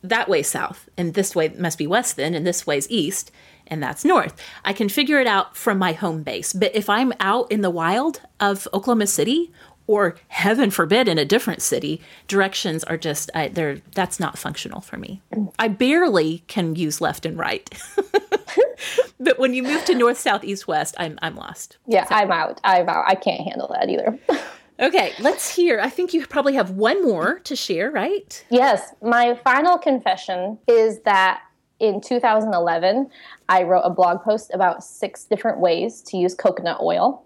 that 0.03 0.29
way 0.29 0.43
south, 0.43 0.87
and 0.95 1.15
this 1.15 1.35
way 1.35 1.49
must 1.49 1.79
be 1.79 1.87
west 1.87 2.17
then, 2.17 2.35
and 2.35 2.45
this 2.45 2.67
way's 2.67 2.87
east, 2.87 3.31
and 3.65 3.81
that's 3.81 4.05
north. 4.05 4.39
I 4.63 4.73
can 4.73 4.89
figure 4.89 5.19
it 5.19 5.25
out 5.25 5.57
from 5.57 5.79
my 5.79 5.93
home 5.93 6.21
base. 6.21 6.53
But 6.53 6.75
if 6.75 6.87
I'm 6.87 7.13
out 7.19 7.51
in 7.51 7.61
the 7.61 7.71
wild 7.71 8.21
of 8.39 8.67
Oklahoma 8.75 9.07
City, 9.07 9.51
or 9.87 10.17
heaven 10.27 10.69
forbid 10.69 11.07
in 11.07 11.17
a 11.17 11.25
different 11.25 11.61
city, 11.61 11.99
directions 12.27 12.83
are 12.83 12.97
just 12.97 13.31
I, 13.33 13.47
they're 13.47 13.81
that's 13.95 14.19
not 14.19 14.37
functional 14.37 14.81
for 14.81 14.97
me. 14.97 15.21
I 15.57 15.69
barely 15.69 16.43
can 16.47 16.75
use 16.75 17.01
left 17.01 17.25
and 17.25 17.39
right. 17.39 17.67
but 19.19 19.39
when 19.39 19.53
you 19.53 19.63
move 19.63 19.83
to 19.85 19.95
north, 19.95 20.19
south, 20.19 20.43
east, 20.43 20.67
west, 20.67 20.93
I'm 20.99 21.17
I'm 21.21 21.35
lost. 21.35 21.77
Yeah, 21.87 22.05
I'm 22.09 22.31
out. 22.31 22.61
I'm 22.63 22.87
out. 22.87 23.05
I 23.07 23.15
can't 23.15 23.41
handle 23.41 23.69
that 23.69 23.89
either. 23.89 24.19
Okay, 24.79 25.13
let's 25.19 25.55
hear. 25.55 25.79
I 25.79 25.89
think 25.89 26.13
you 26.13 26.25
probably 26.25 26.53
have 26.53 26.71
one 26.71 27.03
more 27.03 27.39
to 27.39 27.55
share, 27.55 27.89
right? 27.89 28.45
yes, 28.49 28.93
my 29.01 29.35
final 29.43 29.77
confession 29.77 30.59
is 30.67 31.01
that 31.01 31.41
in 31.79 32.01
2011, 32.01 33.09
I 33.49 33.63
wrote 33.63 33.81
a 33.81 33.89
blog 33.89 34.23
post 34.23 34.51
about 34.53 34.83
six 34.83 35.25
different 35.25 35.59
ways 35.59 36.01
to 36.03 36.17
use 36.17 36.33
coconut 36.33 36.79
oil. 36.81 37.23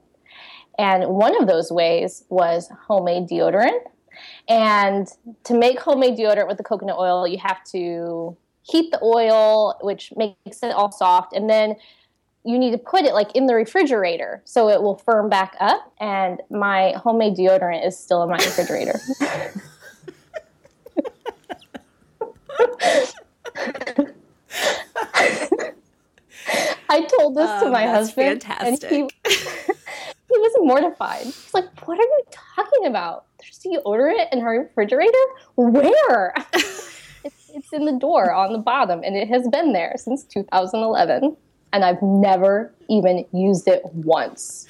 And 0.77 1.07
one 1.09 1.39
of 1.41 1.47
those 1.47 1.71
ways 1.71 2.23
was 2.29 2.69
homemade 2.87 3.27
deodorant. 3.29 3.79
And 4.49 5.07
to 5.45 5.53
make 5.53 5.79
homemade 5.79 6.17
deodorant 6.17 6.47
with 6.47 6.57
the 6.57 6.63
coconut 6.63 6.97
oil, 6.97 7.27
you 7.27 7.37
have 7.37 7.63
to 7.71 8.35
heat 8.63 8.91
the 8.91 9.01
oil, 9.03 9.77
which 9.81 10.13
makes 10.15 10.63
it 10.63 10.71
all 10.71 10.91
soft, 10.91 11.33
and 11.33 11.49
then 11.49 11.75
you 12.43 12.57
need 12.57 12.71
to 12.71 12.77
put 12.77 13.03
it 13.03 13.13
like 13.13 13.35
in 13.35 13.45
the 13.45 13.53
refrigerator 13.55 14.41
so 14.45 14.67
it 14.69 14.81
will 14.81 14.95
firm 14.97 15.29
back 15.29 15.55
up. 15.59 15.91
And 15.99 16.41
my 16.49 16.93
homemade 16.97 17.35
deodorant 17.35 17.85
is 17.85 17.97
still 17.97 18.23
in 18.23 18.29
my 18.29 18.37
refrigerator. 18.37 18.99
I 26.89 27.01
told 27.05 27.35
this 27.35 27.49
to 27.61 27.65
Um, 27.67 27.71
my 27.71 27.85
that's 27.85 28.09
husband, 28.09 28.43
fantastic. 28.43 28.91
and 28.91 29.11
he, 29.25 29.31
he 29.33 30.37
was 30.37 30.53
mortified. 30.59 31.23
He's 31.23 31.53
like, 31.53 31.87
"What 31.87 31.97
are 31.99 32.03
you 32.03 32.23
talking 32.31 32.85
about? 32.87 33.25
There's 33.39 33.59
deodorant 33.59 34.27
in 34.33 34.41
her 34.41 34.59
refrigerator? 34.63 35.11
Where?" 35.55 36.33
it's, 36.53 37.49
it's 37.53 37.71
in 37.73 37.85
the 37.85 37.93
door 37.97 38.33
on 38.33 38.51
the 38.51 38.59
bottom, 38.59 39.01
and 39.03 39.15
it 39.15 39.29
has 39.29 39.47
been 39.47 39.71
there 39.73 39.93
since 39.97 40.23
2011, 40.25 41.37
and 41.73 41.85
I've 41.85 42.01
never 42.01 42.73
even 42.89 43.25
used 43.31 43.67
it 43.67 43.81
once. 43.93 44.67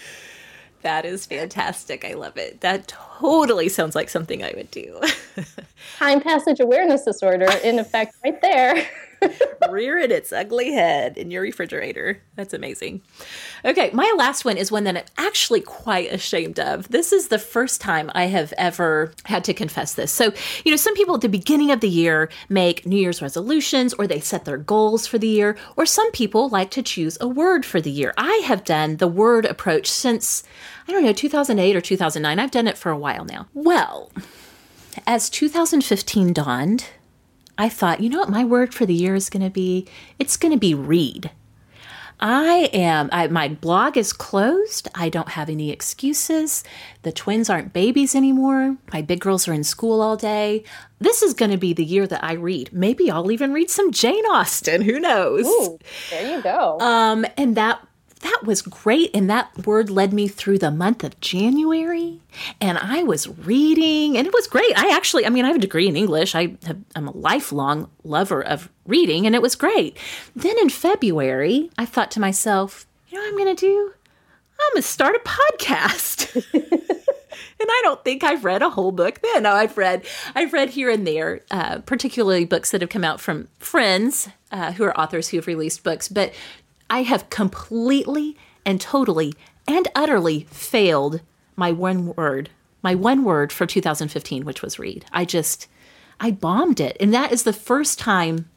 That 0.82 1.06
is 1.06 1.26
fantastic. 1.26 2.04
I 2.04 2.14
love 2.14 2.38
it. 2.38 2.62
That 2.62 2.88
totally 2.88 3.70
sounds 3.70 3.96
like 3.96 4.10
something 4.10 4.44
I 4.44 4.54
would 4.56 4.72
do. 4.72 5.00
Time 5.98 6.22
passage 6.22 6.60
awareness 6.60 7.04
disorder 7.04 7.50
in 7.64 7.78
effect 7.78 8.16
right 8.24 8.42
there. 8.42 8.88
Rear 9.70 9.98
it 9.98 10.12
its 10.12 10.32
ugly 10.32 10.72
head 10.72 11.18
in 11.18 11.32
your 11.32 11.42
refrigerator. 11.42 12.22
That's 12.36 12.54
amazing. 12.54 13.02
Okay, 13.64 13.90
my 13.94 14.12
last 14.18 14.44
one 14.44 14.58
is 14.58 14.72
one 14.72 14.84
that 14.86 14.98
I'm 14.98 15.26
actually 15.26 15.62
quite 15.62 16.12
ashamed 16.12 16.60
of. 16.60 16.90
This 16.90 17.14
is 17.14 17.28
the 17.28 17.40
first 17.40 17.80
time 17.80 18.12
I 18.14 18.26
have 18.26 18.54
ever 18.58 19.14
had 19.26 19.44
to 19.46 19.54
confess 19.54 19.94
this. 19.94 20.12
So, 20.12 20.34
you 20.66 20.72
know, 20.72 20.78
some 20.78 20.96
people 20.96 21.16
at 21.16 21.22
the 21.22 21.30
beginning 21.30 21.72
of 21.72 21.80
the 21.80 21.90
year 21.90 22.30
make 22.50 22.86
New 22.86 22.98
Year's 22.98 23.22
resolutions 23.22 23.94
or 23.94 24.08
they 24.08 24.20
set 24.20 24.46
their 24.46 24.58
goals 24.58 25.08
for 25.08 25.18
the 25.18 25.28
year, 25.28 25.58
or 25.76 25.86
some 25.86 26.12
people 26.12 26.50
like 26.50 26.72
to 26.72 26.84
choose 26.84 27.18
a 27.22 27.28
word 27.28 27.66
for 27.66 27.80
the 27.80 27.92
year. 27.92 28.14
I 28.18 28.42
have 28.46 28.64
done 28.64 28.98
the 28.98 29.08
word 29.08 29.46
approach 29.46 29.88
since, 29.88 30.44
I 30.88 30.92
don't 30.92 31.04
know, 31.04 31.14
2008 31.14 31.76
or 31.76 31.82
2009. 31.82 32.40
I've 32.40 32.52
done 32.52 32.68
it 32.68 32.78
for 32.78 32.92
a 32.92 32.98
while 32.98 33.26
now. 33.26 33.48
Well, 33.54 34.12
as 35.08 35.30
2015 35.30 36.34
dawned, 36.34 36.86
I 37.62 37.70
thought, 37.70 38.00
you 38.02 38.10
know 38.10 38.18
what 38.18 38.30
my 38.30 38.44
word 38.44 38.74
for 38.74 38.88
the 38.88 38.94
year 38.96 39.14
is 39.14 39.30
going 39.30 39.44
to 39.44 39.52
be? 39.52 39.88
It's 40.18 40.36
going 40.36 40.52
to 40.52 40.58
be 40.58 40.74
read. 40.74 41.30
I 42.20 42.72
am, 42.74 43.08
I, 43.12 43.28
my 43.28 43.50
blog 43.50 43.98
is 43.98 44.14
closed. 44.14 44.88
I 44.96 45.10
don't 45.10 45.30
have 45.30 45.48
any 45.48 45.70
excuses. 45.70 46.64
The 47.04 47.12
twins 47.12 47.52
aren't 47.52 47.72
babies 47.72 48.16
anymore. 48.16 48.78
My 48.92 49.04
big 49.04 49.20
girls 49.20 49.48
are 49.48 49.54
in 49.54 49.64
school 49.64 50.02
all 50.02 50.18
day. 50.18 50.64
This 50.98 51.22
is 51.22 51.36
going 51.36 51.52
to 51.52 51.58
be 51.58 51.72
the 51.72 51.86
year 51.86 52.08
that 52.08 52.24
I 52.24 52.34
read. 52.34 52.74
Maybe 52.74 53.12
I'll 53.12 53.32
even 53.32 53.54
read 53.54 53.70
some 53.70 53.92
Jane 53.92 54.26
Austen. 54.26 54.82
Who 54.82 55.00
knows? 55.00 55.46
Ooh, 55.46 55.78
there 56.10 56.36
you 56.36 56.42
go. 56.42 56.80
Um, 56.80 57.28
and 57.38 57.56
that 57.58 57.80
that 58.22 58.42
was 58.44 58.62
great. 58.62 59.12
And 59.14 59.30
that 59.30 59.66
word 59.66 59.90
led 59.90 60.14
me 60.14 60.28
through 60.28 60.60
the 60.60 60.72
month 60.72 61.04
of 61.04 61.20
January. 61.20 62.22
And 62.60 62.78
I 62.78 63.04
was 63.04 63.28
reading, 63.28 64.18
and 64.18 64.26
it 64.26 64.34
was 64.34 64.48
great. 64.48 64.78
I 64.78 64.96
actually, 64.96 65.26
I 65.26 65.30
mean, 65.30 65.44
I 65.44 65.48
have 65.48 65.58
a 65.58 65.60
degree 65.60 65.88
in 65.88 65.96
English. 65.96 66.36
I 66.36 66.56
have, 66.66 66.80
I'm 66.96 67.08
a 67.08 67.18
lifelong 67.18 67.90
lover 68.04 68.42
of 68.42 68.70
reading, 68.86 69.26
and 69.26 69.36
it 69.36 69.42
was 69.42 69.56
great. 69.56 69.98
Then 70.36 70.58
in 70.60 70.70
February, 70.70 71.70
I 71.78 71.86
thought 71.86 72.12
to 72.12 72.20
myself, 72.20 72.86
you 73.10 73.18
know 73.18 73.24
what 73.24 73.30
I'm 73.30 73.38
going 73.38 73.56
to 73.56 73.60
do? 73.60 73.94
I'm 74.60 74.74
going 74.74 74.82
to 74.84 74.88
start 74.88 75.16
a 75.16 75.20
podcast. 75.20 76.36
and 76.54 77.70
I 77.70 77.82
don't 77.84 78.04
think 78.04 78.24
I've 78.24 78.46
read 78.46 78.62
a 78.62 78.70
whole 78.70 78.92
book 78.92 79.20
then. 79.22 79.44
No, 79.44 79.54
I've 79.54 79.78
read, 79.78 80.06
I've 80.36 80.54
read 80.54 80.70
here 80.70 80.90
and 80.90 81.06
there, 81.08 81.42
uh, 81.50 81.80
particularly 81.80 82.46
books 82.46 82.72
that 82.72 82.82
have 82.82 82.90
come 82.90 83.04
out 83.04 83.20
from 83.20 83.48
friends 83.58 84.30
uh, 84.52 84.74
who 84.74 84.84
are 84.84 84.98
authors 85.00 85.30
who 85.30 85.38
have 85.38 85.48
released 85.48 85.84
books. 85.84 86.08
But 86.08 86.34
I 86.92 87.04
have 87.04 87.30
completely 87.30 88.36
and 88.66 88.80
totally 88.80 89.34
and 89.66 89.88
utterly 89.96 90.46
failed 90.52 91.22
my 91.56 91.72
one 91.72 92.14
word, 92.16 92.50
my 92.84 92.96
one 92.96 93.24
word 93.24 93.54
for 93.54 93.66
2015, 93.66 94.44
which 94.44 94.62
was 94.62 94.78
read. 94.78 95.06
I 95.14 95.24
just, 95.24 95.68
I 96.20 96.32
bombed 96.32 96.82
it, 96.82 96.98
and 97.00 97.14
that 97.14 97.32
is 97.32 97.44
the 97.44 97.54
first 97.54 97.98
time. 97.98 98.50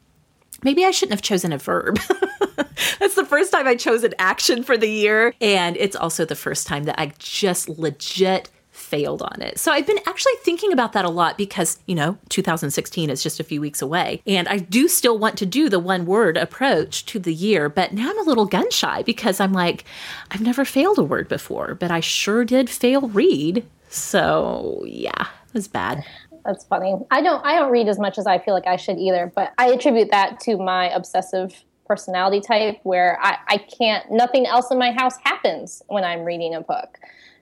Maybe 0.63 0.83
I 0.83 0.91
shouldn't 0.91 1.13
have 1.13 1.21
chosen 1.21 1.53
a 1.53 1.57
verb. 1.57 1.97
That's 2.99 3.15
the 3.15 3.25
first 3.25 3.53
time 3.53 3.67
I 3.67 3.75
chose 3.75 4.03
an 4.03 4.13
action 4.19 4.63
for 4.63 4.77
the 4.77 4.89
year. 4.89 5.33
And 5.39 5.77
it's 5.77 5.95
also 5.95 6.25
the 6.25 6.35
first 6.35 6.67
time 6.67 6.83
that 6.83 6.99
I 6.99 7.13
just 7.19 7.69
legit 7.69 8.49
failed 8.95 9.21
on 9.21 9.41
it. 9.41 9.59
So 9.59 9.73
I've 9.73 9.85
been 9.85 9.99
actually 10.05 10.35
thinking 10.43 10.71
about 10.71 10.93
that 10.93 11.03
a 11.03 11.09
lot 11.09 11.37
because, 11.37 11.79
you 11.85 11.95
know, 11.95 12.17
2016 12.29 13.09
is 13.09 13.21
just 13.21 13.41
a 13.41 13.43
few 13.43 13.59
weeks 13.59 13.81
away. 13.81 14.21
And 14.25 14.47
I 14.47 14.59
do 14.59 14.87
still 14.87 15.17
want 15.17 15.37
to 15.39 15.45
do 15.45 15.67
the 15.67 15.79
one 15.79 16.05
word 16.05 16.37
approach 16.37 17.05
to 17.07 17.19
the 17.19 17.33
year, 17.33 17.67
but 17.67 17.91
now 17.91 18.09
I'm 18.09 18.19
a 18.19 18.23
little 18.23 18.45
gun 18.45 18.71
shy 18.71 19.03
because 19.03 19.41
I'm 19.41 19.51
like, 19.51 19.83
I've 20.31 20.39
never 20.39 20.63
failed 20.63 20.97
a 20.97 21.03
word 21.03 21.27
before, 21.27 21.75
but 21.75 21.91
I 21.91 21.99
sure 21.99 22.45
did 22.45 22.69
fail 22.69 23.09
read. 23.09 23.65
So 23.89 24.81
yeah, 24.87 25.27
it 25.47 25.53
was 25.53 25.67
bad. 25.67 26.05
That's 26.45 26.63
funny. 26.63 26.95
I 27.11 27.21
don't 27.21 27.45
I 27.45 27.59
don't 27.59 27.71
read 27.71 27.89
as 27.89 27.99
much 27.99 28.17
as 28.17 28.25
I 28.25 28.39
feel 28.39 28.53
like 28.53 28.67
I 28.67 28.77
should 28.77 28.97
either, 28.97 29.29
but 29.35 29.51
I 29.57 29.71
attribute 29.73 30.11
that 30.11 30.39
to 30.41 30.55
my 30.55 30.89
obsessive 30.91 31.65
personality 31.85 32.39
type 32.39 32.79
where 32.83 33.19
I, 33.21 33.37
I 33.47 33.57
can't 33.57 34.09
nothing 34.09 34.45
else 34.45 34.71
in 34.71 34.79
my 34.79 34.91
house 34.91 35.15
happens 35.23 35.83
when 35.87 36.05
I'm 36.05 36.23
reading 36.23 36.55
a 36.55 36.61
book. 36.61 36.97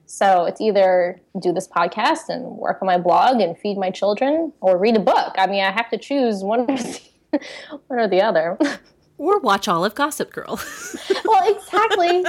So 0.06 0.44
it's 0.44 0.60
either 0.60 1.20
do 1.40 1.52
this 1.52 1.66
podcast 1.66 2.28
and 2.28 2.44
work 2.56 2.78
on 2.82 2.86
my 2.86 2.98
blog 2.98 3.40
and 3.40 3.56
feed 3.58 3.78
my 3.78 3.90
children 3.90 4.52
or 4.60 4.78
read 4.78 4.96
a 4.96 5.00
book. 5.00 5.34
I 5.36 5.46
mean 5.46 5.64
I 5.64 5.70
have 5.70 5.90
to 5.90 5.98
choose 5.98 6.42
one 6.42 6.60
or 6.60 6.66
the, 6.66 7.00
one 7.86 8.00
or 8.00 8.08
the 8.08 8.22
other. 8.22 8.58
Or 9.16 9.38
watch 9.38 9.68
all 9.68 9.84
of 9.84 9.94
Gossip 9.94 10.32
Girl. 10.32 10.58
well, 11.24 11.56
exactly. 11.56 12.24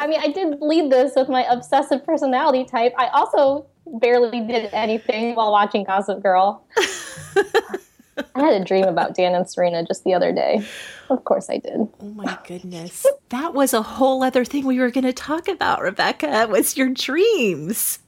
I 0.00 0.08
mean, 0.08 0.20
I 0.20 0.28
did 0.28 0.60
lead 0.60 0.90
this 0.90 1.12
with 1.14 1.28
my 1.28 1.44
obsessive 1.48 2.04
personality 2.04 2.64
type. 2.64 2.92
I 2.98 3.06
also 3.08 3.66
barely 3.86 4.40
did 4.40 4.68
anything 4.72 5.36
while 5.36 5.52
watching 5.52 5.84
Gossip 5.84 6.22
Girl. 6.22 6.66
I 8.34 8.40
had 8.40 8.60
a 8.60 8.64
dream 8.64 8.84
about 8.84 9.14
Dan 9.14 9.34
and 9.34 9.48
Serena 9.48 9.84
just 9.84 10.04
the 10.04 10.14
other 10.14 10.32
day. 10.32 10.64
Of 11.08 11.24
course 11.24 11.48
I 11.48 11.58
did. 11.58 11.88
Oh 12.00 12.08
my 12.14 12.38
goodness. 12.46 13.06
that 13.30 13.54
was 13.54 13.72
a 13.72 13.82
whole 13.82 14.22
other 14.22 14.44
thing 14.44 14.66
we 14.66 14.78
were 14.78 14.90
going 14.90 15.04
to 15.04 15.12
talk 15.12 15.48
about, 15.48 15.80
Rebecca, 15.80 16.46
was 16.50 16.76
your 16.76 16.88
dreams. 16.88 17.98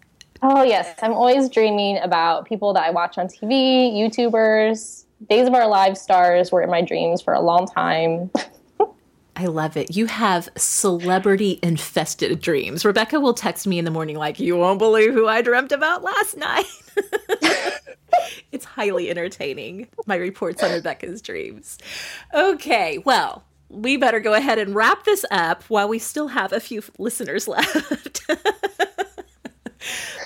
Oh, 0.43 0.63
yes. 0.63 0.95
I'm 1.03 1.13
always 1.13 1.49
dreaming 1.49 1.99
about 1.99 2.47
people 2.47 2.75
that 2.75 2.85
I 2.85 2.91
watch 2.91 3.17
on 3.17 3.29
TV, 3.29 3.93
YouTubers. 3.95 5.05
Days 5.29 5.49
of 5.49 5.55
Our 5.55 5.67
Lives 5.67 6.01
stars 6.01 6.53
were 6.53 6.61
in 6.61 6.71
my 6.71 6.83
dreams 6.83 7.23
for 7.23 7.33
a 7.33 7.41
long 7.41 7.67
time. 7.67 8.31
I 9.37 9.47
love 9.47 9.77
it. 9.77 9.97
You 9.97 10.07
have 10.07 10.49
celebrity 10.57 11.59
infested 11.63 12.41
dreams. 12.41 12.85
Rebecca 12.85 13.19
will 13.19 13.35
text 13.35 13.67
me 13.67 13.79
in 13.79 13.85
the 13.85 13.91
morning, 13.91 14.17
like, 14.17 14.39
you 14.39 14.57
won't 14.57 14.79
believe 14.79 15.13
who 15.13 15.27
I 15.27 15.43
dreamt 15.43 15.73
about 15.73 16.03
last 16.03 16.37
night. 16.37 16.67
it's 18.53 18.65
highly 18.65 19.11
entertaining, 19.11 19.89
my 20.07 20.17
reports 20.17 20.63
on 20.63 20.73
Rebecca's 20.73 21.23
dreams. 21.23 21.79
Okay, 22.33 22.99
well, 22.99 23.45
we 23.69 23.97
better 23.97 24.21
go 24.21 24.35
ahead 24.35 24.59
and 24.59 24.75
wrap 24.75 25.05
this 25.05 25.25
up 25.31 25.65
while 25.65 25.89
we 25.89 25.99
still 25.99 26.29
have 26.29 26.53
a 26.53 26.61
few 26.61 26.83
listeners 26.99 27.49
left. 27.49 28.27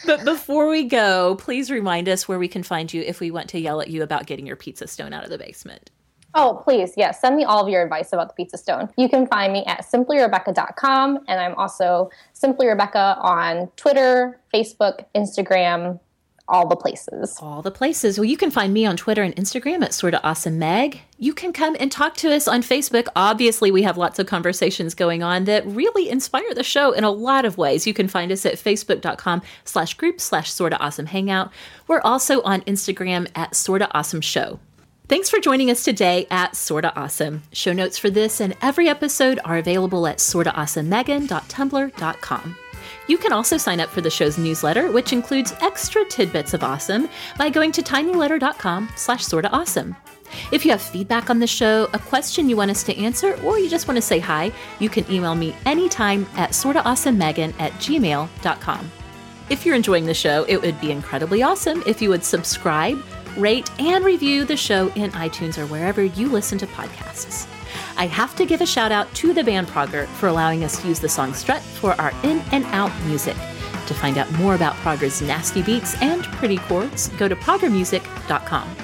but 0.06 0.24
before 0.24 0.68
we 0.68 0.84
go, 0.84 1.36
please 1.36 1.70
remind 1.70 2.08
us 2.08 2.28
where 2.28 2.38
we 2.38 2.48
can 2.48 2.62
find 2.62 2.92
you 2.92 3.02
if 3.02 3.20
we 3.20 3.30
want 3.30 3.48
to 3.50 3.60
yell 3.60 3.80
at 3.80 3.88
you 3.88 4.02
about 4.02 4.26
getting 4.26 4.46
your 4.46 4.56
pizza 4.56 4.86
stone 4.86 5.12
out 5.12 5.24
of 5.24 5.30
the 5.30 5.38
basement. 5.38 5.90
Oh, 6.34 6.60
please, 6.62 6.92
yes. 6.96 7.20
Send 7.20 7.36
me 7.36 7.44
all 7.44 7.64
of 7.64 7.70
your 7.70 7.82
advice 7.82 8.12
about 8.12 8.28
the 8.28 8.34
Pizza 8.34 8.58
Stone. 8.58 8.90
You 8.98 9.08
can 9.08 9.26
find 9.26 9.52
me 9.52 9.64
at 9.64 9.80
simplyrebecca.com, 9.80 11.20
and 11.26 11.40
I'm 11.40 11.54
also 11.54 12.10
Simply 12.34 12.66
Rebecca 12.66 13.16
on 13.20 13.68
Twitter, 13.76 14.38
Facebook, 14.52 15.04
Instagram, 15.16 15.98
all 16.48 16.66
the 16.66 16.76
places. 16.76 17.38
All 17.40 17.62
the 17.62 17.70
places. 17.70 18.18
Well, 18.18 18.24
you 18.24 18.36
can 18.36 18.50
find 18.50 18.72
me 18.72 18.86
on 18.86 18.96
Twitter 18.96 19.22
and 19.22 19.36
Instagram 19.36 19.82
at 19.82 19.94
Sorta 19.94 20.20
Awesome 20.24 20.58
Meg. 20.58 21.02
You 21.18 21.34
can 21.34 21.52
come 21.52 21.76
and 21.78 21.92
talk 21.92 22.16
to 22.16 22.34
us 22.34 22.48
on 22.48 22.62
Facebook. 22.62 23.06
Obviously, 23.14 23.70
we 23.70 23.82
have 23.82 23.98
lots 23.98 24.18
of 24.18 24.26
conversations 24.26 24.94
going 24.94 25.22
on 25.22 25.44
that 25.44 25.66
really 25.66 26.08
inspire 26.08 26.54
the 26.54 26.64
show 26.64 26.92
in 26.92 27.04
a 27.04 27.10
lot 27.10 27.44
of 27.44 27.58
ways. 27.58 27.86
You 27.86 27.92
can 27.94 28.08
find 28.08 28.32
us 28.32 28.46
at 28.46 28.54
facebook.com 28.54 29.42
slash 29.64 29.94
group 29.94 30.20
slash 30.20 30.50
Sorta 30.50 30.78
Awesome 30.78 31.06
Hangout. 31.06 31.52
We're 31.86 32.00
also 32.00 32.42
on 32.42 32.62
Instagram 32.62 33.28
at 33.34 33.54
Sorta 33.54 33.88
Awesome 33.94 34.22
Show. 34.22 34.58
Thanks 35.08 35.30
for 35.30 35.40
joining 35.40 35.70
us 35.70 35.84
today 35.84 36.26
at 36.30 36.54
Sorta 36.54 36.94
Awesome. 36.94 37.42
Show 37.52 37.72
notes 37.72 37.96
for 37.96 38.10
this 38.10 38.40
and 38.40 38.54
every 38.60 38.88
episode 38.88 39.40
are 39.44 39.56
available 39.56 40.06
at 40.06 40.18
sortaawesomemegan.tumblr.com. 40.18 42.56
You 43.08 43.18
can 43.18 43.32
also 43.32 43.56
sign 43.56 43.80
up 43.80 43.88
for 43.88 44.00
the 44.00 44.10
show's 44.10 44.38
newsletter, 44.38 44.92
which 44.92 45.12
includes 45.12 45.54
extra 45.60 46.04
tidbits 46.04 46.54
of 46.54 46.62
awesome, 46.62 47.08
by 47.36 47.50
going 47.50 47.72
to 47.72 47.82
tinyletter.com 47.82 48.90
slash 48.96 49.24
sortaawesome. 49.24 49.96
If 50.52 50.64
you 50.64 50.70
have 50.70 50.82
feedback 50.82 51.30
on 51.30 51.38
the 51.38 51.46
show, 51.46 51.88
a 51.94 51.98
question 51.98 52.48
you 52.48 52.56
want 52.56 52.70
us 52.70 52.82
to 52.84 52.96
answer, 52.96 53.34
or 53.42 53.58
you 53.58 53.68
just 53.68 53.88
want 53.88 53.96
to 53.96 54.02
say 54.02 54.18
hi, 54.18 54.52
you 54.78 54.90
can 54.90 55.10
email 55.10 55.34
me 55.34 55.56
anytime 55.64 56.26
at 56.36 56.50
sortaawesomemegan 56.50 57.54
at 57.58 57.72
gmail.com. 57.72 58.90
If 59.48 59.64
you're 59.64 59.74
enjoying 59.74 60.04
the 60.04 60.12
show, 60.12 60.44
it 60.44 60.60
would 60.60 60.78
be 60.80 60.92
incredibly 60.92 61.42
awesome 61.42 61.82
if 61.86 62.02
you 62.02 62.10
would 62.10 62.22
subscribe, 62.22 63.02
rate, 63.38 63.70
and 63.80 64.04
review 64.04 64.44
the 64.44 64.56
show 64.56 64.88
in 64.88 65.10
iTunes 65.12 65.56
or 65.56 65.66
wherever 65.66 66.04
you 66.04 66.28
listen 66.28 66.58
to 66.58 66.66
podcasts. 66.66 67.48
I 67.98 68.06
have 68.06 68.36
to 68.36 68.46
give 68.46 68.60
a 68.60 68.66
shout 68.66 68.92
out 68.92 69.12
to 69.16 69.34
the 69.34 69.42
band 69.42 69.66
Progger 69.66 70.06
for 70.06 70.28
allowing 70.28 70.62
us 70.62 70.80
to 70.80 70.86
use 70.86 71.00
the 71.00 71.08
song 71.08 71.34
Strut 71.34 71.60
for 71.60 72.00
our 72.00 72.12
in 72.22 72.38
and 72.52 72.64
out 72.66 72.92
music. 73.06 73.36
To 73.88 73.94
find 73.94 74.18
out 74.18 74.30
more 74.34 74.54
about 74.54 74.74
Progger's 74.76 75.20
nasty 75.20 75.62
beats 75.62 76.00
and 76.00 76.22
pretty 76.24 76.58
chords, 76.58 77.08
go 77.18 77.26
to 77.26 77.34
proggermusic.com. 77.34 78.76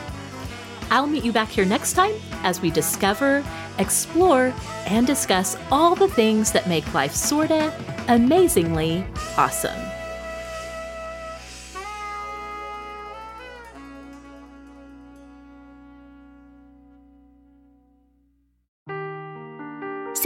I'll 0.91 1.07
meet 1.07 1.25
you 1.25 1.33
back 1.33 1.49
here 1.49 1.65
next 1.65 1.93
time 1.93 2.15
as 2.43 2.61
we 2.61 2.71
discover, 2.71 3.45
explore, 3.79 4.53
and 4.87 5.07
discuss 5.07 5.57
all 5.71 5.95
the 5.95 6.09
things 6.09 6.51
that 6.51 6.69
make 6.69 6.93
life 6.93 7.15
sorta 7.15 7.73
amazingly 8.09 9.07
awesome. 9.39 9.94